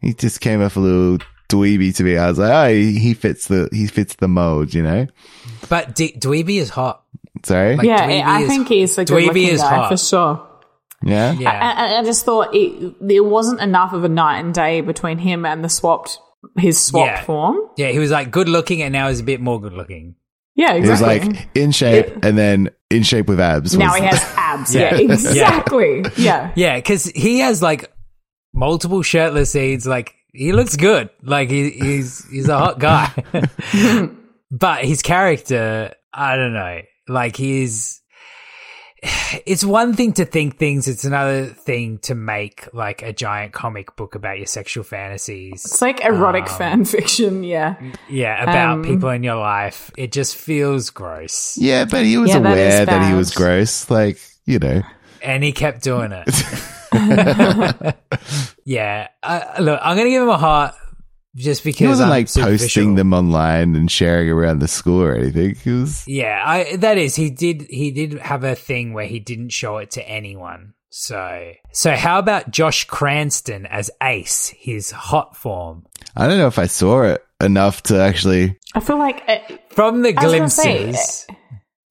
he 0.00 0.12
just 0.12 0.40
came 0.40 0.60
off 0.60 0.76
a 0.76 0.80
little 0.80 1.18
dweeby 1.48 1.94
to 1.96 2.04
me. 2.04 2.18
I 2.18 2.28
was 2.28 2.38
like, 2.38 2.52
oh, 2.52 2.74
he, 2.74 2.98
he 2.98 3.14
fits 3.14 3.48
the 3.48 3.68
he 3.72 3.86
fits 3.86 4.16
the 4.16 4.28
mold, 4.28 4.74
you 4.74 4.82
know. 4.82 5.06
But 5.68 5.94
D- 5.94 6.16
Dweeby 6.18 6.56
is 6.56 6.70
hot. 6.70 7.04
Sorry. 7.44 7.76
Like, 7.76 7.86
yeah, 7.86 8.06
Dweeby 8.08 8.22
I 8.24 8.40
is- 8.42 8.48
think 8.48 8.68
he's 8.68 8.98
a 8.98 9.04
good 9.04 9.22
looking 9.24 9.48
is 9.48 9.60
guy 9.60 9.74
hot. 9.76 9.88
for 9.90 9.96
sure. 9.96 10.46
yeah. 11.02 11.32
Yeah. 11.32 11.50
I, 11.50 11.96
I- 11.96 11.98
I 12.00 12.04
just 12.04 12.24
thought 12.24 12.54
it, 12.54 12.94
there 13.00 13.24
wasn't 13.24 13.60
enough 13.60 13.92
of 13.92 14.04
a 14.04 14.08
night 14.08 14.40
and 14.40 14.52
day 14.54 14.80
between 14.80 15.18
him 15.18 15.44
and 15.46 15.64
the 15.64 15.68
swapped 15.68 16.18
his 16.58 16.80
swapped 16.80 17.06
Yeah. 17.20 17.24
form. 17.24 17.58
yeah, 17.76 17.88
he 17.88 17.98
was 17.98 18.10
like 18.10 18.30
good 18.30 18.48
looking 18.48 18.80
and 18.82 18.92
now 18.92 19.08
he's 19.08 19.20
a 19.20 19.24
bit 19.24 19.40
more 19.40 19.60
good 19.60 19.72
looking. 19.74 20.14
Yeah, 20.56 20.74
He 20.74 20.80
was 20.80 20.90
exactly. 21.00 21.30
like 21.34 21.48
in 21.54 21.70
shape 21.70 22.24
and 22.24 22.36
then 22.36 22.70
in 22.90 23.02
shape 23.02 23.28
with 23.28 23.40
abs. 23.40 23.76
now 23.76 23.94
he 23.94 24.02
has 24.04 24.20
abs. 24.36 24.74
Yeah. 24.74 24.94
yeah, 24.96 25.00
exactly. 25.12 26.04
Yeah. 26.16 26.52
Yeah, 26.56 26.76
because 26.76 27.04
he 27.04 27.38
has 27.40 27.62
like 27.62 27.90
multiple 28.52 29.02
shirtless 29.02 29.52
scenes. 29.52 29.86
Like 29.86 30.14
he 30.32 30.52
looks 30.52 30.76
good. 30.76 31.08
Like 31.22 31.50
he, 31.50 31.70
he's 31.70 32.28
he's 32.30 32.48
a 32.48 32.58
hot 32.58 32.78
guy. 32.78 33.12
but 34.50 34.84
his 34.84 35.02
character, 35.02 35.94
I 36.12 36.36
don't 36.36 36.52
know. 36.52 36.80
Like 37.10 37.36
he's. 37.36 37.96
It's 39.46 39.64
one 39.64 39.94
thing 39.94 40.12
to 40.14 40.26
think 40.26 40.58
things. 40.58 40.86
It's 40.86 41.04
another 41.06 41.46
thing 41.46 41.98
to 42.00 42.14
make 42.14 42.68
like 42.74 43.00
a 43.02 43.14
giant 43.14 43.54
comic 43.54 43.96
book 43.96 44.14
about 44.14 44.36
your 44.36 44.46
sexual 44.46 44.84
fantasies. 44.84 45.64
It's 45.64 45.80
like 45.80 46.04
erotic 46.04 46.50
Um, 46.50 46.58
fan 46.58 46.84
fiction. 46.96 47.42
Yeah. 47.42 47.76
Yeah, 48.10 48.42
about 48.42 48.72
Um, 48.74 48.84
people 48.84 49.08
in 49.08 49.22
your 49.22 49.36
life. 49.36 49.90
It 49.96 50.12
just 50.12 50.36
feels 50.36 50.90
gross. 50.90 51.56
Yeah, 51.58 51.86
but 51.86 52.04
he 52.04 52.18
was 52.18 52.28
Yeah, 52.30 52.38
aware 52.40 52.84
that, 52.84 53.08
he 53.08 53.14
was 53.16 53.30
gross. 53.34 53.88
Like, 53.88 54.18
you 54.44 54.58
know. 54.58 54.82
and 55.22 55.42
he 55.42 55.52
kept 55.52 55.82
doing 55.82 56.12
it. 56.12 56.28
yeah, 58.64 59.08
uh, 59.22 59.40
look, 59.60 59.80
I'm 59.82 59.96
gonna 59.96 60.10
give 60.10 60.22
him 60.22 60.28
a 60.28 60.36
heart 60.36 60.74
just 61.36 61.62
because 61.64 61.78
He 61.78 61.86
wasn't 61.86 62.06
I'm 62.06 62.10
like 62.10 62.32
posting 62.32 62.94
them 62.96 63.12
online 63.12 63.74
and 63.76 63.90
sharing 63.90 64.30
around 64.30 64.58
the 64.58 64.68
school 64.68 65.02
or 65.02 65.14
anything. 65.14 65.54
He 65.54 65.70
was 65.70 66.04
Yeah, 66.06 66.42
I 66.44 66.76
that 66.76 66.98
is 66.98 67.14
he 67.16 67.30
did 67.30 67.62
he 67.68 67.90
did 67.90 68.14
have 68.18 68.44
a 68.44 68.54
thing 68.54 68.92
where 68.92 69.06
he 69.06 69.20
didn't 69.20 69.50
show 69.50 69.78
it 69.78 69.90
to 69.92 70.08
anyone. 70.08 70.74
So 70.90 71.52
so 71.72 71.94
how 71.94 72.18
about 72.18 72.50
Josh 72.50 72.84
Cranston 72.84 73.66
as 73.66 73.90
Ace, 74.02 74.48
his 74.58 74.90
hot 74.90 75.36
form 75.36 75.86
I 76.16 76.26
don't 76.26 76.38
know 76.38 76.48
if 76.48 76.58
I 76.58 76.66
saw 76.66 77.02
it 77.02 77.24
enough 77.40 77.82
to 77.84 78.00
actually 78.00 78.58
I 78.74 78.80
feel 78.80 78.98
like 78.98 79.22
uh, 79.28 79.38
from 79.70 80.02
the 80.02 80.14
I 80.16 80.24
was 80.24 80.32
gonna 80.32 80.50
say, 80.50 80.78
glimpses? 80.84 81.26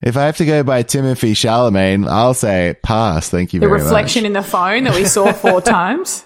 if 0.02 0.16
I 0.16 0.26
have 0.26 0.36
to 0.38 0.46
go 0.46 0.62
by 0.62 0.82
Timothy 0.82 1.34
Charlemagne, 1.34 2.06
I'll 2.08 2.34
say 2.34 2.76
pass. 2.82 3.28
Thank 3.28 3.52
you 3.52 3.60
the 3.60 3.68
very 3.68 3.82
reflection 3.82 4.22
much. 4.22 4.26
in 4.28 4.32
the 4.34 4.42
phone 4.42 4.84
that 4.84 4.94
we 4.94 5.04
saw 5.04 5.32
four 5.32 5.60
times. 5.62 6.24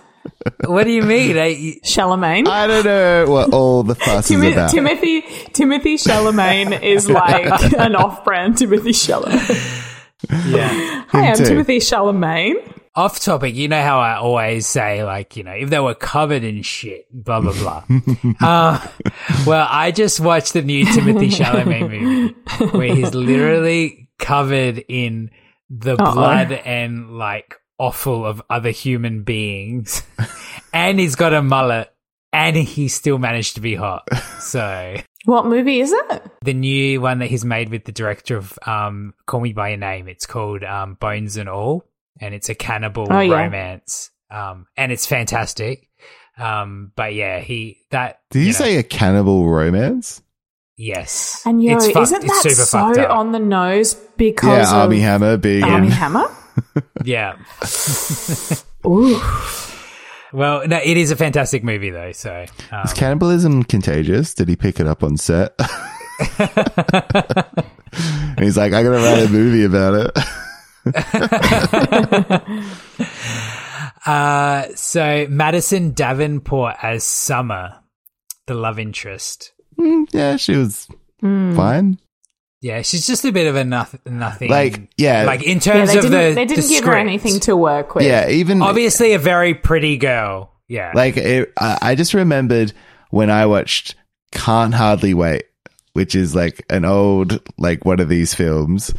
What 0.66 0.84
do 0.84 0.90
you 0.90 1.02
mean? 1.02 1.36
I, 1.38 1.76
Charlemagne. 1.84 2.46
I 2.46 2.66
don't 2.66 2.84
know 2.84 3.26
what 3.28 3.52
all 3.52 3.82
the 3.82 3.94
fuss 3.94 4.30
is 4.30 4.52
about. 4.52 4.70
Timothy 4.70 5.22
Timothée 5.22 5.94
Chalamet 5.94 6.82
is 6.82 7.08
like 7.08 7.72
an 7.78 7.94
off-brand 7.96 8.56
Timothée 8.56 8.94
Chalamet. 8.94 10.50
yeah. 10.50 11.04
Hi, 11.08 11.28
I'm 11.30 11.36
too. 11.36 11.44
Timothée 11.44 11.78
Chalamet. 11.80 12.72
Off 12.96 13.18
topic, 13.18 13.56
you 13.56 13.66
know 13.66 13.82
how 13.82 13.98
I 13.98 14.14
always 14.16 14.68
say, 14.68 15.02
like, 15.02 15.36
you 15.36 15.42
know, 15.42 15.50
if 15.52 15.68
they 15.68 15.80
were 15.80 15.96
covered 15.96 16.44
in 16.44 16.62
shit, 16.62 17.06
blah, 17.12 17.40
blah, 17.40 17.52
blah. 17.52 17.82
uh, 18.40 18.86
well, 19.46 19.66
I 19.68 19.90
just 19.90 20.20
watched 20.20 20.52
the 20.52 20.62
new 20.62 20.84
Timothy 20.84 21.28
Chalamet 21.30 21.90
movie 21.90 22.34
where 22.76 22.94
he's 22.94 23.12
literally 23.12 24.08
covered 24.20 24.84
in 24.88 25.30
the 25.70 25.94
Uh-oh. 25.94 26.12
blood 26.14 26.52
and, 26.52 27.18
like, 27.18 27.56
offal 27.78 28.24
of 28.24 28.42
other 28.50 28.70
human 28.70 29.22
beings. 29.22 30.02
and 30.72 30.98
he's 30.98 31.14
got 31.16 31.32
a 31.34 31.42
mullet 31.42 31.92
and 32.32 32.56
he 32.56 32.88
still 32.88 33.18
managed 33.18 33.54
to 33.56 33.60
be 33.60 33.74
hot. 33.74 34.06
So. 34.44 34.96
What 35.24 35.46
movie 35.46 35.80
is 35.80 35.90
it? 35.90 36.22
The 36.42 36.52
new 36.52 37.00
one 37.00 37.20
that 37.20 37.28
he's 37.30 37.46
made 37.46 37.70
with 37.70 37.84
the 37.86 37.92
director 37.92 38.36
of 38.36 38.58
um, 38.66 39.14
Call 39.24 39.40
Me 39.40 39.54
by 39.54 39.70
Your 39.70 39.78
Name. 39.78 40.06
It's 40.06 40.26
called 40.26 40.62
um, 40.62 40.98
Bones 41.00 41.38
and 41.38 41.48
All, 41.48 41.86
and 42.20 42.34
it's 42.34 42.50
a 42.50 42.54
cannibal 42.54 43.06
Oh, 43.10 43.20
yeah. 43.20 43.34
romance, 43.44 44.10
um, 44.30 44.66
and 44.76 44.92
it's 44.92 45.06
fantastic. 45.06 45.88
Um, 46.36 46.92
but 46.94 47.14
yeah, 47.14 47.40
he 47.40 47.78
that 47.90 48.20
Did 48.32 48.40
you, 48.40 48.46
know, 48.48 48.52
say 48.52 48.76
a 48.76 48.82
cannibal 48.82 49.48
romance? 49.48 50.20
yes? 50.76 51.42
And 51.46 51.62
yo, 51.62 51.76
It's 51.76 51.86
fucked- 51.86 52.02
isn't 52.02 52.24
it's 52.24 52.42
that 52.42 52.50
super 52.50 52.66
so 52.66 53.06
on 53.10 53.32
the 53.32 53.38
nose 53.38 53.94
because 54.18 54.68
Yeah, 54.68 54.76
of 54.76 54.82
Armie 54.82 55.00
Hammer 55.00 55.36
being 55.38 55.64
Armie. 55.64 55.88
Hammer? 55.88 56.26
Yeah. 57.04 57.36
Ooh. 58.86 59.20
Well, 60.32 60.66
no, 60.66 60.80
it 60.82 60.96
is 60.96 61.10
a 61.10 61.16
fantastic 61.16 61.62
movie 61.64 61.90
though. 61.90 62.12
So 62.12 62.44
um, 62.72 62.84
Is 62.84 62.92
cannibalism 62.92 63.62
contagious? 63.62 64.34
Did 64.34 64.48
he 64.48 64.56
pick 64.56 64.80
it 64.80 64.86
up 64.86 65.02
on 65.04 65.16
set? 65.16 65.54
and 66.38 67.60
he's 68.40 68.56
like, 68.56 68.72
I 68.72 68.82
gotta 68.82 68.96
write 68.96 69.26
a 69.26 69.28
movie 69.30 69.64
about 69.64 69.94
it. 69.94 70.10
uh, 74.06 74.66
so 74.74 75.26
Madison 75.28 75.92
Davenport 75.92 76.76
as 76.82 77.04
Summer, 77.04 77.76
the 78.46 78.54
love 78.54 78.78
interest. 78.78 79.52
Mm, 79.78 80.06
yeah, 80.12 80.36
she 80.36 80.56
was 80.56 80.88
Hmm. 81.20 81.54
fine. 81.56 81.98
Yeah, 82.64 82.80
she's 82.80 83.06
just 83.06 83.26
a 83.26 83.30
bit 83.30 83.46
of 83.46 83.56
a 83.56 83.64
noth- 83.64 83.94
nothing. 84.06 84.48
Like, 84.50 84.88
yeah. 84.96 85.24
like 85.24 85.42
in 85.42 85.58
Yeah, 85.58 85.60
terms 85.60 85.92
they 85.92 85.98
of 85.98 86.02
didn't, 86.04 86.10
the 86.30 86.34
they 86.34 86.46
didn't 86.46 86.64
the 86.64 86.68
give 86.70 86.84
her 86.84 86.92
script. 86.92 86.98
anything 87.00 87.40
to 87.40 87.54
work 87.54 87.94
with. 87.94 88.06
Yeah, 88.06 88.30
even 88.30 88.62
Obviously, 88.62 89.12
a 89.12 89.18
very 89.18 89.52
pretty 89.52 89.98
girl. 89.98 90.50
Yeah, 90.66 90.90
like 90.94 91.18
it, 91.18 91.52
I 91.58 91.78
I 91.82 91.94
just 91.94 92.14
remembered 92.14 92.72
when 93.10 93.28
I 93.28 93.44
watched 93.44 93.96
Can't 94.32 94.72
Hardly 94.72 95.12
Wait, 95.12 95.44
which 95.92 96.14
is 96.14 96.34
like 96.34 96.64
an 96.70 96.86
old 96.86 97.38
like 97.58 97.84
one 97.84 98.00
of 98.00 98.08
these 98.08 98.32
films, 98.32 98.94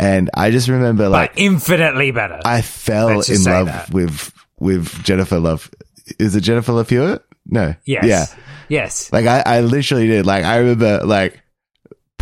and 0.00 0.28
I 0.34 0.50
just 0.50 0.66
remember 0.68 1.04
but 1.04 1.10
like 1.12 1.32
infinitely 1.36 2.10
better. 2.10 2.40
I 2.44 2.60
fell 2.60 3.06
Let's 3.06 3.28
just 3.28 3.38
in 3.38 3.44
say 3.44 3.52
love 3.52 3.66
that. 3.66 3.90
with 3.92 4.32
with 4.58 5.04
Jennifer 5.04 5.38
Love. 5.38 5.70
Is 6.18 6.34
it 6.34 6.40
Jennifer 6.40 6.72
Love 6.72 6.88
Hewitt? 6.88 7.22
No. 7.46 7.72
yes. 7.84 8.04
Yeah. 8.04 8.26
Yes. 8.68 9.12
Like 9.12 9.26
I, 9.26 9.44
I 9.46 9.60
literally 9.60 10.08
did. 10.08 10.26
Like 10.26 10.44
I 10.44 10.56
remember 10.56 11.02
like 11.04 11.40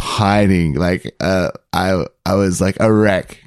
pining. 0.05 0.75
Like 0.75 1.17
uh 1.19 1.51
I 1.73 2.05
I 2.27 2.35
was 2.35 2.61
like 2.61 2.77
a 2.79 2.93
wreck. 2.93 3.41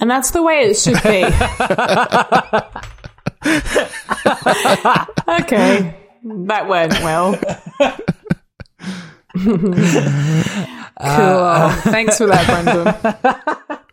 And 0.00 0.10
that's 0.10 0.30
the 0.30 0.42
way 0.42 0.60
it 0.60 0.74
should 0.74 1.02
be. 1.02 1.24
okay. 5.42 5.94
That 6.24 6.66
went 6.68 6.92
well. 7.00 7.34
cool. 9.38 9.72
Thanks 11.92 12.18
for 12.18 12.26
that, 12.26 12.46
Brendan. 12.46 12.94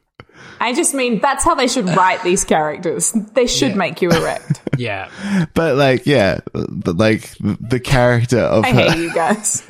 I 0.59 0.73
just 0.73 0.93
mean 0.93 1.19
that's 1.19 1.43
how 1.43 1.55
they 1.55 1.67
should 1.67 1.89
write 1.89 2.23
these 2.23 2.45
characters. 2.45 3.11
They 3.11 3.45
should 3.45 3.75
make 3.75 4.01
you 4.01 4.09
erect. 4.09 4.61
Yeah. 4.77 5.09
But 5.53 5.75
like 5.75 6.05
yeah, 6.05 6.39
but 6.53 6.95
like 6.97 7.29
the 7.39 7.81
character 7.83 8.39
of 8.39 8.63
I 8.63 8.71
her, 8.71 8.91
hate 8.91 9.03
you 9.03 9.13
guys. 9.13 9.63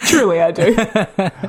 Truly, 0.00 0.40
I 0.40 0.50
do. 0.50 0.76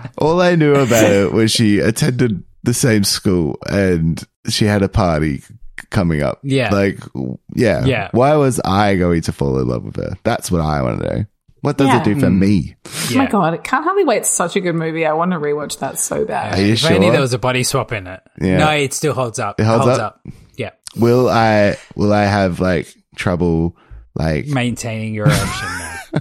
all 0.17 0.41
I 0.41 0.55
knew 0.55 0.75
about 0.75 1.11
it 1.11 1.31
was 1.31 1.51
she 1.51 1.79
attended 1.79 2.43
the 2.63 2.73
same 2.73 3.03
school 3.03 3.57
and 3.69 4.21
she 4.49 4.65
had 4.65 4.81
a 4.83 4.89
party 4.89 5.41
coming 5.89 6.21
up. 6.21 6.39
Yeah. 6.43 6.73
Like 6.73 6.99
yeah. 7.55 7.85
Yeah. 7.85 8.09
Why 8.11 8.35
was 8.35 8.59
I 8.63 8.95
going 8.95 9.21
to 9.23 9.31
fall 9.31 9.59
in 9.59 9.67
love 9.67 9.83
with 9.83 9.95
her? 9.95 10.17
That's 10.23 10.51
what 10.51 10.61
I 10.61 10.81
want 10.81 11.01
to 11.01 11.15
know. 11.15 11.25
What 11.61 11.77
does 11.77 11.87
Yeah. 11.87 12.01
it 12.01 12.05
do 12.05 12.19
for 12.19 12.29
me? 12.29 12.75
Mm. 12.85 13.15
Oh 13.15 13.17
my 13.17 13.25
god, 13.27 13.53
it 13.53 13.63
can't 13.63 13.83
hardly 13.83 14.05
wait. 14.05 14.19
It's 14.19 14.29
such 14.29 14.55
a 14.55 14.61
good 14.61 14.75
movie. 14.75 15.05
I 15.05 15.13
want 15.13 15.31
to 15.31 15.37
rewatch 15.39 15.79
that 15.79 15.99
so 15.99 16.23
bad. 16.25 16.57
Are 16.57 16.61
you 16.61 16.73
if 16.73 16.79
sure? 16.79 16.93
only 16.93 17.09
there 17.09 17.19
was 17.19 17.33
a 17.33 17.39
body 17.39 17.63
swap 17.63 17.91
in 17.91 18.07
it. 18.07 18.21
Yeah. 18.39 18.57
No, 18.59 18.69
it 18.71 18.93
still 18.93 19.13
holds 19.13 19.39
up. 19.39 19.59
It 19.59 19.65
holds 19.65 19.87
up? 19.87 20.21
Yeah. 20.55 20.71
Will 20.95 21.27
I 21.29 21.77
will 21.95 22.13
I 22.13 22.23
have 22.23 22.59
like 22.59 22.93
trouble 23.15 23.75
like 24.15 24.47
Maintaining 24.47 25.13
your 25.13 25.25
erection 25.27 25.67
now. 25.67 25.95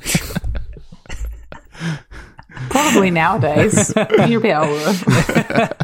Probably 2.71 3.11
nowadays. 3.11 3.93
You'll 4.29 4.43
be 4.43 4.49
able 4.49 4.67
to. 4.67 5.77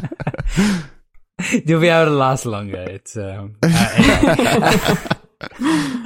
You'll 1.65 1.81
be 1.81 1.87
able 1.87 2.11
to 2.11 2.17
last 2.17 2.45
longer. 2.45 2.77
It's 2.77 3.17
um, 3.17 3.55
uh. 3.61 4.95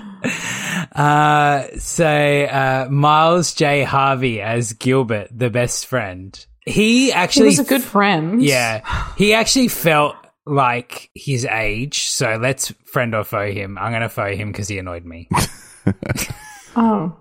Uh, 0.92 1.68
so 1.78 2.06
uh, 2.06 2.88
Miles 2.90 3.54
J 3.54 3.84
Harvey 3.84 4.42
as 4.42 4.74
Gilbert, 4.74 5.30
the 5.32 5.50
best 5.50 5.86
friend. 5.86 6.46
he 6.66 7.06
He 7.06 7.14
actually 7.14 7.46
was 7.46 7.60
a 7.60 7.64
good 7.64 7.84
friend. 7.84 8.42
Yeah, 8.44 8.82
he 9.18 9.34
actually 9.34 9.70
felt 9.70 10.16
like 10.46 11.10
his 11.16 11.46
age. 11.46 12.10
So 12.10 12.38
let's 12.42 12.74
friend 12.92 13.16
or 13.16 13.24
foe 13.24 13.50
him. 13.52 13.78
I'm 13.78 13.92
going 13.92 14.02
to 14.02 14.10
foe 14.10 14.36
him 14.36 14.52
because 14.52 14.68
he 14.68 14.78
annoyed 14.78 15.06
me. 15.06 15.30
Oh. 16.76 17.16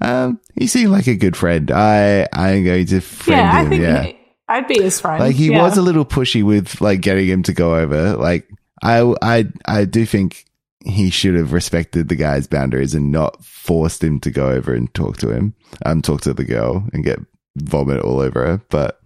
Um, 0.00 0.40
he 0.54 0.66
seemed 0.66 0.90
like 0.92 1.06
a 1.06 1.14
good 1.16 1.36
friend. 1.36 1.70
I 1.70 2.26
I'm 2.32 2.64
going 2.64 2.86
to 2.86 3.00
friend 3.00 3.38
Yeah, 3.40 3.52
I 3.52 3.62
him. 3.62 3.68
think 3.70 3.82
yeah, 3.82 4.02
he- 4.04 4.16
I'd 4.48 4.66
be 4.66 4.82
his 4.82 5.00
friend. 5.00 5.22
like 5.22 5.36
he 5.36 5.50
yeah. 5.52 5.62
was 5.62 5.76
a 5.76 5.82
little 5.82 6.04
pushy 6.04 6.42
with 6.42 6.80
like 6.80 7.00
getting 7.02 7.28
him 7.28 7.42
to 7.44 7.52
go 7.52 7.76
over. 7.76 8.16
Like 8.16 8.48
I 8.82 9.14
I 9.22 9.44
I 9.66 9.84
do 9.84 10.06
think 10.06 10.44
he 10.84 11.10
should 11.10 11.34
have 11.34 11.52
respected 11.52 12.08
the 12.08 12.16
guy's 12.16 12.46
boundaries 12.46 12.94
and 12.94 13.12
not 13.12 13.44
forced 13.44 14.02
him 14.02 14.18
to 14.20 14.30
go 14.30 14.48
over 14.48 14.72
and 14.74 14.92
talk 14.94 15.18
to 15.18 15.30
him. 15.30 15.54
Um, 15.84 16.00
talk 16.02 16.22
to 16.22 16.32
the 16.32 16.44
girl 16.44 16.88
and 16.94 17.04
get 17.04 17.18
vomit 17.56 18.00
all 18.00 18.20
over 18.20 18.40
her. 18.46 18.62
But 18.70 18.98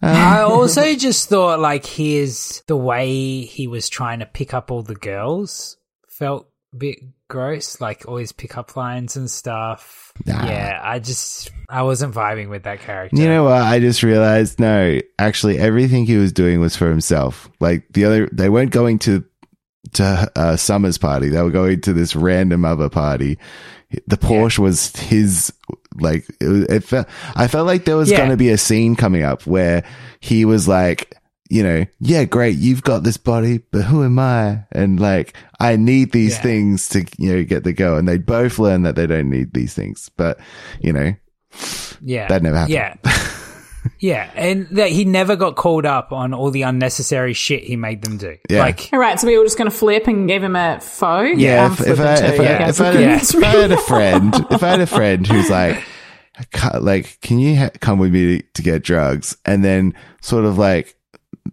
I 0.00 0.40
also 0.40 0.94
just 0.96 1.28
thought 1.28 1.60
like 1.60 1.86
his 1.86 2.62
the 2.66 2.76
way 2.76 3.42
he 3.42 3.68
was 3.68 3.88
trying 3.88 4.18
to 4.20 4.26
pick 4.26 4.52
up 4.54 4.70
all 4.70 4.82
the 4.82 4.96
girls 4.96 5.76
felt 6.08 6.48
a 6.72 6.76
bit 6.76 6.98
gross, 7.32 7.80
like 7.80 8.06
all 8.06 8.16
his 8.18 8.30
pickup 8.32 8.76
lines 8.76 9.16
and 9.16 9.28
stuff. 9.30 10.12
Nah. 10.26 10.46
Yeah, 10.46 10.78
I 10.82 10.98
just 10.98 11.50
I 11.70 11.82
wasn't 11.82 12.14
vibing 12.14 12.50
with 12.50 12.64
that 12.64 12.80
character. 12.80 13.16
You 13.16 13.26
know 13.26 13.44
what? 13.44 13.62
I 13.62 13.80
just 13.80 14.02
realized 14.02 14.60
no, 14.60 15.00
actually, 15.18 15.58
everything 15.58 16.04
he 16.04 16.18
was 16.18 16.32
doing 16.32 16.60
was 16.60 16.76
for 16.76 16.88
himself. 16.90 17.48
Like 17.58 17.86
the 17.94 18.04
other, 18.04 18.28
they 18.30 18.48
weren't 18.50 18.70
going 18.72 18.98
to 19.00 19.24
to 19.94 20.30
uh, 20.36 20.56
Summer's 20.56 20.98
party. 20.98 21.28
They 21.30 21.42
were 21.42 21.50
going 21.50 21.80
to 21.82 21.92
this 21.94 22.14
random 22.14 22.64
other 22.66 22.88
party. 22.90 23.38
The 24.06 24.16
Porsche 24.18 24.58
was 24.58 24.94
his. 24.96 25.52
Like 25.98 26.26
it, 26.40 26.70
it 26.70 26.84
felt, 26.84 27.06
I 27.34 27.48
felt 27.48 27.66
like 27.66 27.84
there 27.84 27.96
was 27.96 28.10
Yeah. 28.10 28.18
going 28.18 28.30
to 28.30 28.36
be 28.36 28.50
a 28.50 28.58
scene 28.58 28.96
coming 28.96 29.22
up 29.22 29.46
where 29.46 29.84
he 30.20 30.44
was 30.44 30.66
like, 30.68 31.14
you 31.52 31.62
know, 31.62 31.84
yeah, 32.00 32.24
great, 32.24 32.56
you've 32.56 32.82
got 32.82 33.02
this 33.02 33.18
body, 33.18 33.58
but 33.70 33.82
who 33.82 34.02
am 34.04 34.18
I? 34.18 34.64
And 34.72 34.98
like, 34.98 35.36
I 35.60 35.76
need 35.76 36.12
these 36.12 36.36
Yeah. 36.36 36.42
things 36.42 36.88
to 36.90 37.04
you 37.18 37.34
know 37.36 37.44
get 37.44 37.62
the 37.64 37.74
go. 37.74 37.96
And 37.98 38.08
they 38.08 38.16
both 38.16 38.58
learn 38.58 38.84
that 38.84 38.96
they 38.96 39.06
don't 39.06 39.28
need 39.28 39.52
these 39.52 39.74
things, 39.74 40.10
but 40.16 40.38
you 40.80 40.94
know, 40.94 41.12
yeah, 42.00 42.28
that 42.28 42.42
never 42.42 42.56
happened. 42.56 42.74
Yeah, 42.74 42.94
yeah, 43.98 44.30
and 44.34 44.66
that 44.70 44.88
he 44.90 45.04
never 45.04 45.36
got 45.36 45.56
called 45.56 45.84
up 45.84 46.10
on 46.10 46.32
all 46.32 46.50
the 46.50 46.62
unnecessary 46.62 47.34
shit 47.34 47.64
he 47.64 47.76
made 47.76 48.00
them 48.02 48.16
do. 48.16 48.38
Yeah. 48.48 48.60
Like, 48.60 48.88
All 48.90 48.98
right, 48.98 49.20
so 49.20 49.26
we 49.26 49.36
were 49.36 49.44
just 49.44 49.58
going 49.58 49.70
to 49.70 49.76
flip 49.76 50.06
and 50.06 50.26
give 50.26 50.42
him 50.42 50.56
a 50.56 50.80
foe. 50.80 51.20
Yeah, 51.20 51.66
I'm 51.66 51.72
if, 51.72 51.80
if, 51.80 52.00
I, 52.00 52.14
if, 52.14 52.40
I, 52.40 52.42
yeah. 52.44 52.68
if, 52.70 52.80
I, 52.80 52.92
Yeah. 52.92 53.16
if 53.16 53.34
I 53.36 53.46
had 53.46 53.72
a 53.72 53.76
friend, 53.76 54.34
if 54.50 54.62
I 54.62 54.68
had 54.68 54.80
a 54.80 54.86
friend 54.86 55.26
who's 55.26 55.50
like, 55.50 55.84
like, 56.80 57.20
can 57.20 57.38
you 57.38 57.56
ha- 57.56 57.70
come 57.80 57.98
with 57.98 58.12
me 58.12 58.40
to 58.54 58.62
get 58.62 58.82
drugs? 58.82 59.36
And 59.44 59.62
then 59.62 59.92
sort 60.22 60.46
of 60.46 60.56
like 60.56 60.96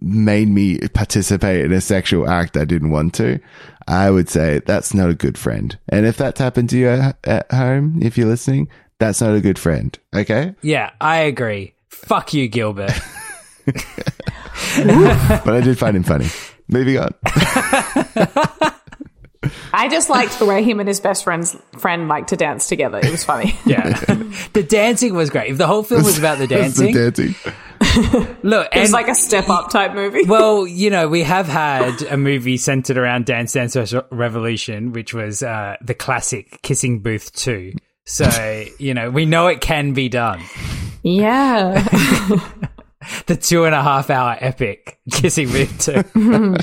made 0.01 0.47
me 0.47 0.79
participate 0.89 1.65
in 1.65 1.71
a 1.71 1.81
sexual 1.81 2.29
act 2.29 2.57
I 2.57 2.65
didn't 2.65 2.91
want 2.91 3.13
to, 3.15 3.39
I 3.87 4.09
would 4.09 4.29
say 4.29 4.59
that's 4.65 4.93
not 4.93 5.09
a 5.09 5.15
good 5.15 5.37
friend. 5.37 5.77
And 5.89 6.05
if 6.05 6.17
that's 6.17 6.39
happened 6.39 6.69
to 6.69 6.77
you 6.77 6.89
at, 6.89 7.17
at 7.23 7.51
home, 7.51 7.99
if 8.01 8.17
you're 8.17 8.27
listening, 8.27 8.69
that's 8.99 9.21
not 9.21 9.35
a 9.35 9.41
good 9.41 9.59
friend. 9.59 9.97
Okay. 10.15 10.55
yeah, 10.61 10.91
I 11.01 11.19
agree. 11.21 11.73
Fuck 11.89 12.33
you, 12.33 12.47
Gilbert. 12.47 12.91
But 14.75 15.53
I 15.53 15.61
did 15.61 15.79
find 15.79 15.95
him 15.95 16.03
funny. 16.03 16.27
Moving 16.67 16.97
on. 16.97 17.13
I 19.73 19.87
just 19.87 20.09
liked 20.09 20.37
the 20.37 20.45
way 20.45 20.63
him 20.63 20.79
and 20.79 20.87
his 20.87 20.99
best 20.99 21.23
friend's 21.23 21.55
friend 21.77 22.07
liked 22.07 22.29
to 22.29 22.35
dance 22.35 22.67
together. 22.67 22.99
It 22.99 23.09
was 23.09 23.23
funny. 23.23 23.55
Yeah, 23.65 23.97
the 24.53 24.63
dancing 24.67 25.15
was 25.15 25.29
great. 25.29 25.51
If 25.51 25.57
the 25.57 25.67
whole 25.67 25.83
film 25.83 26.03
was 26.03 26.19
about 26.19 26.39
the 26.39 26.47
That's 26.47 26.75
the 26.75 26.91
dancing, 26.91 27.35
dancing. 27.35 27.53
look, 28.43 28.67
It 28.75 28.79
was 28.79 28.89
and- 28.89 28.91
like 28.91 29.07
a 29.07 29.15
step 29.15 29.49
up 29.49 29.69
type 29.69 29.93
movie. 29.93 30.23
well, 30.27 30.65
you 30.67 30.89
know, 30.89 31.07
we 31.07 31.23
have 31.23 31.47
had 31.47 32.01
a 32.03 32.17
movie 32.17 32.57
centered 32.57 32.97
around 32.97 33.25
Dance 33.25 33.53
Dance 33.53 33.75
Revolution, 34.11 34.91
which 34.93 35.13
was 35.13 35.43
uh, 35.43 35.75
the 35.81 35.93
classic 35.93 36.61
Kissing 36.61 36.99
Booth 36.99 37.33
2. 37.33 37.73
So, 38.05 38.65
you 38.79 38.93
know, 38.93 39.09
we 39.09 39.25
know 39.25 39.47
it 39.47 39.61
can 39.61 39.93
be 39.93 40.09
done. 40.09 40.41
yeah. 41.03 41.85
The 43.25 43.35
two 43.35 43.65
and 43.65 43.73
a 43.73 43.81
half 43.81 44.09
hour 44.09 44.37
epic 44.39 44.99
Kissing 45.11 45.47
Booth 45.49 45.79
2. 46.13 46.55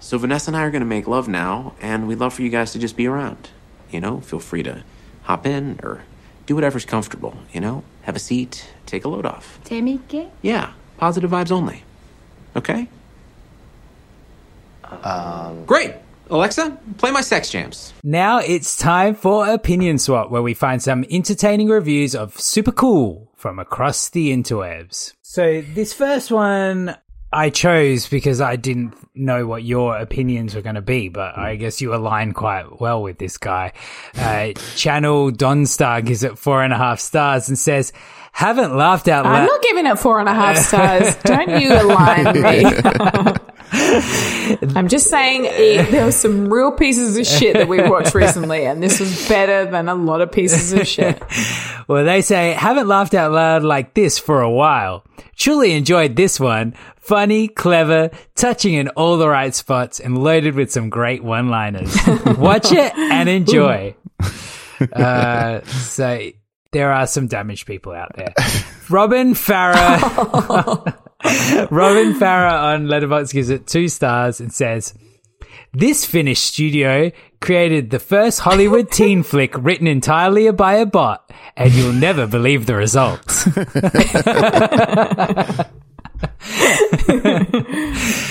So 0.00 0.18
Vanessa 0.18 0.50
and 0.50 0.56
I 0.56 0.62
are 0.64 0.70
going 0.70 0.80
to 0.82 0.86
make 0.86 1.06
love 1.06 1.28
now, 1.28 1.74
and 1.80 2.06
we'd 2.06 2.18
love 2.18 2.34
for 2.34 2.42
you 2.42 2.50
guys 2.50 2.72
to 2.72 2.78
just 2.78 2.96
be 2.96 3.06
around. 3.06 3.48
You 3.90 4.00
know, 4.00 4.20
feel 4.20 4.40
free 4.40 4.62
to 4.64 4.82
hop 5.22 5.46
in 5.46 5.80
or 5.82 6.02
do 6.46 6.54
whatever's 6.54 6.84
comfortable, 6.84 7.38
you 7.52 7.60
know? 7.60 7.84
Have 8.02 8.16
a 8.16 8.18
seat, 8.18 8.66
take 8.94 9.04
a 9.04 9.08
load 9.08 9.26
off. 9.26 9.58
Temike? 9.64 10.30
Yeah, 10.42 10.72
positive 10.98 11.30
vibes 11.30 11.50
only. 11.50 11.82
Okay? 12.56 12.88
Um, 14.84 15.64
Great! 15.64 15.94
Alexa, 16.30 16.78
play 16.96 17.10
my 17.10 17.20
sex 17.20 17.50
jams. 17.50 17.92
Now 18.02 18.38
it's 18.38 18.76
time 18.76 19.14
for 19.14 19.46
Opinion 19.46 19.98
Swap, 19.98 20.30
where 20.30 20.42
we 20.42 20.54
find 20.54 20.82
some 20.82 21.04
entertaining 21.10 21.68
reviews 21.68 22.14
of 22.14 22.38
Super 22.40 22.72
Cool 22.72 23.30
from 23.36 23.58
across 23.58 24.08
the 24.08 24.32
interwebs. 24.32 25.12
So, 25.22 25.60
this 25.60 25.92
first 25.92 26.30
one 26.30 26.96
I 27.34 27.50
chose 27.50 28.08
because 28.08 28.40
I 28.40 28.54
didn't 28.54 28.94
know 29.16 29.44
what 29.44 29.64
your 29.64 29.96
opinions 29.98 30.54
were 30.54 30.62
going 30.62 30.76
to 30.76 30.82
be, 30.82 31.08
but 31.08 31.36
I 31.36 31.54
hmm. 31.54 31.60
guess 31.60 31.80
you 31.80 31.92
align 31.92 32.32
quite 32.32 32.80
well 32.80 33.02
with 33.02 33.18
this 33.18 33.38
guy. 33.38 33.72
Uh, 34.16 34.52
Channel 34.76 35.32
Donstag 35.32 36.08
is 36.10 36.22
at 36.22 36.38
four 36.38 36.62
and 36.62 36.72
a 36.72 36.76
half 36.76 37.00
stars 37.00 37.48
and 37.48 37.58
says, 37.58 37.92
haven't 38.34 38.76
laughed 38.76 39.06
out 39.06 39.24
loud. 39.24 39.42
I'm 39.42 39.46
not 39.46 39.62
giving 39.62 39.86
it 39.86 39.96
four 39.96 40.18
and 40.18 40.28
a 40.28 40.34
half 40.34 40.58
stars. 40.58 41.14
Don't 41.22 41.60
you 41.60 41.72
align 41.72 42.42
me. 42.42 42.64
I'm 44.74 44.88
just 44.88 45.08
saying 45.08 45.46
eh, 45.46 45.88
there 45.88 46.04
were 46.04 46.12
some 46.12 46.52
real 46.52 46.72
pieces 46.72 47.16
of 47.16 47.26
shit 47.26 47.54
that 47.54 47.68
we 47.68 47.80
watched 47.88 48.12
recently, 48.14 48.66
and 48.66 48.82
this 48.82 48.98
was 48.98 49.28
better 49.28 49.70
than 49.70 49.88
a 49.88 49.94
lot 49.94 50.20
of 50.20 50.32
pieces 50.32 50.72
of 50.72 50.86
shit. 50.86 51.22
Well, 51.86 52.04
they 52.04 52.22
say, 52.22 52.54
haven't 52.54 52.88
laughed 52.88 53.14
out 53.14 53.30
loud 53.30 53.62
like 53.62 53.94
this 53.94 54.18
for 54.18 54.42
a 54.42 54.50
while. 54.50 55.04
Truly 55.36 55.72
enjoyed 55.72 56.16
this 56.16 56.40
one. 56.40 56.74
Funny, 56.96 57.46
clever, 57.46 58.10
touching 58.34 58.74
in 58.74 58.88
all 58.88 59.16
the 59.16 59.28
right 59.28 59.54
spots, 59.54 60.00
and 60.00 60.18
loaded 60.18 60.56
with 60.56 60.72
some 60.72 60.90
great 60.90 61.22
one 61.22 61.50
liners. 61.50 61.96
Watch 62.36 62.72
it 62.72 62.92
and 62.96 63.28
enjoy. 63.28 63.94
Uh, 64.92 65.62
so 65.64 66.30
there 66.74 66.92
are 66.92 67.06
some 67.06 67.26
damaged 67.26 67.66
people 67.66 67.92
out 67.92 68.12
there. 68.14 68.34
Robin 68.90 69.32
Farah. 69.32 70.00
Robin 71.70 72.12
Farah 72.12 72.74
on 72.74 72.86
Letterboxd 72.86 73.32
gives 73.32 73.48
it 73.48 73.66
two 73.66 73.88
stars 73.88 74.40
and 74.40 74.52
says, 74.52 74.92
this 75.72 76.04
Finnish 76.04 76.40
studio 76.40 77.10
created 77.40 77.90
the 77.90 77.98
first 77.98 78.40
Hollywood 78.40 78.92
teen 78.92 79.22
flick 79.24 79.54
written 79.56 79.86
entirely 79.86 80.50
by 80.52 80.74
a 80.74 80.86
bot, 80.86 81.32
and 81.56 81.72
you'll 81.72 81.92
never 81.92 82.26
believe 82.26 82.66
the 82.66 82.76
results. 82.76 83.44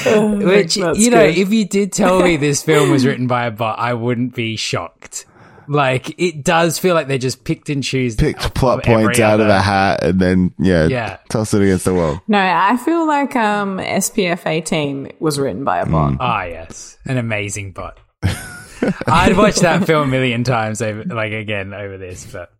Which, 0.05 0.77
you 0.77 1.09
know, 1.09 1.25
good. 1.25 1.37
if 1.37 1.51
you 1.51 1.65
did 1.65 1.91
tell 1.91 2.21
me 2.21 2.37
this 2.37 2.63
film 2.63 2.91
was 2.91 3.05
written 3.05 3.27
by 3.27 3.45
a 3.45 3.51
bot, 3.51 3.77
I 3.77 3.93
wouldn't 3.93 4.33
be 4.35 4.55
shocked. 4.55 5.25
Like, 5.67 6.19
it 6.19 6.43
does 6.43 6.77
feel 6.79 6.93
like 6.95 7.07
they 7.07 7.17
just 7.17 7.43
picked 7.43 7.69
and 7.69 7.83
choose 7.83 8.15
Picked 8.15 8.53
plot 8.53 8.83
points 8.83 9.19
out 9.19 9.39
of 9.39 9.47
a 9.47 9.61
hat 9.61 10.03
and 10.03 10.19
then, 10.19 10.53
yeah, 10.59 10.87
Yeah. 10.87 11.17
toss 11.29 11.53
it 11.53 11.61
against 11.61 11.85
the 11.85 11.93
wall. 11.93 12.21
No, 12.27 12.39
I 12.39 12.77
feel 12.77 13.05
like 13.07 13.35
um, 13.35 13.77
SPF 13.77 14.45
18 14.45 15.13
was 15.19 15.39
written 15.39 15.63
by 15.63 15.79
a 15.79 15.85
bot. 15.85 16.17
Ah, 16.19 16.43
yes, 16.43 16.97
an 17.05 17.17
amazing 17.17 17.71
bot. 17.71 17.99
I'd 19.07 19.37
watch 19.37 19.57
that 19.57 19.85
film 19.85 20.09
a 20.09 20.11
million 20.11 20.43
times 20.43 20.81
over, 20.81 21.03
like 21.05 21.31
again 21.31 21.73
over 21.73 21.97
this, 21.97 22.25
but 22.31 22.51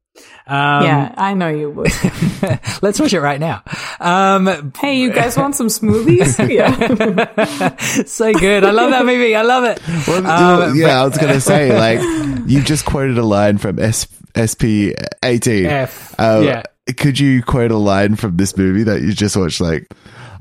um, 0.46 0.84
yeah, 0.84 1.14
I 1.18 1.34
know 1.34 1.48
you 1.50 1.70
would. 1.72 1.88
let's 2.82 3.00
watch 3.00 3.14
it 3.14 3.22
right 3.22 3.40
now. 3.40 3.64
Um, 4.00 4.72
hey, 4.80 5.00
you 5.00 5.12
guys 5.12 5.38
want 5.38 5.56
some 5.56 5.68
smoothies? 5.68 6.38
yeah. 6.54 7.76
so 8.06 8.32
good. 8.34 8.64
I 8.64 8.72
love 8.72 8.92
that 8.92 9.06
movie. 9.06 9.36
I 9.36 9.42
love 9.42 9.64
it. 9.64 9.82
Well, 10.08 10.26
Um, 10.28 10.76
yeah, 10.78 11.02
I 11.02 11.06
was 11.06 11.18
gonna 11.18 11.42
say 11.42 11.76
like 11.78 12.00
you 12.48 12.62
just 12.62 12.86
quoted 12.86 13.18
a 13.18 13.24
line 13.26 13.58
from 13.58 13.80
S- 13.80 14.08
SP 14.38 14.94
eighteen. 15.24 15.66
F, 15.66 16.14
Uh, 16.20 16.42
yeah. 16.44 16.64
Could 16.98 17.18
you 17.20 17.42
quote 17.42 17.72
a 17.72 17.78
line 17.78 18.16
from 18.16 18.36
this 18.38 18.58
movie 18.58 18.84
that 18.84 19.02
you 19.02 19.14
just 19.14 19.38
watched? 19.38 19.62
Like, 19.62 19.88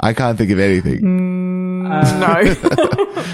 I 0.01 0.13
can't 0.13 0.37
think 0.37 0.51
of 0.51 0.59
anything. 0.59 1.89
no. 1.89 3.25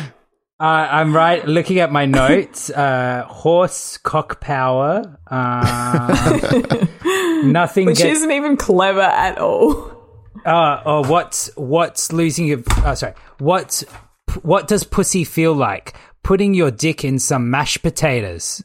Uh, 0.60 0.64
I'm 0.90 1.14
right. 1.14 1.46
Looking 1.46 1.78
at 1.78 1.92
my 1.92 2.06
notes, 2.06 2.68
uh, 2.70 3.24
horse 3.28 3.96
cock 3.98 4.40
power. 4.40 5.18
Uh, 5.30 6.86
nothing. 7.44 7.86
Which 7.86 7.98
gets- 7.98 8.18
isn't 8.18 8.32
even 8.32 8.56
clever 8.56 9.00
at 9.00 9.38
all. 9.38 9.94
Uh, 10.44 10.82
oh, 10.84 11.08
what's 11.08 11.50
what's 11.56 12.12
losing 12.12 12.46
your? 12.46 12.62
Oh, 12.84 12.94
sorry. 12.94 13.14
What's 13.38 13.82
what 14.42 14.66
does 14.66 14.82
pussy 14.84 15.24
feel 15.24 15.52
like? 15.52 15.94
Putting 16.22 16.54
your 16.54 16.70
dick 16.70 17.04
in 17.04 17.18
some 17.18 17.50
mashed 17.50 17.82
potatoes. 17.82 18.62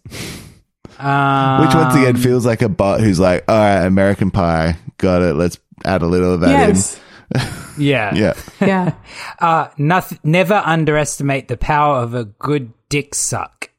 Um, 0.99 1.61
Which 1.65 1.73
once 1.75 1.95
again 1.95 2.17
feels 2.17 2.45
like 2.45 2.61
a 2.61 2.69
bot 2.69 3.01
who's 3.01 3.19
like, 3.19 3.43
all 3.47 3.57
right, 3.57 3.85
American 3.85 4.31
Pie, 4.31 4.77
got 4.97 5.21
it. 5.21 5.35
Let's 5.35 5.59
add 5.85 6.01
a 6.01 6.05
little 6.07 6.33
of 6.33 6.41
that 6.41 6.49
Yes. 6.69 6.95
In. 6.95 7.02
Yeah. 7.77 8.13
Yeah. 8.61 8.95
Uh, 9.39 9.69
noth- 9.79 10.23
never 10.23 10.61
underestimate 10.63 11.47
the 11.47 11.57
power 11.57 11.97
of 12.03 12.13
a 12.13 12.25
good 12.25 12.71
dick 12.89 13.15
suck. 13.15 13.71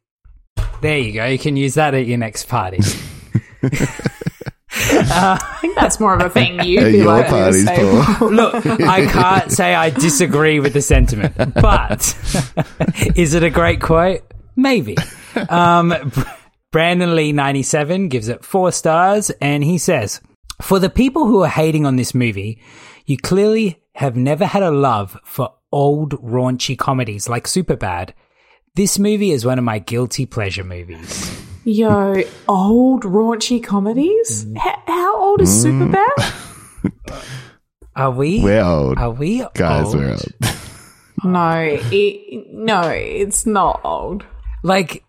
There 0.80 0.98
you 0.98 1.12
go. 1.12 1.26
You 1.26 1.38
can 1.38 1.56
use 1.56 1.74
that 1.74 1.94
at 1.94 2.04
your 2.04 2.18
next 2.18 2.48
party. 2.48 2.80
I 4.76 5.58
think 5.60 5.76
that's 5.76 6.00
more 6.00 6.14
of 6.14 6.20
a 6.20 6.28
thing 6.28 6.60
you'd 6.64 6.82
At 6.82 6.92
your 6.92 7.06
like 7.06 7.28
parties, 7.28 7.64
Paul. 7.70 8.30
Look, 8.32 8.66
I 8.66 9.06
can't 9.06 9.52
say 9.52 9.74
I 9.74 9.90
disagree 9.90 10.58
with 10.58 10.72
the 10.72 10.82
sentiment, 10.82 11.36
but 11.54 12.16
is 13.14 13.34
it 13.34 13.44
a 13.44 13.50
great 13.50 13.80
quote? 13.80 14.22
Maybe. 14.56 14.96
Um, 15.48 15.94
Brandon 16.72 17.14
Lee 17.14 17.32
97 17.32 18.08
gives 18.08 18.28
it 18.28 18.44
four 18.44 18.72
stars 18.72 19.30
and 19.40 19.62
he 19.62 19.78
says, 19.78 20.20
For 20.60 20.80
the 20.80 20.90
people 20.90 21.26
who 21.26 21.42
are 21.44 21.48
hating 21.48 21.86
on 21.86 21.94
this 21.96 22.14
movie, 22.14 22.60
you 23.04 23.16
clearly 23.18 23.82
have 23.94 24.16
never 24.16 24.44
had 24.46 24.62
a 24.62 24.70
love 24.70 25.18
for 25.24 25.54
old 25.72 26.12
raunchy 26.22 26.76
comedies 26.78 27.28
like 27.28 27.44
Superbad. 27.46 28.10
This 28.74 28.98
movie 28.98 29.30
is 29.30 29.44
one 29.44 29.58
of 29.58 29.64
my 29.64 29.78
guilty 29.78 30.26
pleasure 30.26 30.64
movies. 30.64 31.40
Yo, 31.64 32.22
old 32.48 33.04
raunchy 33.04 33.62
comedies? 33.62 34.44
Mm. 34.44 34.56
H- 34.56 34.78
how 34.86 35.16
old 35.16 35.40
is 35.40 35.64
Superbad? 35.64 36.04
Are 37.96 38.10
we? 38.10 38.42
We're 38.42 38.62
old. 38.64 38.98
Are 38.98 39.10
we? 39.10 39.46
Guys, 39.54 39.86
old? 39.86 39.96
we're 39.96 40.10
old. 40.10 40.32
No, 41.22 41.78
it, 41.90 42.52
no, 42.52 42.82
it's 42.82 43.46
not 43.46 43.80
old. 43.82 44.24
Like, 44.62 45.04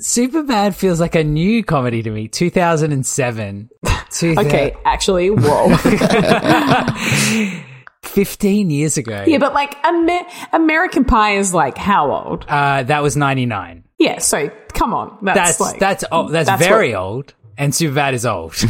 Superbad 0.00 0.74
feels 0.74 1.00
like 1.00 1.14
a 1.14 1.24
new 1.24 1.62
comedy 1.64 2.02
to 2.02 2.10
me. 2.10 2.28
2007. 2.28 3.70
Okay, 4.22 4.74
actually, 4.86 5.28
whoa. 5.30 5.76
15 8.02 8.70
years 8.70 8.96
ago. 8.96 9.24
yeah, 9.26 9.36
but 9.36 9.52
like 9.52 9.76
Amer- 9.86 10.26
American 10.54 11.04
Pie 11.04 11.36
is 11.36 11.52
like 11.52 11.76
how 11.76 12.10
old? 12.10 12.46
Uh, 12.48 12.84
that 12.84 13.02
was 13.02 13.18
99. 13.18 13.84
Yeah, 13.98 14.18
so 14.18 14.50
come 14.72 14.94
on, 14.94 15.18
that's 15.22 15.36
That's 15.58 15.60
like 15.60 15.78
that's 15.78 16.04
that's, 16.10 16.46
that's 16.48 16.66
very 16.66 16.94
what- 16.94 17.00
old, 17.00 17.34
and 17.58 17.72
Superbad 17.74 18.14
is 18.14 18.24
old. 18.24 18.54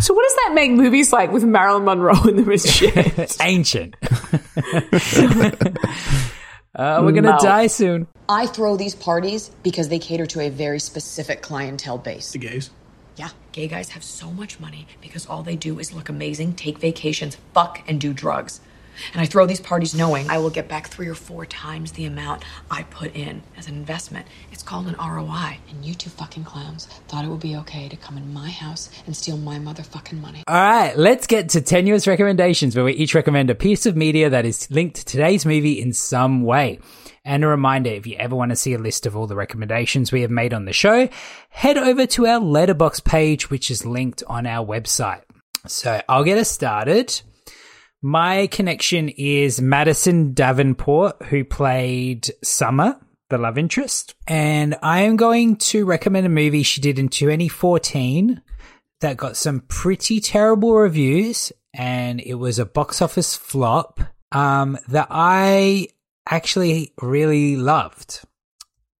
So 0.00 0.14
what 0.14 0.24
does 0.24 0.34
that 0.34 0.50
make 0.54 0.72
movies 0.72 1.12
like 1.12 1.30
with 1.30 1.44
Marilyn 1.44 1.84
Monroe 1.84 2.20
in 2.28 2.34
them 2.36 2.50
as 2.50 2.68
shit? 2.68 3.36
Ancient. 3.40 3.94
Uh, 6.74 7.00
we're 7.02 7.12
gonna 7.12 7.38
die 7.40 7.66
soon. 7.66 8.06
I 8.28 8.46
throw 8.46 8.76
these 8.76 8.94
parties 8.94 9.50
because 9.62 9.88
they 9.88 9.98
cater 9.98 10.26
to 10.26 10.40
a 10.40 10.48
very 10.48 10.78
specific 10.78 11.42
clientele 11.42 11.98
base. 11.98 12.32
The 12.32 12.38
gays? 12.38 12.70
Yeah, 13.16 13.28
gay 13.52 13.68
guys 13.68 13.90
have 13.90 14.02
so 14.02 14.30
much 14.30 14.58
money 14.58 14.86
because 15.00 15.26
all 15.26 15.42
they 15.42 15.56
do 15.56 15.78
is 15.78 15.92
look 15.92 16.08
amazing, 16.08 16.54
take 16.54 16.78
vacations, 16.78 17.36
fuck, 17.52 17.82
and 17.86 18.00
do 18.00 18.14
drugs. 18.14 18.60
And 19.12 19.20
I 19.20 19.26
throw 19.26 19.46
these 19.46 19.60
parties 19.60 19.94
knowing 19.94 20.28
I 20.30 20.38
will 20.38 20.50
get 20.50 20.68
back 20.68 20.88
three 20.88 21.08
or 21.08 21.14
four 21.14 21.46
times 21.46 21.92
the 21.92 22.04
amount 22.04 22.44
I 22.70 22.82
put 22.84 23.14
in 23.14 23.42
as 23.56 23.68
an 23.68 23.74
investment. 23.74 24.26
It's 24.50 24.62
called 24.62 24.86
an 24.86 24.96
ROI. 24.98 25.58
And 25.70 25.84
you 25.84 25.94
two 25.94 26.10
fucking 26.10 26.44
clowns 26.44 26.86
thought 27.08 27.24
it 27.24 27.28
would 27.28 27.40
be 27.40 27.56
okay 27.56 27.88
to 27.88 27.96
come 27.96 28.16
in 28.16 28.32
my 28.32 28.50
house 28.50 28.90
and 29.06 29.16
steal 29.16 29.36
my 29.36 29.58
motherfucking 29.58 30.20
money. 30.20 30.42
All 30.46 30.54
right, 30.54 30.96
let's 30.96 31.26
get 31.26 31.50
to 31.50 31.60
tenuous 31.60 32.06
recommendations 32.06 32.76
where 32.76 32.84
we 32.84 32.92
each 32.92 33.14
recommend 33.14 33.50
a 33.50 33.54
piece 33.54 33.86
of 33.86 33.96
media 33.96 34.30
that 34.30 34.44
is 34.44 34.70
linked 34.70 34.96
to 34.96 35.04
today's 35.04 35.46
movie 35.46 35.80
in 35.80 35.92
some 35.92 36.42
way. 36.42 36.78
And 37.24 37.44
a 37.44 37.48
reminder, 37.48 37.90
if 37.90 38.06
you 38.06 38.16
ever 38.16 38.34
want 38.34 38.50
to 38.50 38.56
see 38.56 38.74
a 38.74 38.78
list 38.78 39.06
of 39.06 39.16
all 39.16 39.28
the 39.28 39.36
recommendations 39.36 40.10
we 40.10 40.22
have 40.22 40.30
made 40.30 40.52
on 40.52 40.64
the 40.64 40.72
show, 40.72 41.08
head 41.50 41.78
over 41.78 42.04
to 42.06 42.26
our 42.26 42.40
Letterboxd 42.40 43.04
page, 43.04 43.48
which 43.48 43.70
is 43.70 43.86
linked 43.86 44.24
on 44.26 44.44
our 44.44 44.66
website. 44.66 45.22
So 45.66 46.02
I'll 46.08 46.24
get 46.24 46.38
us 46.38 46.50
started. 46.50 47.22
My 48.04 48.48
connection 48.48 49.10
is 49.10 49.60
Madison 49.60 50.34
Davenport, 50.34 51.22
who 51.26 51.44
played 51.44 52.28
Summer, 52.42 52.98
the 53.30 53.38
love 53.38 53.56
interest. 53.56 54.16
And 54.26 54.76
I 54.82 55.02
am 55.02 55.16
going 55.16 55.54
to 55.56 55.84
recommend 55.84 56.26
a 56.26 56.28
movie 56.28 56.64
she 56.64 56.80
did 56.80 56.98
in 56.98 57.08
2014 57.08 58.42
that 59.02 59.16
got 59.16 59.36
some 59.36 59.60
pretty 59.68 60.20
terrible 60.20 60.74
reviews 60.74 61.52
and 61.72 62.20
it 62.20 62.34
was 62.34 62.58
a 62.58 62.66
box 62.66 63.00
office 63.00 63.36
flop 63.36 64.00
um, 64.32 64.78
that 64.88 65.06
I 65.10 65.86
actually 66.28 66.92
really 67.00 67.54
loved. 67.54 68.20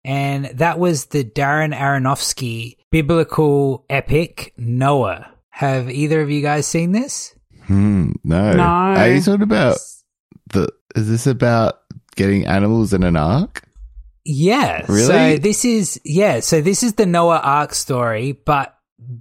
And 0.05 0.47
that 0.47 0.79
was 0.79 1.07
the 1.07 1.25
Darren 1.25 1.77
Aronofsky 1.77 2.77
biblical 2.93 3.85
epic 3.91 4.55
Noah. 4.57 5.29
Have 5.51 5.91
either 5.91 6.21
of 6.21 6.31
you 6.31 6.41
guys 6.41 6.69
seen 6.69 6.93
this? 6.93 7.35
Hmm, 7.67 8.13
no. 8.25 8.53
No. 8.55 8.63
Are 8.63 9.09
you 9.09 9.21
talking 9.21 9.43
about 9.43 9.79
the? 10.53 10.69
Is 10.95 11.09
this 11.09 11.27
about 11.27 11.81
getting 12.17 12.47
animals 12.47 12.93
in 12.93 13.03
an 13.03 13.17
ark? 13.17 13.63
Yeah. 14.25 14.85
Really? 14.89 15.37
So 15.37 15.39
this 15.39 15.65
is 15.65 16.01
yeah. 16.05 16.41
So 16.41 16.61
this 16.61 16.83
is 16.83 16.95
the 16.95 17.07
Noah 17.07 17.41
Ark 17.43 17.75
story, 17.75 18.33
but 18.33 18.77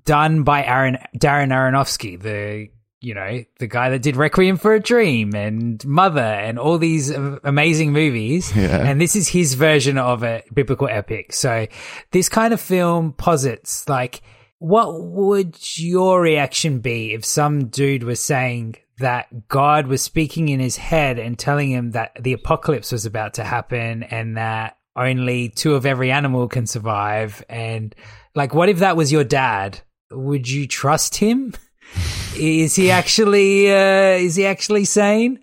done 0.05 0.43
by 0.43 0.63
Aaron 0.63 0.97
Darren 1.17 1.49
Aronofsky, 1.49 2.21
the 2.21 2.67
you 2.99 3.15
know 3.15 3.43
the 3.59 3.67
guy 3.67 3.89
that 3.89 4.01
did 4.01 4.15
Requiem 4.15 4.57
for 4.57 4.73
a 4.73 4.79
Dream 4.79 5.33
and 5.33 5.83
Mother 5.85 6.19
and 6.21 6.59
all 6.59 6.77
these 6.77 7.09
amazing 7.09 7.93
movies. 7.93 8.55
Yeah. 8.55 8.85
And 8.85 9.01
this 9.01 9.15
is 9.15 9.27
his 9.27 9.55
version 9.55 9.97
of 9.97 10.23
a 10.23 10.43
biblical 10.53 10.87
epic. 10.87 11.33
So 11.33 11.67
this 12.11 12.29
kind 12.29 12.53
of 12.53 12.61
film 12.61 13.13
posits 13.13 13.87
like. 13.89 14.21
What 14.61 15.01
would 15.01 15.57
your 15.75 16.21
reaction 16.21 16.81
be 16.81 17.15
if 17.15 17.25
some 17.25 17.69
dude 17.69 18.03
was 18.03 18.19
saying 18.21 18.75
that 18.99 19.47
God 19.47 19.87
was 19.87 20.03
speaking 20.03 20.49
in 20.49 20.59
his 20.59 20.77
head 20.77 21.17
and 21.17 21.37
telling 21.37 21.71
him 21.71 21.91
that 21.91 22.11
the 22.21 22.33
apocalypse 22.33 22.91
was 22.91 23.07
about 23.07 23.33
to 23.33 23.43
happen 23.43 24.03
and 24.03 24.37
that 24.37 24.77
only 24.95 25.49
two 25.49 25.73
of 25.73 25.87
every 25.87 26.11
animal 26.11 26.47
can 26.47 26.67
survive? 26.67 27.43
And 27.49 27.95
like, 28.35 28.53
what 28.53 28.69
if 28.69 28.77
that 28.77 28.95
was 28.95 29.11
your 29.11 29.23
dad? 29.23 29.81
Would 30.11 30.47
you 30.47 30.67
trust 30.67 31.15
him? 31.15 31.55
is 32.37 32.75
he 32.75 32.91
actually, 32.91 33.67
uh, 33.67 34.17
is 34.19 34.35
he 34.35 34.45
actually 34.45 34.85
sane? 34.85 35.39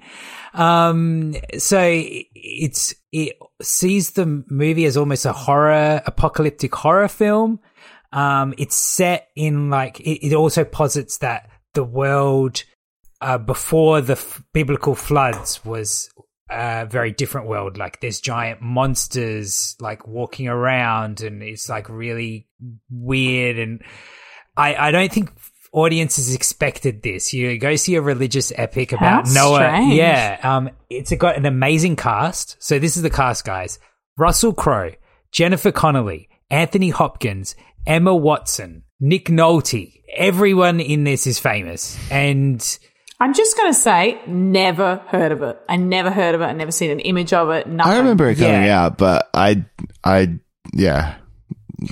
Um, 0.55 1.35
so 1.59 1.81
it's, 1.83 2.95
it 3.11 3.37
sees 3.63 4.13
the 4.13 4.45
movie 4.49 4.85
as 4.85 4.97
almost 4.97 5.27
a 5.27 5.33
horror, 5.33 6.03
apocalyptic 6.07 6.73
horror 6.73 7.09
film. 7.09 7.59
Um, 8.13 8.55
it's 8.59 8.77
set 8.77 9.29
in 9.37 9.71
like, 9.71 10.01
it, 10.01 10.27
it 10.29 10.35
also 10.35 10.65
posits 10.65 11.19
that 11.19 11.51
the 11.75 11.85
world, 11.85 12.65
uh, 13.21 13.39
before 13.39 14.01
the 14.01 14.15
f- 14.15 14.43
biblical 14.53 14.95
floods 14.95 15.65
was 15.65 16.11
a 16.51 16.87
very 16.87 17.13
different 17.13 17.49
world. 17.49 17.77
Like 17.77 18.01
there's 18.01 18.21
giant 18.21 18.63
monsters 18.63 19.77
like 19.81 20.07
walking 20.07 20.49
around 20.49 21.21
and 21.21 21.43
it's 21.43 21.69
like 21.69 21.89
really 21.89 22.47
weird. 22.91 23.59
And 23.59 23.83
I, 24.57 24.75
I 24.75 24.91
don't 24.91 25.13
think 25.13 25.31
audiences 25.73 26.35
expected 26.35 27.03
this. 27.03 27.35
You 27.35 27.59
go 27.59 27.77
see 27.77 27.97
a 27.97 28.01
religious 28.01 28.53
epic 28.57 28.93
about 28.93 29.29
How 29.29 29.35
Noah. 29.35 29.57
strange. 29.59 29.95
Yeah. 29.95 30.39
Um, 30.43 30.71
it's 30.89 31.13
got 31.13 31.37
an 31.37 31.45
amazing 31.45 31.97
cast. 31.97 32.57
So 32.63 32.79
this 32.79 32.97
is 32.97 33.03
the 33.03 33.11
cast, 33.11 33.45
guys. 33.45 33.79
Russell 34.17 34.55
Crowe, 34.55 34.93
Jennifer 35.31 35.71
Connelly, 35.71 36.31
Anthony 36.51 36.89
Hopkins, 36.89 37.55
Emma 37.89 38.15
Watson, 38.15 38.85
Nick 39.01 39.25
Nolte. 39.27 39.93
Everyone 40.15 40.79
in 40.81 41.05
this 41.05 41.27
is 41.27 41.39
famous. 41.39 41.99
And 42.11 42.63
I'm 43.19 43.35
just 43.35 43.57
gonna 43.57 43.73
say, 43.75 44.21
never 44.27 44.97
heard 45.09 45.33
of 45.33 45.43
it. 45.43 45.59
I 45.69 45.77
never 45.77 46.11
heard 46.11 46.35
of 46.35 46.41
it. 46.43 46.45
I 46.45 46.53
never 46.53 46.71
seen 46.71 46.91
an 46.91 47.01
image 47.01 47.33
of 47.33 47.51
it. 47.51 47.67
Nothing. 47.67 47.93
I 47.93 47.99
remember 47.99 48.29
it 48.29 48.37
coming 48.37 48.65
Yeah. 48.65 48.85
out, 48.85 48.99
but 48.99 49.29
I, 49.35 49.65
I, 50.05 50.39
yeah, 50.75 51.17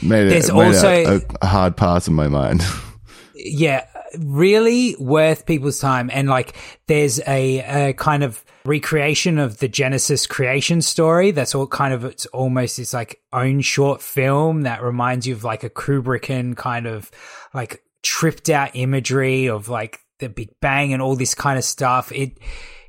made 0.03 0.27
it, 0.27 0.31
There's 0.31 0.53
made 0.53 0.67
also- 0.67 1.19
a, 1.19 1.21
a 1.43 1.47
hard 1.47 1.77
pass 1.77 2.07
in 2.09 2.15
my 2.15 2.29
mind. 2.29 2.63
yeah, 3.35 3.87
really 4.19 4.97
worth 4.99 5.47
people's 5.47 5.79
time. 5.79 6.11
And 6.13 6.29
like, 6.29 6.57
there's 6.89 7.21
a, 7.27 7.89
a 7.89 7.93
kind 7.95 8.23
of 8.23 8.45
recreation 8.67 9.39
of 9.39 9.59
the 9.59 9.69
Genesis 9.69 10.27
creation 10.27 10.83
story. 10.83 11.31
That's 11.31 11.55
all 11.55 11.67
kind 11.67 11.95
of, 11.95 12.05
it's 12.05 12.27
almost 12.27 12.79
its 12.79 12.93
like 12.93 13.21
own 13.33 13.61
short 13.61 14.03
film 14.03 14.63
that 14.63 14.83
reminds 14.83 15.27
you 15.27 15.35
of 15.35 15.45
like 15.45 15.65
a 15.65 15.71
Kubrickian 15.71 16.57
kind 16.57 16.87
of 16.87 17.11
like 17.55 17.83
tripped 18.03 18.51
out 18.51 18.71
imagery 18.75 19.49
of 19.49 19.69
like 19.69 20.01
the 20.19 20.29
Big 20.29 20.51
Bang 20.61 20.93
and 20.93 21.01
all 21.01 21.17
this 21.17 21.35
kind 21.35 21.59
of 21.59 21.65
stuff. 21.65 22.13
It, 22.13 22.39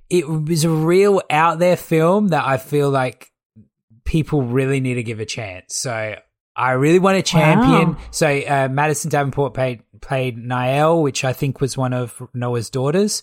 it 0.09 0.27
was 0.27 0.63
a 0.63 0.69
real 0.69 1.21
out 1.29 1.59
there 1.59 1.77
film 1.77 2.29
that 2.29 2.45
I 2.45 2.57
feel 2.57 2.89
like 2.89 3.31
people 4.05 4.41
really 4.41 4.79
need 4.79 4.95
to 4.95 5.03
give 5.03 5.19
a 5.19 5.25
chance. 5.25 5.75
So 5.75 6.15
I 6.55 6.71
really 6.71 6.97
want 6.97 7.17
to 7.17 7.21
champion. 7.21 7.93
Wow. 7.93 7.97
So 8.11 8.27
uh, 8.27 8.67
Madison 8.71 9.11
Davenport 9.11 9.53
played 9.53 9.83
played 10.01 10.37
Na'el, 10.37 11.03
which 11.03 11.23
I 11.23 11.33
think 11.33 11.61
was 11.61 11.77
one 11.77 11.93
of 11.93 12.19
Noah's 12.33 12.69
daughters. 12.69 13.21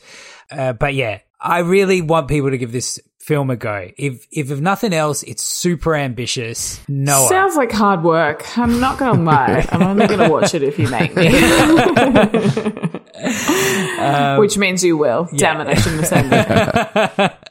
Uh, 0.51 0.73
but 0.73 0.95
yeah, 0.95 1.21
I 1.41 1.61
really 1.61 2.01
want 2.01 2.29
people 2.29 2.51
to 2.51 2.59
give 2.59 2.73
this 2.73 3.01
film 3.25 3.51
a 3.51 3.57
go. 3.57 3.91
If 3.97 4.27
if 4.31 4.51
of 4.51 4.61
nothing 4.61 4.93
else, 4.93 5.23
it's 5.23 5.43
super 5.43 5.95
ambitious. 5.95 6.81
Noah. 6.89 7.29
Sounds 7.29 7.57
like 7.57 7.73
hard 7.73 8.03
work. 8.03 8.59
I'm 8.59 8.81
not 8.81 8.99
going 8.99 9.17
to 9.19 9.23
lie. 9.23 9.67
I'm 9.71 9.83
only 9.83 10.07
going 10.07 10.21
to 10.21 10.29
watch 10.29 10.55
it 10.55 10.63
if 10.63 10.79
you 10.79 10.89
make 10.89 11.17
me. 11.17 11.31
Which 14.39 14.59
means 14.59 14.85
you 14.85 14.97
will. 14.97 15.29
Damn 15.37 15.61
it, 15.63 15.69
I 15.69 15.75
shouldn't 15.75 16.03
have 16.03 16.09
said 16.09 16.31
that. 16.31 17.41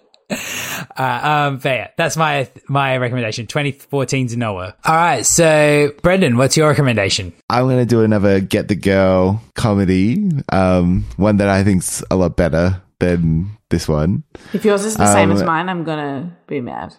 Uh, 0.97 1.19
um, 1.23 1.57
but 1.57 1.69
yeah, 1.69 1.87
that's 1.97 2.17
my 2.17 2.49
my 2.67 2.97
recommendation. 2.97 3.45
2014's 3.45 4.35
Noah. 4.35 4.75
All 4.85 4.95
right, 4.95 5.25
so 5.25 5.91
Brendan, 6.01 6.37
what's 6.37 6.57
your 6.57 6.69
recommendation? 6.69 7.33
I'm 7.49 7.65
going 7.65 7.79
to 7.79 7.85
do 7.85 8.01
another 8.01 8.39
Get 8.39 8.67
the 8.67 8.75
Girl 8.75 9.41
comedy, 9.55 10.31
um, 10.49 11.05
one 11.17 11.37
that 11.37 11.49
I 11.49 11.63
think's 11.63 12.03
a 12.09 12.15
lot 12.15 12.35
better 12.35 12.81
than 12.99 13.57
this 13.73 13.87
one. 13.87 14.23
If 14.53 14.63
yours 14.63 14.85
is 14.85 14.95
the 14.95 15.11
same 15.11 15.31
Um, 15.31 15.37
as 15.37 15.43
mine, 15.43 15.67
I'm 15.67 15.83
going 15.83 15.97
to 15.97 16.29
be 16.47 16.61
mad. 16.61 16.95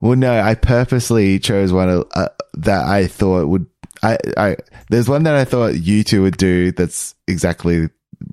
Well, 0.00 0.16
no, 0.16 0.38
I 0.40 0.56
purposely 0.56 1.38
chose 1.38 1.72
one 1.72 2.04
uh, 2.14 2.28
that 2.54 2.86
I 2.86 3.06
thought 3.06 3.46
would. 3.46 3.66
I, 4.02 4.18
I 4.36 4.56
there's 4.90 5.08
one 5.08 5.22
that 5.22 5.36
I 5.36 5.44
thought 5.44 5.76
you 5.76 6.02
two 6.02 6.22
would 6.22 6.36
do. 6.36 6.72
That's 6.72 7.14
exactly. 7.28 7.88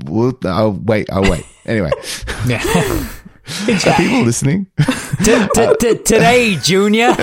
Well, 0.05 0.33
I'll 0.45 0.71
wait. 0.73 1.11
I'll 1.11 1.29
wait. 1.29 1.45
Anyway, 1.65 1.91
Yeah. 2.47 2.63
are 3.85 3.95
people 3.97 4.23
listening? 4.23 4.65
T- 5.23 5.47
t- 5.53 5.73
t- 5.79 5.97
today, 5.99 6.55
Junior. 6.61 7.13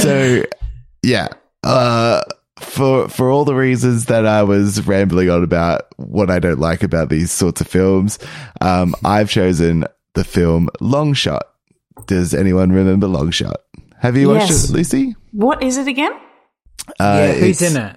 so 0.00 0.42
yeah 1.02 1.28
uh 1.64 2.20
for 2.72 3.08
for 3.08 3.30
all 3.30 3.44
the 3.44 3.54
reasons 3.54 4.06
that 4.06 4.26
I 4.26 4.42
was 4.42 4.86
rambling 4.86 5.28
on 5.28 5.44
about 5.44 5.82
what 5.96 6.30
I 6.30 6.38
don't 6.38 6.58
like 6.58 6.82
about 6.82 7.10
these 7.10 7.30
sorts 7.30 7.60
of 7.60 7.66
films, 7.68 8.18
um, 8.60 8.94
I've 9.04 9.30
chosen 9.30 9.84
the 10.14 10.24
film 10.24 10.68
Long 10.80 11.12
Shot. 11.12 11.44
Does 12.06 12.32
anyone 12.34 12.72
remember 12.72 13.06
Long 13.06 13.30
Shot? 13.30 13.56
Have 14.00 14.16
you 14.16 14.28
watched 14.28 14.50
Yes. 14.50 14.70
it, 14.70 14.72
Lucy? 14.72 15.14
What 15.32 15.62
is 15.62 15.76
it 15.76 15.86
again? 15.86 16.12
Uh, 16.98 17.28
yeah, 17.28 17.32
who's 17.34 17.62
in 17.62 17.76
it? 17.76 17.96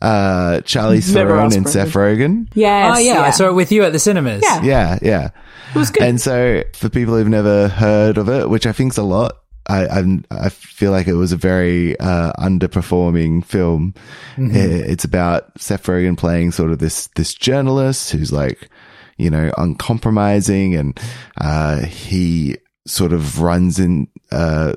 Uh, 0.00 0.60
Charlie 0.62 0.96
Never 0.98 1.12
Theron 1.12 1.30
and 1.30 1.50
Brendan. 1.50 1.66
Seth 1.66 1.92
Rogen. 1.92 2.48
Yes. 2.54 2.96
oh 2.96 3.00
yeah, 3.00 3.20
I 3.20 3.30
saw 3.30 3.48
it 3.48 3.54
with 3.54 3.72
you 3.72 3.82
at 3.84 3.92
the 3.92 3.98
cinemas. 3.98 4.42
Yeah. 4.44 4.62
Yeah, 4.62 4.98
yeah. 5.02 5.30
It 5.74 5.78
was 5.78 5.90
good. 5.90 6.02
And 6.04 6.20
so, 6.20 6.62
for 6.74 6.88
people 6.88 7.16
who've 7.16 7.28
never 7.28 7.68
heard 7.68 8.16
of 8.18 8.28
it, 8.28 8.48
which 8.48 8.66
I 8.66 8.72
think's 8.72 8.96
a 8.96 9.02
lot, 9.02 9.32
I 9.66 9.86
I'm, 9.88 10.24
I 10.30 10.48
feel 10.48 10.90
like 10.90 11.06
it 11.06 11.14
was 11.14 11.32
a 11.32 11.36
very 11.36 11.98
uh, 11.98 12.32
underperforming 12.38 13.44
film. 13.44 13.94
Mm-hmm. 14.36 14.54
It's 14.54 15.04
about 15.04 15.58
Seth 15.60 15.86
Rogen 15.86 16.16
playing 16.16 16.52
sort 16.52 16.70
of 16.70 16.78
this 16.78 17.08
this 17.16 17.34
journalist 17.34 18.10
who's 18.10 18.32
like, 18.32 18.68
you 19.16 19.30
know, 19.30 19.52
uncompromising, 19.56 20.74
and 20.74 21.00
uh, 21.40 21.80
he 21.80 22.56
sort 22.86 23.12
of 23.12 23.40
runs 23.40 23.78
in, 23.78 24.08
uh, 24.30 24.74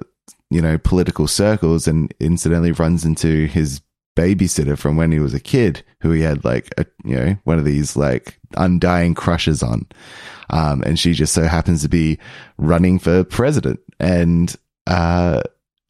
you 0.50 0.62
know, 0.62 0.78
political 0.78 1.28
circles, 1.28 1.88
and 1.88 2.14
incidentally 2.20 2.72
runs 2.72 3.04
into 3.06 3.46
his 3.48 3.82
babysitter 4.16 4.78
from 4.78 4.96
when 4.96 5.12
he 5.12 5.20
was 5.20 5.34
a 5.34 5.40
kid, 5.40 5.84
who 6.02 6.12
he 6.12 6.22
had 6.22 6.44
like 6.46 6.74
a 6.78 6.86
you 7.04 7.16
know 7.16 7.38
one 7.44 7.60
of 7.60 7.66
these 7.66 7.96
like 7.96 8.40
undying 8.56 9.14
crushes 9.14 9.62
on 9.62 9.86
um, 10.50 10.84
and 10.84 11.00
she 11.00 11.14
just 11.14 11.34
so 11.34 11.44
happens 11.44 11.82
to 11.82 11.90
be 11.90 12.18
running 12.58 13.00
for 13.00 13.24
president, 13.24 13.80
and 14.00 14.56
uh, 14.88 15.42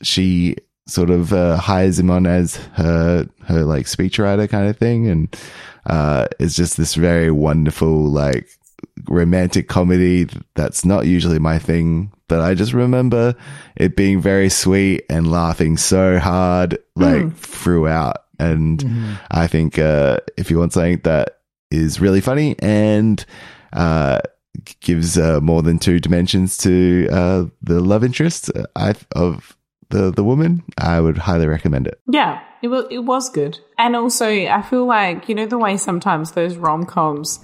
she 0.03 0.55
sort 0.87 1.09
of 1.09 1.33
uh, 1.33 1.57
hires 1.57 1.99
him 1.99 2.09
on 2.09 2.25
as 2.25 2.55
her 2.73 3.27
her 3.45 3.63
like 3.63 3.85
speechwriter 3.85 4.49
kind 4.49 4.67
of 4.67 4.77
thing, 4.77 5.07
and 5.07 5.35
uh, 5.85 6.27
it's 6.39 6.55
just 6.55 6.77
this 6.77 6.95
very 6.95 7.31
wonderful 7.31 8.05
like 8.05 8.49
romantic 9.07 9.67
comedy 9.67 10.27
that's 10.55 10.83
not 10.83 11.05
usually 11.05 11.39
my 11.39 11.59
thing. 11.59 12.11
But 12.27 12.41
I 12.41 12.55
just 12.55 12.73
remember 12.73 13.35
it 13.77 13.95
being 13.95 14.19
very 14.19 14.49
sweet 14.49 15.05
and 15.09 15.31
laughing 15.31 15.77
so 15.77 16.19
hard 16.19 16.77
like 16.95 17.33
throughout. 17.37 18.17
And 18.39 18.83
I 19.31 19.47
think 19.47 19.79
uh, 19.79 20.19
if 20.37 20.51
you 20.51 20.59
want 20.59 20.73
something 20.73 20.99
that 21.03 21.39
is 21.71 22.01
really 22.01 22.21
funny 22.21 22.55
and 22.59 23.25
uh, 23.73 24.19
gives 24.81 25.17
uh, 25.17 25.39
more 25.41 25.61
than 25.61 25.79
two 25.79 25.99
dimensions 25.99 26.57
to 26.57 27.07
uh, 27.11 27.45
the 27.61 27.79
love 27.79 28.03
interest 28.03 28.51
uh, 28.55 28.93
of 29.15 29.57
the 29.89 30.11
the 30.11 30.23
woman, 30.23 30.63
I 30.77 30.99
would 30.99 31.17
highly 31.17 31.47
recommend 31.47 31.87
it. 31.87 31.99
Yeah, 32.07 32.41
it 32.61 32.67
was 32.67 32.85
it 32.91 32.99
was 32.99 33.29
good, 33.29 33.59
and 33.77 33.95
also 33.95 34.27
I 34.27 34.61
feel 34.61 34.85
like 34.85 35.29
you 35.29 35.35
know 35.35 35.45
the 35.45 35.57
way 35.57 35.77
sometimes 35.77 36.31
those 36.31 36.57
rom 36.57 36.85
coms, 36.85 37.39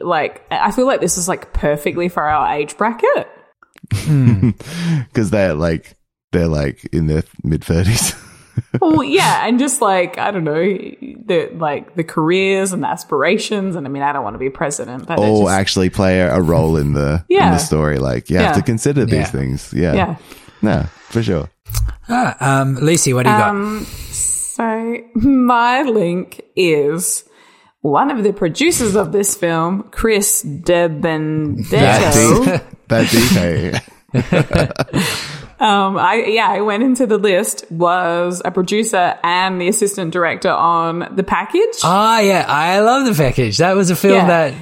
like 0.00 0.44
I 0.50 0.70
feel 0.70 0.86
like 0.86 1.00
this 1.00 1.18
is 1.18 1.28
like 1.28 1.52
perfectly 1.52 2.08
for 2.08 2.22
our 2.22 2.54
age 2.54 2.76
bracket. 2.76 3.28
because 3.88 5.30
they're 5.30 5.54
like 5.54 5.96
they're 6.32 6.48
like 6.48 6.84
in 6.92 7.06
their 7.06 7.24
mid 7.42 7.64
thirties. 7.64 8.14
well, 8.80 9.02
yeah, 9.04 9.46
and 9.46 9.58
just 9.58 9.80
like 9.80 10.18
I 10.18 10.30
don't 10.30 10.44
know, 10.44 10.54
the 10.54 11.50
like 11.54 11.94
the 11.94 12.04
careers 12.04 12.72
and 12.72 12.82
the 12.82 12.88
aspirations, 12.88 13.76
and 13.76 13.86
I 13.86 13.90
mean 13.90 14.02
I 14.02 14.12
don't 14.12 14.24
want 14.24 14.34
to 14.34 14.38
be 14.38 14.50
president, 14.50 15.06
but 15.06 15.18
it 15.18 15.22
All 15.22 15.44
just, 15.44 15.52
actually 15.58 15.90
play 15.90 16.20
a 16.20 16.40
role 16.40 16.76
in 16.76 16.92
the 16.92 17.24
in 17.28 17.38
the 17.38 17.58
story. 17.58 17.98
Like 17.98 18.30
you 18.30 18.38
have 18.38 18.56
to 18.56 18.62
consider 18.62 19.04
these 19.04 19.14
Yeah. 19.14 19.24
things. 19.26 19.72
Yeah, 19.74 19.94
yeah. 19.94 20.16
no, 20.62 20.82
for 21.08 21.22
sure. 21.22 21.50
Ah, 22.08 22.60
um, 22.60 22.76
Lucy, 22.76 23.12
what 23.14 23.22
do 23.24 23.30
you 23.30 23.36
got? 23.36 23.50
Um, 23.50 23.84
so 23.84 24.96
my 25.14 25.82
link 25.82 26.40
is 26.56 27.24
one 27.82 28.10
of 28.10 28.24
the 28.24 28.32
producers 28.32 28.96
of 28.96 29.12
this 29.12 29.34
film, 29.36 29.84
Chris 29.90 30.42
That 30.42 31.00
DeBenedetto. 31.00 32.62
that 32.88 33.10
deep. 33.10 33.30
Hey. 33.30 33.80
Um, 35.60 35.98
I 35.98 36.24
yeah, 36.26 36.48
I 36.48 36.62
went 36.62 36.82
into 36.82 37.06
the 37.06 37.18
list 37.18 37.70
was 37.70 38.40
a 38.44 38.50
producer 38.50 39.18
and 39.22 39.60
the 39.60 39.68
assistant 39.68 40.10
director 40.12 40.48
on 40.50 41.14
The 41.14 41.22
Package. 41.22 41.76
Ah, 41.84 42.20
yeah, 42.20 42.44
I 42.48 42.80
love 42.80 43.04
the 43.06 43.14
package. 43.22 43.58
That 43.58 43.76
was 43.76 43.90
a 43.90 43.96
film 43.96 44.14
Yeah. 44.14 44.26
that 44.26 44.54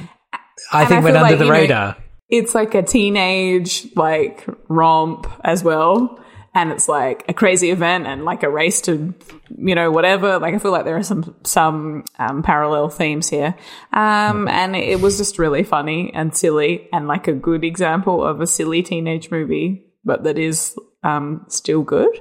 I 0.73 0.81
And 0.81 0.89
think 0.89 1.01
I 1.01 1.05
went 1.05 1.17
under 1.17 1.31
like, 1.31 1.39
the 1.39 1.45
you 1.45 1.51
know, 1.53 1.57
radar. 1.59 1.97
It's 2.29 2.55
like 2.55 2.75
a 2.75 2.83
teenage 2.83 3.87
like 3.97 4.45
romp 4.69 5.27
as 5.45 5.63
well, 5.65 6.19
and 6.55 6.73
it's 6.73 6.89
like 6.89 7.25
a 7.29 7.33
crazy 7.33 7.71
event 7.71 8.07
and 8.07 8.25
like 8.25 8.43
a 8.43 8.51
race 8.51 8.81
to 8.83 9.15
you 9.57 9.75
know 9.75 9.91
whatever. 9.91 10.39
Like 10.41 10.55
I 10.55 10.59
feel 10.59 10.73
like 10.73 10.85
there 10.85 10.97
are 10.97 11.03
some 11.05 11.37
some 11.45 12.05
um, 12.19 12.43
parallel 12.43 12.89
themes 12.91 13.31
here, 13.31 13.55
um, 13.93 14.47
and 14.49 14.75
it 14.77 15.01
was 15.01 15.17
just 15.17 15.39
really 15.39 15.63
funny 15.63 16.13
and 16.13 16.37
silly 16.37 16.89
and 16.93 17.07
like 17.09 17.29
a 17.29 17.33
good 17.33 17.65
example 17.65 18.23
of 18.23 18.41
a 18.43 18.47
silly 18.47 18.83
teenage 18.83 19.31
movie, 19.31 19.87
but 20.05 20.25
that 20.25 20.39
is 20.39 20.77
um, 21.17 21.45
still 21.49 21.83
good. 21.83 22.21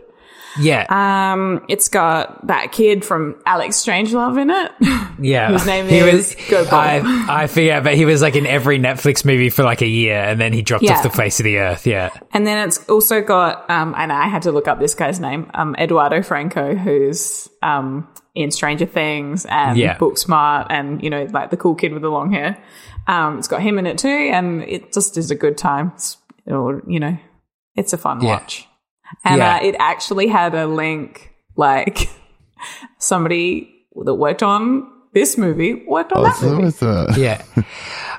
yeah, 0.59 0.85
Um, 1.33 1.63
it's 1.69 1.87
got 1.87 2.47
that 2.47 2.71
kid 2.71 3.05
from 3.05 3.35
Alex 3.45 3.75
Strangelove 3.77 4.41
in 4.41 4.49
it. 4.49 4.71
yeah. 5.19 5.51
his 5.51 5.67
name 5.67 5.87
He 5.87 5.97
is 5.99 6.35
was-. 6.49 6.67
I, 6.73 7.25
I 7.43 7.47
forget, 7.47 7.83
but 7.83 7.93
he 7.93 8.05
was 8.05 8.21
like 8.23 8.35
in 8.35 8.47
every 8.47 8.79
Netflix 8.79 9.23
movie 9.23 9.49
for 9.51 9.63
like 9.63 9.81
a 9.83 9.87
year, 9.87 10.15
and 10.17 10.41
then 10.41 10.53
he 10.53 10.63
dropped 10.63 10.83
Yeah. 10.83 10.95
off 10.97 11.03
the 11.03 11.11
face 11.11 11.39
of 11.39 11.43
the 11.43 11.57
earth. 11.59 11.85
Yeah, 11.85 12.09
And 12.33 12.47
then 12.47 12.67
it's 12.67 12.83
also 12.89 13.21
got, 13.21 13.69
um, 13.69 13.93
and 13.97 14.11
I 14.11 14.27
had 14.27 14.41
to 14.43 14.51
look 14.51 14.67
up 14.67 14.79
this 14.79 14.95
guy's 14.95 15.19
name, 15.19 15.51
um, 15.53 15.75
Eduardo 15.77 16.23
Franco, 16.23 16.73
who's 16.75 17.47
um, 17.61 18.07
in 18.33 18.49
Stranger 18.49 18.87
Things 18.87 19.45
and 19.45 19.77
Yeah. 19.77 19.97
Booksmart, 19.99 20.67
and 20.71 21.03
you 21.03 21.11
know, 21.11 21.27
like 21.31 21.51
the 21.51 21.57
cool 21.57 21.75
kid 21.75 21.93
with 21.93 22.01
the 22.01 22.09
long 22.09 22.31
hair. 22.31 22.57
Um, 23.05 23.37
it's 23.37 23.47
got 23.47 23.61
him 23.61 23.77
in 23.77 23.85
it 23.85 23.99
too, 23.99 24.07
and 24.33 24.63
it 24.63 24.91
just 24.91 25.17
is 25.17 25.29
a 25.29 25.35
good 25.35 25.55
time. 25.57 25.91
It's, 25.95 26.17
you 26.47 26.99
know, 26.99 27.17
it's 27.75 27.93
a 27.93 27.97
fun 27.97 28.21
Yeah. 28.21 28.29
watch. 28.37 28.66
And 29.23 29.39
Yeah. 29.39 29.55
uh, 29.55 29.59
it 29.63 29.75
actually 29.79 30.27
had 30.27 30.53
a 30.55 30.67
link, 30.67 31.33
like 31.55 32.09
somebody 32.99 33.73
that 33.95 34.13
worked 34.15 34.43
on 34.43 34.87
this 35.13 35.37
movie 35.37 35.83
worked 35.87 36.13
on 36.13 36.23
that 36.23 36.33
Also, 36.33 36.49
movie. 36.55 36.67
it's, 36.67 36.83
uh, 36.83 37.13
yeah. 37.17 37.41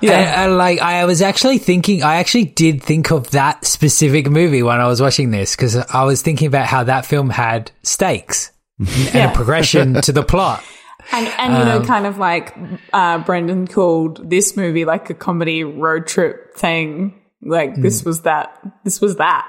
Yeah. 0.01 0.13
And, 0.13 0.29
and, 0.51 0.57
like 0.59 0.81
I 0.81 1.05
was 1.07 1.21
actually 1.23 1.59
thinking, 1.59 2.03
I 2.05 2.17
actually 2.17 2.45
did 2.45 2.83
think 2.83 3.11
of 3.11 3.31
that 3.33 3.65
specific 3.65 4.31
movie 4.31 4.63
when 4.63 4.81
I 4.81 4.87
was 4.87 5.01
watching 5.03 5.33
this 5.33 5.57
because 5.57 5.77
I 5.77 6.05
was 6.05 6.23
thinking 6.23 6.47
about 6.47 6.67
how 6.67 6.85
that 6.85 7.05
film 7.05 7.31
had 7.31 7.73
stakes 7.83 8.53
and 8.79 8.89
Yeah. 8.89 9.33
a 9.33 9.35
progression 9.35 9.95
to 10.03 10.13
the 10.13 10.23
plot. 10.23 10.63
And 11.11 11.27
and 11.39 11.53
you 11.55 11.59
Um, 11.61 11.69
know, 11.69 11.87
kind 11.87 12.05
of 12.07 12.19
like 12.19 12.55
uh, 12.93 13.19
Brendan 13.21 13.67
called 13.67 14.29
this 14.29 14.57
movie 14.59 14.85
like 14.85 15.09
a 15.09 15.15
comedy 15.15 15.65
road 15.65 16.07
trip 16.07 16.55
thing. 16.55 17.15
Like 17.43 17.77
this 17.77 18.05
was 18.05 18.23
that. 18.23 18.59
This 18.85 19.01
was 19.01 19.17
that. 19.17 19.47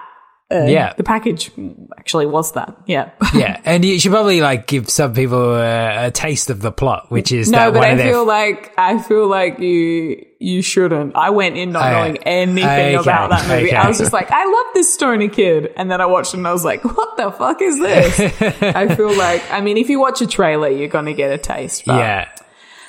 Uh. 0.51 0.65
Yeah. 0.65 0.93
the 0.97 1.03
package 1.03 1.51
actually 1.97 2.25
was 2.25 2.53
that. 2.53 2.75
Yeah. 2.87 3.11
yeah, 3.35 3.61
and 3.65 3.85
you 3.85 3.99
should 3.99 4.11
probably 4.11 4.41
like 4.41 4.65
give 4.65 4.89
some 4.89 5.13
people 5.13 5.53
a, 5.55 6.07
a 6.07 6.11
taste 6.11 6.49
of 6.49 6.61
the 6.61 6.71
plot, 6.71 7.11
which 7.11 7.31
is 7.31 7.51
no, 7.51 7.57
that 7.57 7.73
but 7.73 7.79
one 7.79 7.87
I 7.87 7.91
of 7.91 7.97
their 7.99 8.07
feel 8.13 8.25
like 8.25 8.73
I 8.77 8.97
feel 8.99 9.27
like 9.27 9.59
you 9.59 10.25
you 10.39 10.61
shouldn't. 10.63 11.15
I 11.15 11.29
went 11.29 11.55
in 11.57 11.71
not 11.73 11.83
Okay. 11.85 11.93
knowing 11.99 12.17
anything 12.23 12.65
Okay. 12.65 12.95
about 12.95 13.29
that 13.29 13.47
movie. 13.47 13.67
Okay. 13.67 13.75
I 13.75 13.87
was 13.87 13.99
just 13.99 14.13
like, 14.13 14.31
I 14.31 14.45
love 14.45 14.73
this 14.73 14.91
Stony 14.91 15.27
kid, 15.27 15.71
and 15.75 15.91
then 15.91 16.01
I 16.01 16.05
watched 16.07 16.33
it 16.33 16.37
and 16.37 16.47
I 16.47 16.53
was 16.53 16.63
like, 16.65 16.83
what 16.83 17.15
the 17.17 17.29
fuck 17.31 17.61
is 17.61 17.77
this? 17.79 18.19
I 18.61 18.95
feel 18.95 19.15
like, 19.15 19.43
I 19.51 19.61
mean, 19.61 19.77
if 19.77 19.89
you 19.89 19.99
watch 19.99 20.21
a 20.21 20.27
trailer, 20.27 20.69
you're 20.69 20.87
gonna 20.87 21.13
get 21.13 21.31
a 21.31 21.37
taste. 21.37 21.83
But 21.85 21.97
yeah. 21.99 22.29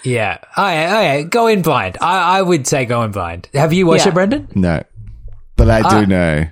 Yeah. 0.03 0.39
Oh, 0.57 0.67
yeah, 0.67 0.97
oh, 0.97 1.01
yeah. 1.03 1.23
Go 1.25 1.47
in 1.49 1.61
blind. 1.61 1.99
I, 2.01 2.39
I 2.39 2.43
would 2.43 2.67
say 2.67 2.87
go 2.87 3.03
in 3.03 3.11
blind. 3.11 3.51
Have 3.53 3.73
you 3.75 3.85
watched 3.87 4.07
Yeah. 4.07 4.13
it, 4.13 4.15
Brendan? 4.15 4.49
No, 4.55 4.83
but 5.57 5.69
I 5.69 5.81
do 5.83 5.87
Ah. 5.97 6.05
know. 6.07 6.47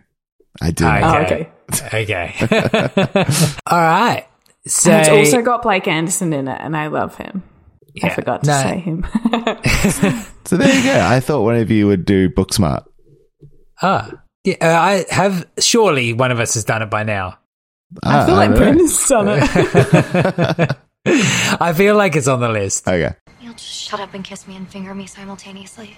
I 0.60 0.70
do. 0.70 0.84
know. 0.84 1.00
Oh, 1.02 1.18
Okay. 1.22 1.48
okay. 1.72 2.02
Okay. 2.02 2.34
All 3.66 3.78
right. 3.78 4.26
So 4.66 4.90
And 4.90 5.00
it's 5.00 5.08
also 5.08 5.42
got 5.42 5.62
Blake 5.62 5.86
Anderson 5.88 6.32
in 6.32 6.48
it, 6.48 6.58
and 6.60 6.76
I 6.76 6.88
love 6.88 7.16
him. 7.16 7.42
I 8.02 8.10
forgot 8.10 8.44
to 8.44 8.50
No. 8.50 8.62
say 8.62 8.78
him. 8.78 9.06
So 10.48 10.56
there 10.56 10.74
you 10.74 10.82
go. 10.82 10.98
I 11.06 11.20
thought 11.20 11.42
one 11.42 11.56
of 11.56 11.70
you 11.70 11.86
would 11.88 12.06
do 12.06 12.30
Booksmart. 12.30 12.84
Ah. 13.82 14.10
Yeah, 14.44 14.54
uh, 14.62 14.66
I 14.80 15.04
have. 15.10 15.46
Surely 15.58 16.14
one 16.14 16.30
of 16.30 16.40
us 16.40 16.54
has 16.54 16.64
done 16.64 16.80
it 16.80 16.88
by 16.88 17.02
now. 17.02 17.36
I 18.02 18.24
feel 18.24 18.34
like 18.34 18.50
don't. 18.50 18.58
Brendan's 18.58 19.08
done 19.08 19.26
it. 19.28 20.76
I 21.60 21.72
feel 21.74 21.96
like 21.96 22.16
it's 22.16 22.28
on 22.28 22.40
the 22.40 22.48
list. 22.48 22.88
Okay. 22.88 23.14
You'll 23.42 23.52
just 23.52 23.66
shut 23.68 24.00
up 24.00 24.14
and 24.14 24.24
kiss 24.24 24.48
me 24.48 24.56
and 24.56 24.66
finger 24.68 24.94
me 24.94 25.06
simultaneously. 25.06 25.96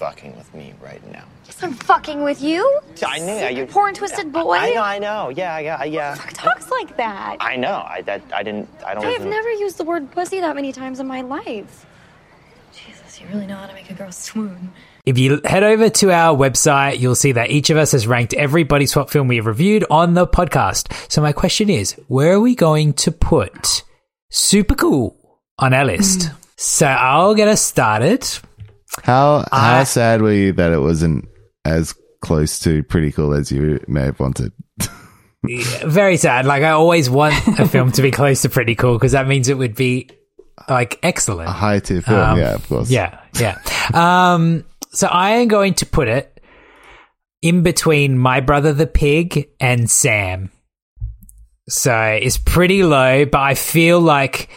Fucking 0.00 0.34
with 0.34 0.52
me 0.54 0.72
right 0.82 1.04
now. 1.12 1.24
Yes, 1.44 1.62
I'm 1.62 1.74
fucking 1.74 2.22
with 2.22 2.40
you. 2.40 2.62
I 3.06 3.18
knew 3.18 3.34
You 3.54 3.64
you. 3.64 3.66
porn 3.66 3.92
twisted 3.92 4.32
boy. 4.32 4.54
I 4.56 4.70
know. 4.70 4.82
I 4.82 4.98
know. 4.98 5.28
Yeah. 5.28 5.58
Yeah. 5.58 5.84
Yeah. 5.84 6.14
Talks 6.32 6.70
like 6.70 6.96
that. 6.96 7.36
I 7.38 7.56
know. 7.56 7.84
I 7.86 8.00
that 8.06 8.22
I 8.32 8.42
didn't. 8.42 8.66
I 8.86 8.94
don't. 8.94 9.04
I 9.04 9.10
have 9.10 9.26
never 9.26 9.50
used 9.52 9.76
the 9.76 9.84
word 9.84 10.10
pussy 10.10 10.40
that 10.40 10.56
many 10.56 10.72
times 10.72 11.00
in 11.00 11.06
my 11.06 11.20
life. 11.20 11.84
Jesus, 12.72 13.20
you 13.20 13.26
really 13.28 13.46
know 13.46 13.56
how 13.56 13.66
to 13.66 13.74
make 13.74 13.90
a 13.90 13.94
girl 13.94 14.10
swoon. 14.10 14.72
If 15.04 15.18
you 15.18 15.42
head 15.44 15.64
over 15.64 15.90
to 15.90 16.10
our 16.12 16.34
website, 16.34 16.98
you'll 16.98 17.14
see 17.14 17.32
that 17.32 17.50
each 17.50 17.68
of 17.68 17.76
us 17.76 17.92
has 17.92 18.06
ranked 18.06 18.32
every 18.32 18.64
body 18.64 18.86
swap 18.86 19.10
film 19.10 19.28
we 19.28 19.36
have 19.36 19.46
reviewed 19.46 19.84
on 19.90 20.14
the 20.14 20.26
podcast. 20.26 20.92
So 21.12 21.20
my 21.20 21.32
question 21.32 21.68
is, 21.68 21.92
where 22.08 22.32
are 22.32 22.40
we 22.40 22.54
going 22.54 22.94
to 23.04 23.12
put 23.12 23.82
Super 24.30 24.74
Cool 24.74 25.14
on 25.58 25.74
our 25.74 25.84
list? 25.84 26.28
Hmm. 26.28 26.34
so 26.56 26.86
I'll 26.86 27.34
get 27.34 27.48
us 27.48 27.60
started. 27.60 28.26
How 29.04 29.46
how 29.52 29.80
I- 29.80 29.84
sad 29.84 30.22
were 30.22 30.32
you 30.32 30.52
that 30.54 30.72
it 30.72 30.80
wasn't 30.80 31.28
as 31.64 31.94
close 32.20 32.58
to 32.60 32.82
pretty 32.84 33.12
cool 33.12 33.32
as 33.34 33.50
you 33.52 33.82
may 33.88 34.02
have 34.02 34.20
wanted? 34.20 34.52
Very 35.42 36.16
sad. 36.18 36.44
Like 36.44 36.62
I 36.62 36.70
always 36.70 37.08
want 37.08 37.34
a 37.58 37.66
film 37.66 37.92
to 37.92 38.02
be 38.02 38.10
close 38.20 38.42
to 38.42 38.48
pretty 38.50 38.74
cool 38.74 38.94
because 38.94 39.12
that 39.12 39.26
means 39.26 39.48
it 39.48 39.56
would 39.56 39.74
be 39.74 40.08
like 40.68 40.98
excellent. 41.02 41.48
A 41.48 41.52
high 41.52 41.78
tier 41.80 42.02
film, 42.02 42.20
Um, 42.20 42.38
yeah, 42.38 42.54
of 42.54 42.68
course. 42.68 42.90
Yeah, 42.90 43.18
yeah. 43.38 43.58
Um, 43.94 44.64
so 44.92 45.06
I 45.06 45.30
am 45.36 45.48
going 45.48 45.74
to 45.74 45.86
put 45.86 46.08
it 46.08 46.42
in 47.40 47.62
between 47.62 48.18
My 48.18 48.40
Brother 48.40 48.74
the 48.74 48.86
Pig 48.86 49.48
and 49.58 49.90
Sam. 49.90 50.50
So 51.70 51.96
it's 52.20 52.36
pretty 52.36 52.82
low, 52.82 53.24
but 53.24 53.40
I 53.40 53.54
feel 53.54 54.00
like 54.00 54.50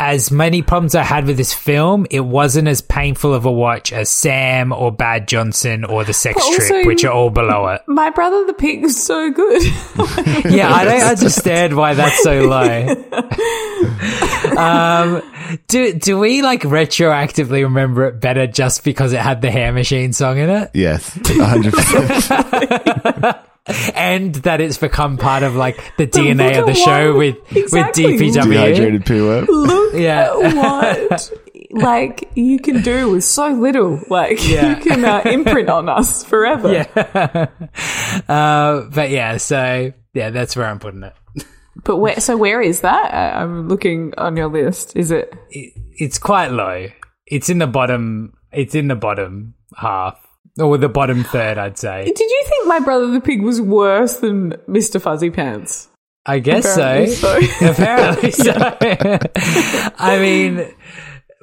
as 0.00 0.30
many 0.30 0.62
problems 0.62 0.94
I 0.94 1.02
had 1.02 1.26
with 1.26 1.36
this 1.36 1.52
film, 1.52 2.06
it 2.10 2.20
wasn't 2.20 2.68
as 2.68 2.80
painful 2.80 3.34
of 3.34 3.44
a 3.44 3.52
watch 3.52 3.92
as 3.92 4.08
Sam 4.08 4.72
or 4.72 4.90
Bad 4.90 5.28
Johnson 5.28 5.84
or 5.84 6.04
The 6.04 6.14
Sex 6.14 6.40
But 6.42 6.54
Trip, 6.56 6.86
which 6.86 7.04
are 7.04 7.12
all 7.12 7.28
below 7.28 7.68
it. 7.68 7.82
My 7.86 8.08
brother 8.08 8.46
the 8.46 8.54
pig 8.54 8.82
is 8.82 8.98
so 9.00 9.30
good. 9.30 9.62
Yeah, 10.50 10.72
I 10.72 10.84
don't 10.84 11.02
understand 11.02 11.76
why 11.76 11.92
that's 11.94 12.22
so 12.22 12.44
low. 12.44 12.86
um, 14.56 15.20
do 15.68 15.92
do 15.92 16.18
we 16.18 16.40
like 16.42 16.62
retroactively 16.62 17.62
remember 17.62 18.06
it 18.06 18.20
better 18.20 18.46
just 18.46 18.84
because 18.84 19.12
it 19.12 19.20
had 19.20 19.42
the 19.42 19.50
Hair 19.50 19.72
Machine 19.72 20.12
song 20.14 20.38
in 20.38 20.48
it, 20.48 20.70
Yes, 20.72 21.10
100%. 21.18 23.44
and 23.94 24.34
that 24.36 24.60
it's 24.60 24.78
become 24.78 25.16
part 25.18 25.42
of 25.42 25.54
like 25.54 25.76
the 25.96 26.06
But 26.06 26.12
DNA 26.12 26.58
of 26.58 26.66
the 26.66 26.74
show 26.74 27.16
with 27.16 27.36
exactly. 27.54 28.04
with 28.06 28.20
DPW? 28.20 28.50
Dehydrated 28.52 29.06
poo 29.06 29.40
Look 29.48 29.94
Yeah. 29.94 30.32
at 30.42 30.54
what 30.56 31.32
like 31.70 32.30
you 32.34 32.58
can 32.58 32.82
do 32.82 33.10
with 33.10 33.22
so 33.24 33.48
little. 33.48 34.00
Like 34.08 34.38
Yeah. 34.48 34.70
you 34.70 34.76
can 34.82 35.04
uh, 35.04 35.22
imprint 35.24 35.68
on 35.68 35.88
us 35.98 36.24
forever. 36.24 36.72
Yeah. 36.72 37.46
uh, 38.28 38.88
but 38.92 39.10
yeah, 39.10 39.36
so 39.36 39.92
yeah, 40.14 40.30
that's 40.30 40.56
where 40.56 40.66
I'm 40.66 40.78
putting 40.78 41.02
it. 41.02 41.14
But 41.84 41.96
where? 41.98 42.18
So 42.20 42.36
where 42.36 42.60
is 42.60 42.80
that? 42.80 43.14
I'm 43.14 43.68
looking 43.68 44.12
on 44.18 44.36
your 44.36 44.48
list. 44.48 44.96
Is 44.96 45.10
it? 45.10 45.32
it. 45.50 45.72
It's 45.96 46.18
quite 46.18 46.50
low. 46.50 46.88
It's 47.26 47.48
in 47.48 47.58
the 47.58 47.66
bottom. 47.66 48.34
It's 48.52 48.74
in 48.74 48.88
the 48.88 48.96
bottom 48.96 49.54
half 49.76 50.18
or 50.58 50.76
the 50.78 50.88
bottom 50.88 51.24
third, 51.24 51.58
I'd 51.58 51.78
say. 51.78 52.04
Did 52.04 52.18
you 52.20 52.42
think 52.46 52.66
my 52.66 52.80
brother 52.80 53.08
the 53.08 53.20
pig 53.20 53.42
was 53.42 53.60
worse 53.60 54.18
than 54.18 54.52
Mr. 54.68 55.00
Fuzzy 55.00 55.30
Pants? 55.30 55.88
I 56.26 56.38
guess 56.38 56.76
Apparently 56.76 57.14
so. 57.14 57.40
so. 57.40 57.70
Apparently 57.70 58.30
so. 58.30 58.52
I 59.98 60.18
mean, 60.20 60.74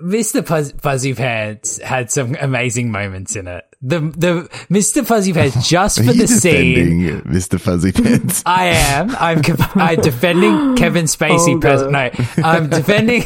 Mr. 0.03 0.45
Fuzz- 0.45 0.73
Fuzzy 0.79 1.13
Pants 1.15 1.81
had 1.81 2.11
some 2.11 2.35
amazing 2.39 2.91
moments 2.91 3.35
in 3.35 3.47
it. 3.47 3.63
The 3.81 3.99
the 3.99 4.49
Mr. 4.71 5.05
Fuzzy 5.05 5.33
Pants 5.33 5.67
just 5.69 5.99
Are 5.99 6.03
for 6.03 6.11
you 6.11 6.21
the 6.21 6.27
scene. 6.27 6.75
defending 7.01 7.21
Mr. 7.33 7.59
Fuzzy 7.59 7.91
Pants? 7.91 8.43
I 8.45 8.65
am. 8.67 9.15
I'm. 9.15 9.41
I'm 9.75 9.99
defending 10.01 10.75
Kevin 10.75 11.05
Spacey. 11.05 11.55
Oh, 11.55 11.59
pers- 11.59 11.83
God. 11.83 11.91
no, 11.91 12.43
I'm 12.43 12.69
defending 12.69 13.21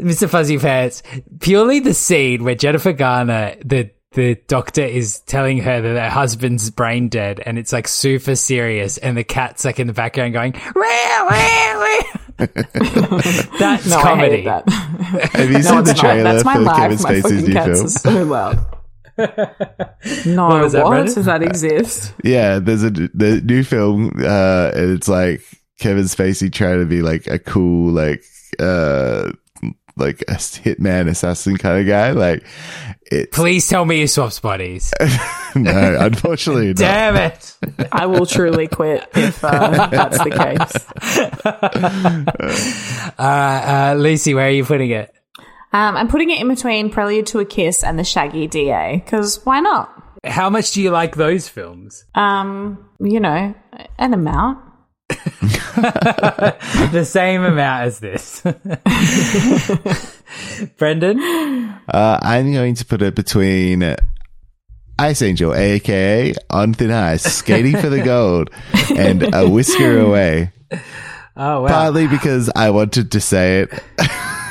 Mr. 0.00 0.28
Fuzzy 0.28 0.58
Pants. 0.58 1.02
Purely 1.40 1.80
the 1.80 1.94
scene 1.94 2.44
where 2.44 2.54
Jennifer 2.54 2.92
Garner, 2.92 3.56
the 3.64 3.90
the 4.14 4.36
doctor, 4.48 4.82
is 4.82 5.20
telling 5.20 5.58
her 5.58 5.80
that 5.80 6.00
her 6.02 6.10
husband's 6.10 6.70
brain 6.70 7.08
dead, 7.08 7.40
and 7.44 7.58
it's 7.58 7.72
like 7.72 7.88
super 7.88 8.34
serious, 8.36 8.98
and 8.98 9.16
the 9.16 9.24
cat's 9.24 9.64
like 9.64 9.78
in 9.80 9.86
the 9.86 9.92
background 9.92 10.32
going. 10.32 10.52
"Wah, 10.52 11.28
wah, 11.30 11.78
wah." 11.78 12.46
That's 13.58 13.86
No, 13.88 14.00
comedy. 14.00 14.42
hated 14.42 14.46
that. 14.46 14.68
Have 15.34 15.48
you 15.50 15.58
no, 15.58 15.60
seen 15.60 15.78
it's 15.78 15.88
the 15.88 15.94
not. 15.94 15.96
trailer 16.00 16.22
That's 16.24 16.44
my 16.44 16.54
for 16.54 16.60
life. 16.60 16.76
Kevin 16.76 16.98
my 17.02 17.10
Spacey's 17.12 17.22
fucking 17.22 17.44
new 17.44 17.52
cats 17.52 18.02
film? 18.02 18.16
are 18.16 18.18
so 18.18 18.24
loud. 18.24 18.66
No, 20.26 20.48
What 20.48 20.72
that, 20.72 20.84
what? 20.84 21.04
Does 21.06 21.24
that 21.26 21.42
exist? 21.42 22.12
Yeah, 22.24 22.58
there's 22.58 22.82
a 22.82 22.90
the 22.90 23.40
new 23.44 23.62
film. 23.62 24.08
Uh, 24.18 24.70
it's 24.74 25.08
like 25.08 25.40
Kevin 25.78 26.04
Spacey 26.04 26.52
trying 26.52 26.80
to 26.80 26.86
be 26.86 27.00
like 27.02 27.26
a 27.28 27.38
cool, 27.38 27.92
like, 27.92 28.24
uh, 28.58 29.30
like 29.96 30.22
a 30.22 30.32
hitman 30.34 31.08
assassin 31.08 31.56
kind 31.56 31.80
of 31.80 31.86
guy. 31.86 32.10
Like, 32.12 32.44
it's 33.06 33.36
Please 33.36 33.68
tell 33.68 33.84
me 33.84 34.00
you 34.00 34.06
swaps 34.06 34.40
bodies. 34.40 34.92
no, 35.54 35.96
unfortunately, 36.00 36.68
not. 36.68 36.76
Damn 36.76 37.16
it. 37.16 37.56
I 37.92 38.06
will 38.06 38.26
truly 38.26 38.66
quit 38.66 39.06
if 39.14 39.44
uh, 39.44 39.88
that's 39.88 40.18
the 40.18 40.30
case. 40.30 40.86
Uh, 43.16 43.92
uh, 43.92 43.94
Lucy, 43.96 44.34
where 44.34 44.48
are 44.48 44.50
you 44.50 44.64
putting 44.64 44.90
it? 44.90 45.14
Um, 45.72 45.96
I'm 45.96 46.08
putting 46.08 46.30
it 46.30 46.40
in 46.40 46.48
between 46.48 46.90
Prelude 46.90 47.26
to 47.28 47.38
a 47.38 47.44
Kiss 47.44 47.84
and 47.84 47.98
the 47.98 48.04
Shaggy 48.04 48.46
DA 48.46 49.02
because 49.04 49.44
why 49.44 49.60
not? 49.60 49.90
How 50.24 50.50
much 50.50 50.72
do 50.72 50.82
you 50.82 50.90
like 50.90 51.16
those 51.16 51.48
films? 51.48 52.04
Um, 52.14 52.88
you 52.98 53.20
know, 53.20 53.54
an 53.98 54.14
amount. 54.14 54.58
the 56.92 57.04
same 57.06 57.44
amount 57.44 57.84
as 57.84 57.98
this. 58.00 58.40
Brendan? 60.78 61.18
Uh, 61.88 62.18
I'm 62.22 62.52
going 62.52 62.74
to 62.76 62.84
put 62.84 63.02
it 63.02 63.14
between 63.14 63.96
Ice 64.98 65.22
Angel, 65.22 65.54
aka 65.54 66.34
On 66.50 66.74
Thin 66.74 66.90
Ice, 66.90 67.22
Skating 67.22 67.76
for 67.76 67.88
the 67.90 68.02
Gold, 68.04 68.50
and 68.96 69.34
A 69.34 69.48
Whisker 69.48 69.98
Away. 70.00 70.50
Oh, 71.36 71.62
wow. 71.62 71.68
Partly 71.68 72.06
because 72.06 72.48
I 72.54 72.70
wanted 72.70 73.10
to 73.12 73.20
say 73.20 73.60
it. 73.62 73.72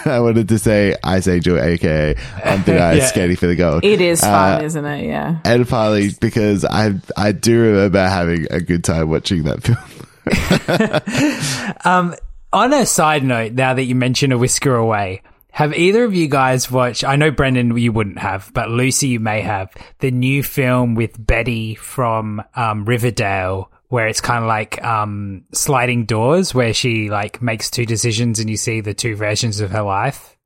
I 0.06 0.20
wanted 0.20 0.49
to 0.49 0.60
say 0.60 0.95
Ice 1.04 1.28
Angel, 1.30 1.58
aka 1.60 2.16
On 2.45 2.62
Thin 2.64 2.78
Ice, 2.82 2.97
Yeah. 2.99 3.06
Skating 3.08 3.36
for 3.38 3.47
the 3.47 3.56
Gold. 3.56 3.84
It 3.86 4.01
is 4.01 4.20
fun, 4.22 4.62
Uh, 4.62 4.66
isn't 4.66 4.86
it? 4.86 5.06
Yeah. 5.06 5.38
and 5.45 5.68
partly 5.68 6.12
because 6.20 6.66
I 6.66 6.93
I 7.18 7.32
do 7.32 7.60
remember 7.60 8.06
having 8.08 8.47
a 8.51 8.60
good 8.60 8.84
time 8.84 9.10
watching 9.10 9.43
that 9.43 9.64
film. 9.64 9.78
Um, 11.86 12.15
on 12.51 12.71
a 12.71 12.86
side 12.86 13.24
note, 13.24 13.53
now 13.53 13.74
that 13.74 13.84
you 13.84 13.95
mention 13.95 14.32
A 14.32 14.38
Whisker 14.38 14.76
Away, 14.76 15.21
have 15.51 15.74
either 15.74 16.03
of 16.03 16.15
you 16.15 16.28
guys 16.28 16.71
watched, 16.71 17.03
I 17.03 17.15
know 17.15 17.32
Brendan 17.32 17.76
you 17.78 17.91
wouldn't 17.91 18.19
have, 18.19 18.51
but 18.53 18.69
Lucy 18.69 19.09
you 19.09 19.19
may 19.19 19.41
have, 19.41 19.71
the 19.99 20.11
new 20.11 20.43
film 20.43 20.95
with 20.95 21.15
Betty 21.17 21.76
from 21.76 22.41
um, 22.55 22.86
Riverdale, 22.86 23.71
where 23.88 24.07
it's 24.07 24.21
kind 24.21 24.43
of 24.43 24.47
like 24.47 24.84
um, 24.84 25.45
sliding 25.51 26.05
doors, 26.05 26.55
where 26.55 26.74
she 26.74 27.09
like 27.09 27.41
makes 27.41 27.69
two 27.69 27.86
decisions 27.86 28.39
and 28.39 28.49
you 28.49 28.57
see 28.57 28.82
the 28.82 28.93
two 28.93 29.15
versions 29.15 29.59
of 29.59 29.71
her 29.71 29.84
life. 29.84 30.38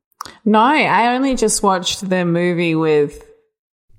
No, 0.44 0.60
I 0.60 1.16
only 1.16 1.36
just 1.36 1.64
watched 1.64 2.10
the 2.10 2.26
movie 2.26 2.76
with 2.76 3.24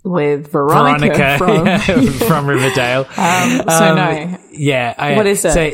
with 0.08 0.50
Veronica, 0.52 1.36
Veronica 1.38 1.78
from. 1.84 2.12
from 2.28 2.46
Riverdale. 2.46 3.06
Um, 3.18 3.62
so 3.68 3.94
no. 3.94 4.38
Yeah. 4.52 4.94
I, 4.96 5.14
What 5.16 5.26
is 5.26 5.44
it? 5.44 5.52
So, 5.52 5.70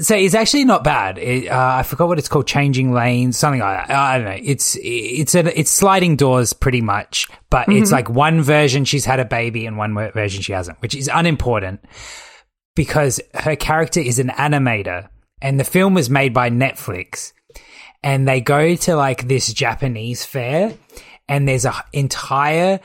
so 0.00 0.14
it's 0.14 0.34
actually 0.34 0.64
not 0.64 0.84
bad. 0.84 1.18
It, 1.18 1.48
uh, 1.48 1.76
I 1.78 1.82
forgot 1.82 2.06
what 2.08 2.18
it's 2.18 2.28
called, 2.28 2.46
changing 2.46 2.92
lanes, 2.92 3.36
something 3.36 3.60
like 3.60 3.88
that. 3.88 3.96
I 3.96 4.18
don't 4.18 4.26
know. 4.26 4.38
It's 4.44 4.76
it's 4.80 5.34
a, 5.34 5.58
it's 5.58 5.70
sliding 5.70 6.14
doors 6.16 6.52
pretty 6.52 6.80
much, 6.82 7.26
but 7.50 7.68
it's 7.68 7.90
Mhm. 7.90 7.92
like 7.92 8.08
one 8.10 8.42
version 8.42 8.84
she's 8.84 9.04
had 9.04 9.18
a 9.18 9.24
baby 9.24 9.66
and 9.66 9.76
one 9.76 9.94
version 9.94 10.40
she 10.42 10.52
hasn't, 10.52 10.80
which 10.82 10.94
is 10.94 11.10
unimportant 11.12 11.80
because 12.76 13.20
her 13.34 13.56
character 13.56 13.98
is 14.00 14.18
an 14.20 14.28
animator 14.28 15.08
and 15.42 15.58
the 15.58 15.64
film 15.64 15.94
was 15.94 16.08
made 16.08 16.32
by 16.32 16.50
Netflix. 16.50 17.32
And 18.02 18.28
they 18.28 18.40
go 18.40 18.76
to 18.76 18.94
like 18.94 19.26
this 19.26 19.52
Japanese 19.52 20.24
fair, 20.24 20.74
and 21.28 21.48
there's 21.48 21.64
a 21.64 21.74
entire 21.92 22.78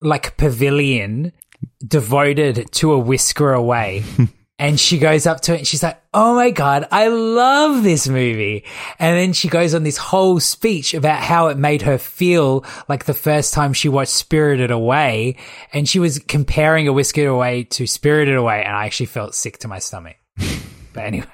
like 0.00 0.36
pavilion 0.36 1.32
devoted 1.86 2.70
to 2.72 2.92
a 2.92 2.98
whisker 2.98 3.52
away. 3.52 4.04
and 4.58 4.78
she 4.78 4.98
goes 4.98 5.26
up 5.26 5.40
to 5.42 5.54
it 5.54 5.58
and 5.58 5.66
she's 5.66 5.82
like, 5.82 6.00
Oh 6.12 6.34
my 6.34 6.50
God, 6.50 6.86
I 6.90 7.08
love 7.08 7.82
this 7.82 8.08
movie. 8.08 8.64
And 8.98 9.16
then 9.16 9.32
she 9.32 9.48
goes 9.48 9.74
on 9.74 9.82
this 9.82 9.96
whole 9.96 10.40
speech 10.40 10.94
about 10.94 11.22
how 11.22 11.48
it 11.48 11.58
made 11.58 11.82
her 11.82 11.98
feel 11.98 12.64
like 12.88 13.04
the 13.04 13.14
first 13.14 13.54
time 13.54 13.72
she 13.72 13.88
watched 13.88 14.12
Spirited 14.12 14.70
Away. 14.70 15.36
And 15.72 15.88
she 15.88 15.98
was 15.98 16.18
comparing 16.18 16.88
a 16.88 16.92
whisker 16.92 17.26
away 17.26 17.64
to 17.64 17.86
Spirited 17.86 18.36
Away. 18.36 18.64
And 18.64 18.76
I 18.76 18.86
actually 18.86 19.06
felt 19.06 19.34
sick 19.34 19.58
to 19.58 19.68
my 19.68 19.78
stomach. 19.78 20.16
but 20.92 21.04
anyway. 21.04 21.26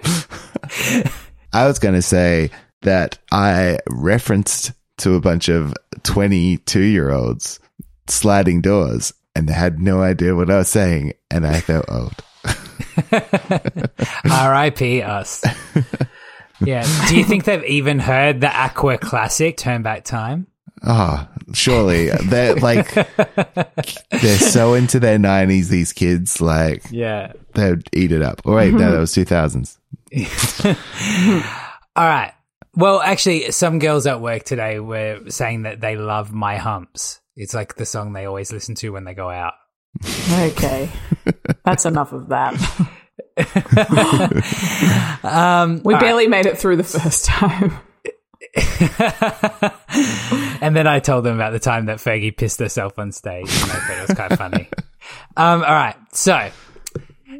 I 1.52 1.66
was 1.66 1.78
going 1.78 1.94
to 1.94 2.02
say 2.02 2.50
that 2.82 3.18
I 3.30 3.78
referenced 3.88 4.72
to 4.98 5.14
a 5.14 5.20
bunch 5.20 5.48
of 5.48 5.74
22 6.02 6.80
year 6.80 7.10
olds 7.10 7.58
sliding 8.08 8.60
doors 8.60 9.12
and 9.36 9.48
they 9.48 9.52
had 9.52 9.80
no 9.80 10.02
idea 10.02 10.34
what 10.34 10.50
I 10.50 10.58
was 10.58 10.68
saying. 10.68 11.12
And 11.30 11.46
I 11.46 11.60
felt 11.60 11.84
old. 11.90 12.14
R.I.P. 14.30 15.02
us. 15.02 15.44
Yeah. 16.60 16.86
Do 17.08 17.16
you 17.16 17.24
think 17.24 17.44
they've 17.44 17.64
even 17.64 17.98
heard 17.98 18.40
the 18.40 18.48
Aqua 18.54 18.98
classic 18.98 19.56
Turn 19.56 19.82
Back 19.82 20.04
Time? 20.04 20.46
Oh, 20.86 21.26
surely 21.54 22.10
they're 22.26 22.56
like 22.56 22.92
they're 22.94 24.38
so 24.38 24.74
into 24.74 25.00
their 25.00 25.18
nineties. 25.18 25.70
These 25.70 25.92
kids, 25.94 26.40
like, 26.42 26.82
Yeah. 26.90 27.32
they'd 27.54 27.88
eat 27.94 28.12
it 28.12 28.20
up. 28.22 28.42
Oh 28.44 28.56
wait, 28.56 28.74
no, 28.74 28.92
that 28.92 28.98
was 28.98 29.12
two 29.14 29.24
thousands. 29.24 29.78
All 30.64 30.72
right. 31.96 32.32
Well, 32.76 33.00
actually, 33.00 33.50
some 33.52 33.78
girls 33.78 34.06
at 34.06 34.20
work 34.20 34.42
today 34.44 34.78
were 34.80 35.20
saying 35.28 35.62
that 35.62 35.80
they 35.80 35.96
love 35.96 36.32
My 36.32 36.56
Humps. 36.56 37.20
It's 37.36 37.54
like 37.54 37.76
the 37.76 37.86
song 37.86 38.12
they 38.12 38.26
always 38.26 38.52
listen 38.52 38.74
to 38.76 38.90
when 38.90 39.04
they 39.04 39.14
go 39.14 39.30
out. 39.30 39.54
Okay. 40.32 40.88
That's 41.64 41.86
enough 41.86 42.12
of 42.12 42.28
that. 42.28 42.54
Um, 45.24 45.80
We 45.84 45.94
all 45.94 46.00
barely 46.00 46.28
made 46.28 46.46
it 46.46 46.58
through 46.58 46.76
the 46.76 46.84
first 46.84 47.24
time. 47.24 47.72
and 50.60 50.76
then 50.76 50.86
I 50.86 51.00
told 51.00 51.24
them 51.24 51.34
about 51.34 51.52
the 51.52 51.58
time 51.58 51.86
that 51.86 51.98
Fergie 51.98 52.36
pissed 52.36 52.60
herself 52.60 52.98
on 52.98 53.12
stage. 53.12 53.48
And 53.62 53.72
I 53.72 53.74
thought 53.74 53.98
it 53.98 54.08
was 54.08 54.16
kind 54.16 54.32
of 54.32 54.38
funny. 54.38 54.68
Um, 55.36 55.62
all 55.62 55.74
right. 55.74 55.96
So, 56.12 56.50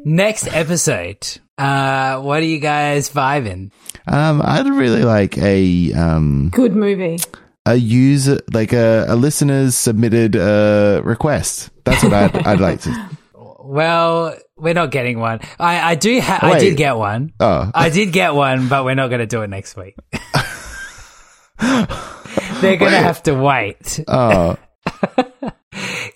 next 0.03 0.47
episode. 0.53 1.25
Uh, 1.57 2.19
what 2.19 2.41
are 2.41 2.45
you 2.45 2.59
guys 2.59 3.09
vibing? 3.09 3.71
Um, 4.07 4.41
I'd 4.43 4.67
really 4.67 5.03
like 5.03 5.37
a 5.37 5.93
um 5.93 6.49
Good 6.49 6.75
movie. 6.75 7.17
A 7.65 7.75
user 7.75 8.39
like 8.53 8.73
a, 8.73 9.05
a 9.07 9.15
listener's 9.15 9.75
submitted 9.75 10.35
uh 10.35 11.01
request. 11.03 11.69
That's 11.83 12.03
what 12.03 12.13
I'd 12.13 12.35
I'd 12.47 12.59
like 12.59 12.81
to. 12.81 13.09
Well, 13.67 14.37
we're 14.57 14.75
not 14.75 14.91
getting 14.91 15.17
one. 15.17 15.39
I, 15.59 15.93
I 15.93 15.95
do. 15.95 16.21
Ha- 16.21 16.37
I 16.43 16.59
did 16.59 16.77
get 16.77 16.97
one. 16.97 17.33
Oh. 17.39 17.71
I 17.73 17.89
did 17.89 18.11
get 18.13 18.35
one, 18.35 18.67
but 18.67 18.85
we're 18.85 18.93
not 18.93 19.07
going 19.07 19.21
to 19.21 19.25
do 19.25 19.41
it 19.41 19.49
next 19.49 19.75
week. 19.75 19.95
They're 21.59 22.77
going 22.77 22.77
to 22.77 22.85
Wait. 22.85 22.91
have 22.93 23.23
to 23.23 23.33
wait 23.33 24.03
Oh, 24.07 24.55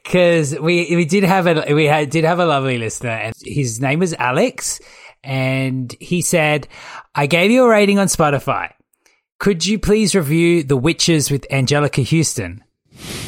because 0.03 0.57
we 0.59 0.95
we 0.95 1.05
did 1.05 1.23
have 1.23 1.47
a 1.47 1.73
we 1.73 1.85
had, 1.85 2.09
did 2.09 2.23
have 2.23 2.39
a 2.39 2.45
lovely 2.45 2.77
listener, 2.77 3.09
and 3.09 3.33
his 3.41 3.79
name 3.81 3.99
was 3.99 4.13
Alex, 4.13 4.79
and 5.23 5.93
he 5.99 6.21
said, 6.21 6.67
"I 7.15 7.25
gave 7.27 7.51
you 7.51 7.65
a 7.65 7.69
rating 7.69 7.99
on 7.99 8.07
Spotify. 8.07 8.73
Could 9.39 9.65
you 9.65 9.79
please 9.79 10.15
review 10.15 10.63
The 10.63 10.75
Witches 10.75 11.31
with 11.31 11.47
Anjelica 11.49 12.03
Huston?" 12.05 12.61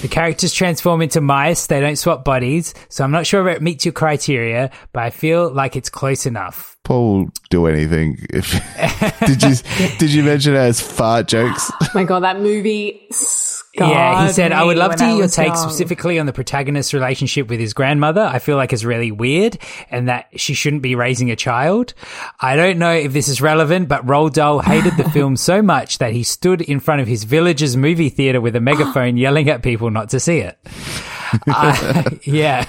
The 0.01 0.09
characters 0.09 0.51
transform 0.51 1.01
into 1.01 1.21
mice. 1.21 1.67
They 1.67 1.79
don't 1.79 1.95
swap 1.95 2.25
bodies, 2.25 2.73
so 2.89 3.05
I'm 3.05 3.11
not 3.11 3.25
sure 3.25 3.47
if 3.47 3.55
it 3.55 3.61
meets 3.61 3.85
your 3.85 3.93
criteria, 3.93 4.71
but 4.91 5.03
I 5.03 5.09
feel 5.09 5.49
like 5.49 5.77
it's 5.77 5.89
close 5.89 6.25
enough. 6.25 6.75
Paul 6.83 7.13
will 7.13 7.29
do 7.49 7.67
anything. 7.67 8.17
If 8.29 8.51
did 9.25 9.43
you 9.43 9.55
did 9.97 10.11
you 10.13 10.23
mention 10.23 10.53
it 10.53 10.57
as 10.57 10.81
fart 10.81 11.27
jokes? 11.27 11.71
Oh 11.81 11.87
my 11.93 12.03
god, 12.05 12.21
that 12.21 12.39
movie. 12.39 13.05
yeah, 13.73 14.25
he 14.25 14.31
said, 14.31 14.53
I 14.53 14.63
would 14.63 14.77
love 14.77 14.95
to 14.95 15.05
hear 15.05 15.17
your 15.17 15.27
take 15.27 15.47
take 15.47 15.57
specifically 15.57 16.19
on 16.19 16.25
the 16.25 16.31
protagonist's 16.31 16.93
relationship 16.93 17.49
with 17.49 17.59
his 17.59 17.73
grandmother. 17.73 18.21
I 18.21 18.39
feel 18.39 18.55
like 18.55 18.71
it's 18.71 18.85
really 18.85 19.11
weird 19.11 19.57
and 19.89 20.07
that 20.07 20.27
she 20.39 20.53
shouldn't 20.53 20.83
be 20.83 20.95
raising 20.95 21.29
a 21.31 21.35
child. 21.35 21.93
I 22.39 22.55
don't 22.55 22.77
know 22.77 22.93
if 22.93 23.11
this 23.11 23.27
is 23.27 23.41
relevant, 23.41 23.89
but 23.89 24.05
Roald 24.05 24.33
Dahl 24.33 24.61
hated 24.61 24.95
the 24.95 25.09
film 25.09 25.35
so 25.35 25.61
much 25.61 25.97
that 25.97 26.13
he 26.13 26.23
stood 26.23 26.61
in 26.61 26.79
front 26.79 27.01
of 27.01 27.07
his 27.07 27.25
village's 27.25 27.75
movie 27.75 28.09
theater 28.09 28.39
with 28.39 28.55
a 28.55 28.61
megaphone 28.61 29.17
yelling 29.25 29.49
at 29.49 29.63
people 29.63 29.91
not 29.91 30.09
to 30.11 30.19
see 30.21 30.37
it. 30.37 30.57
Uh, 31.47 32.03
yeah. 32.23 32.65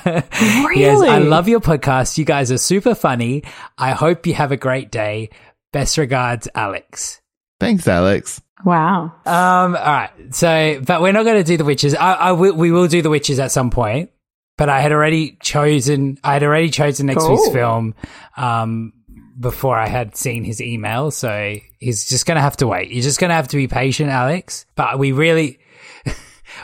Yes, 0.74 1.00
I 1.00 1.18
love 1.18 1.48
your 1.48 1.60
podcast. 1.60 2.18
You 2.18 2.24
guys 2.24 2.50
are 2.52 2.58
super 2.58 2.94
funny. 2.94 3.42
I 3.78 3.92
hope 3.92 4.26
you 4.26 4.34
have 4.34 4.52
a 4.52 4.56
great 4.56 4.90
day. 4.90 5.30
Best 5.72 5.98
regards, 5.98 6.48
Alex. 6.54 7.20
Thanks, 7.60 7.86
Alex. 7.88 8.40
Wow. 8.64 9.12
Um. 9.26 9.74
All 9.74 9.74
right. 9.74 10.10
So, 10.30 10.80
but 10.86 11.00
we're 11.02 11.12
not 11.12 11.24
going 11.24 11.38
to 11.38 11.44
do 11.44 11.56
the 11.56 11.64
witches. 11.64 11.94
I, 11.94 12.12
I 12.12 12.32
will, 12.32 12.54
we 12.54 12.70
will 12.70 12.88
do 12.88 13.02
the 13.02 13.10
witches 13.10 13.38
at 13.38 13.50
some 13.50 13.70
point. 13.70 14.10
But 14.58 14.68
I 14.68 14.80
had 14.80 14.92
already 14.92 15.38
chosen. 15.42 16.18
I 16.22 16.34
had 16.34 16.42
already 16.42 16.70
chosen 16.70 17.06
next 17.06 17.26
week's 17.28 17.48
film. 17.50 17.94
Um. 18.36 18.92
Before 19.40 19.76
I 19.76 19.88
had 19.88 20.14
seen 20.14 20.44
his 20.44 20.60
email, 20.60 21.10
so 21.10 21.56
he's 21.80 22.04
just 22.08 22.26
going 22.26 22.36
to 22.36 22.42
have 22.42 22.58
to 22.58 22.66
wait. 22.66 22.90
You're 22.90 23.02
just 23.02 23.18
going 23.18 23.30
to 23.30 23.34
have 23.34 23.48
to 23.48 23.56
be 23.56 23.66
patient, 23.66 24.10
Alex. 24.10 24.66
But 24.76 24.98
we 24.98 25.12
really, 25.12 25.58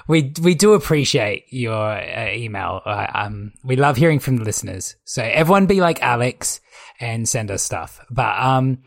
we 0.09 0.33
we 0.43 0.55
do 0.55 0.73
appreciate 0.73 1.45
your 1.51 1.77
uh, 1.93 2.31
email. 2.33 2.81
Uh, 2.85 3.07
um, 3.15 3.53
we 3.63 3.77
love 3.77 3.97
hearing 3.97 4.19
from 4.19 4.39
the 4.39 4.45
listeners. 4.45 4.97
So 5.05 5.23
everyone, 5.23 5.67
be 5.67 5.81
like 5.81 6.03
Alex 6.03 6.61
and 6.99 7.29
send 7.29 7.51
us 7.51 7.63
stuff. 7.63 8.01
But 8.11 8.37
um, 8.41 8.79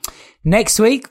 next 0.43 0.79
week 0.79 1.07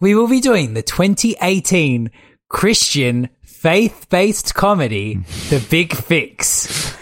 we 0.00 0.14
will 0.14 0.28
be 0.28 0.40
doing 0.40 0.74
the 0.74 0.82
2018 0.82 2.10
Christian 2.48 3.28
faith-based 3.42 4.54
comedy, 4.54 5.16
The 5.50 5.64
Big 5.70 5.94
Fix. 5.94 6.94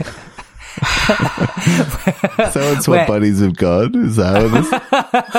Someone 2.52 2.82
swap 2.82 2.86
Where- 2.88 3.06
buddies 3.06 3.40
of 3.42 3.56
God. 3.56 3.96
Is 3.96 4.16
that 4.16 4.50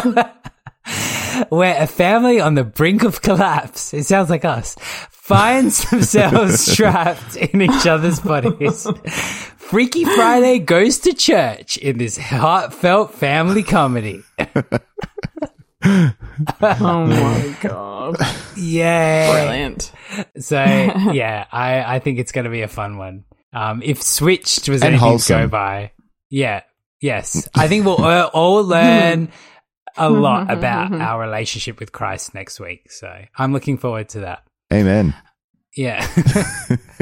what? 0.03 0.37
where 1.49 1.81
a 1.81 1.87
family 1.87 2.39
on 2.39 2.55
the 2.55 2.63
brink 2.63 3.03
of 3.03 3.21
collapse, 3.21 3.93
it 3.93 4.03
sounds 4.03 4.29
like 4.29 4.45
us, 4.45 4.75
finds 5.09 5.89
themselves 5.89 6.75
trapped 6.75 7.35
in 7.35 7.61
each 7.61 7.85
other's 7.87 8.19
bodies. 8.19 8.87
Freaky 9.57 10.03
Friday 10.03 10.59
goes 10.59 10.99
to 10.99 11.13
church 11.13 11.77
in 11.77 11.97
this 11.97 12.17
heartfelt 12.17 13.13
family 13.13 13.63
comedy. 13.63 14.23
Oh 15.83 17.05
my 17.07 17.55
god. 17.61 18.17
Yay. 18.55 19.29
Brilliant. 19.31 19.91
So, 20.37 20.63
yeah, 20.63 21.45
I, 21.51 21.95
I 21.95 21.99
think 21.99 22.19
it's 22.19 22.31
going 22.31 22.45
to 22.45 22.51
be 22.51 22.61
a 22.61 22.67
fun 22.67 22.97
one. 22.97 23.23
Um, 23.53 23.81
if 23.83 24.01
Switched 24.01 24.69
was 24.69 24.83
And 24.83 24.95
anything 24.95 25.17
to 25.17 25.27
go 25.27 25.47
by, 25.47 25.91
yeah, 26.29 26.61
yes. 27.01 27.49
I 27.55 27.67
think 27.67 27.85
we'll 27.85 28.03
uh, 28.03 28.29
all 28.33 28.63
learn 28.63 29.31
a 29.97 30.09
mm-hmm, 30.09 30.21
lot 30.21 30.47
mm-hmm, 30.47 30.57
about 30.57 30.91
mm-hmm. 30.91 31.01
our 31.01 31.19
relationship 31.21 31.79
with 31.79 31.91
Christ 31.91 32.33
next 32.33 32.59
week. 32.59 32.91
So 32.91 33.11
I'm 33.37 33.53
looking 33.53 33.77
forward 33.77 34.09
to 34.09 34.21
that. 34.21 34.43
Amen. 34.71 35.13
Yeah. 35.75 36.05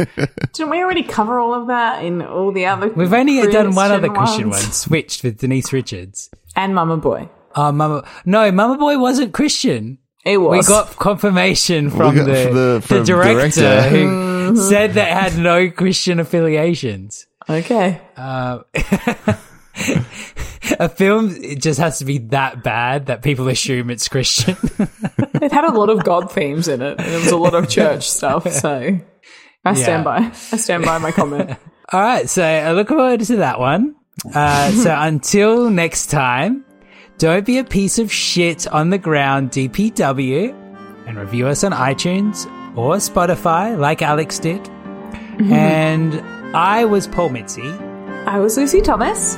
Didn't 0.54 0.70
we 0.70 0.80
already 0.80 1.04
cover 1.04 1.40
all 1.40 1.54
of 1.60 1.68
that 1.68 2.04
in 2.06 2.22
all 2.22 2.52
the 2.52 2.68
other? 2.68 2.90
We've 2.90 3.12
only 3.12 3.42
done 3.52 3.74
one 3.74 3.92
other 3.92 4.10
Christian 4.10 4.26
Christian 4.26 4.50
one, 4.50 4.60
ones? 4.60 4.76
Switched 4.76 5.24
with 5.24 5.40
Denise 5.40 5.74
Richards. 5.74 6.30
and 6.56 6.76
Mama 6.76 6.98
Boy. 6.98 7.30
Oh, 7.56 7.72
Mama. 7.72 8.08
No, 8.26 8.52
Mama 8.52 8.78
Boy 8.78 9.00
wasn't 9.00 9.34
Christian. 9.34 9.98
It 10.24 10.38
was. 10.38 10.68
We 10.68 10.74
got 10.74 10.96
confirmation 10.98 11.90
from 11.90 12.16
got 12.16 12.26
the, 12.26 12.46
from 12.46 12.56
the- 12.56 12.84
the, 12.88 13.04
director, 13.06 13.62
director. 13.62 13.90
who 13.90 14.56
said 14.58 14.94
that 14.94 15.08
it 15.10 15.32
had 15.32 15.42
no 15.42 15.72
Christian 15.72 16.20
affiliations. 16.20 17.26
okay. 17.50 18.02
Um, 18.16 18.66
a 20.80 20.90
film 20.90 21.30
it 21.42 21.62
just 21.62 21.80
has 21.80 22.00
to 22.00 22.06
be 22.06 22.18
that 22.20 22.64
bad 22.64 23.08
that 23.08 23.22
people 23.22 23.48
assume 23.48 23.90
it's 23.90 24.08
Christian. 24.08 24.56
It 25.42 25.54
had 25.54 25.64
a 25.64 25.72
lot 25.72 25.90
of 25.90 26.04
God 26.04 26.30
themes 26.34 26.68
in 26.68 26.82
it, 26.82 27.00
and 27.00 27.08
it 27.08 27.16
was 27.24 27.32
a 27.32 27.38
lot 27.38 27.56
of 27.56 27.70
church 27.70 28.10
stuff. 28.10 28.44
So 28.52 29.00
I 29.64 29.74
stand 29.74 30.04
Yeah. 30.04 30.04
by. 30.04 30.18
I 30.52 30.58
stand 30.58 30.84
by 30.84 30.98
my 30.98 31.12
comment. 31.12 31.52
All 31.94 32.00
right, 32.02 32.28
so 32.30 32.44
I 32.44 32.74
look 32.74 32.90
forward 32.90 33.22
to 33.22 33.38
that 33.38 33.58
one. 33.60 33.96
Uh, 34.36 34.72
so 34.72 34.94
until 34.98 35.70
next 35.70 36.08
time, 36.08 36.66
don't 37.20 37.46
be 37.46 37.58
a 37.58 37.64
piece 37.64 38.00
of 38.00 38.12
shit 38.12 38.68
on 38.68 38.90
the 38.90 38.98
ground, 38.98 39.52
DPW, 39.52 40.54
and 41.08 41.18
review 41.18 41.48
us 41.48 41.64
on 41.64 41.72
iTunes 41.72 42.46
or 42.78 42.96
Spotify, 42.98 43.78
like 43.80 44.02
Alex 44.02 44.40
did. 44.40 44.68
And 45.40 46.16
I 46.56 46.84
was 46.84 47.08
Paul 47.08 47.30
Mitzi. 47.30 47.62
I 48.28 48.40
was 48.40 48.58
Lucy 48.58 48.82
Thomas. 48.82 49.38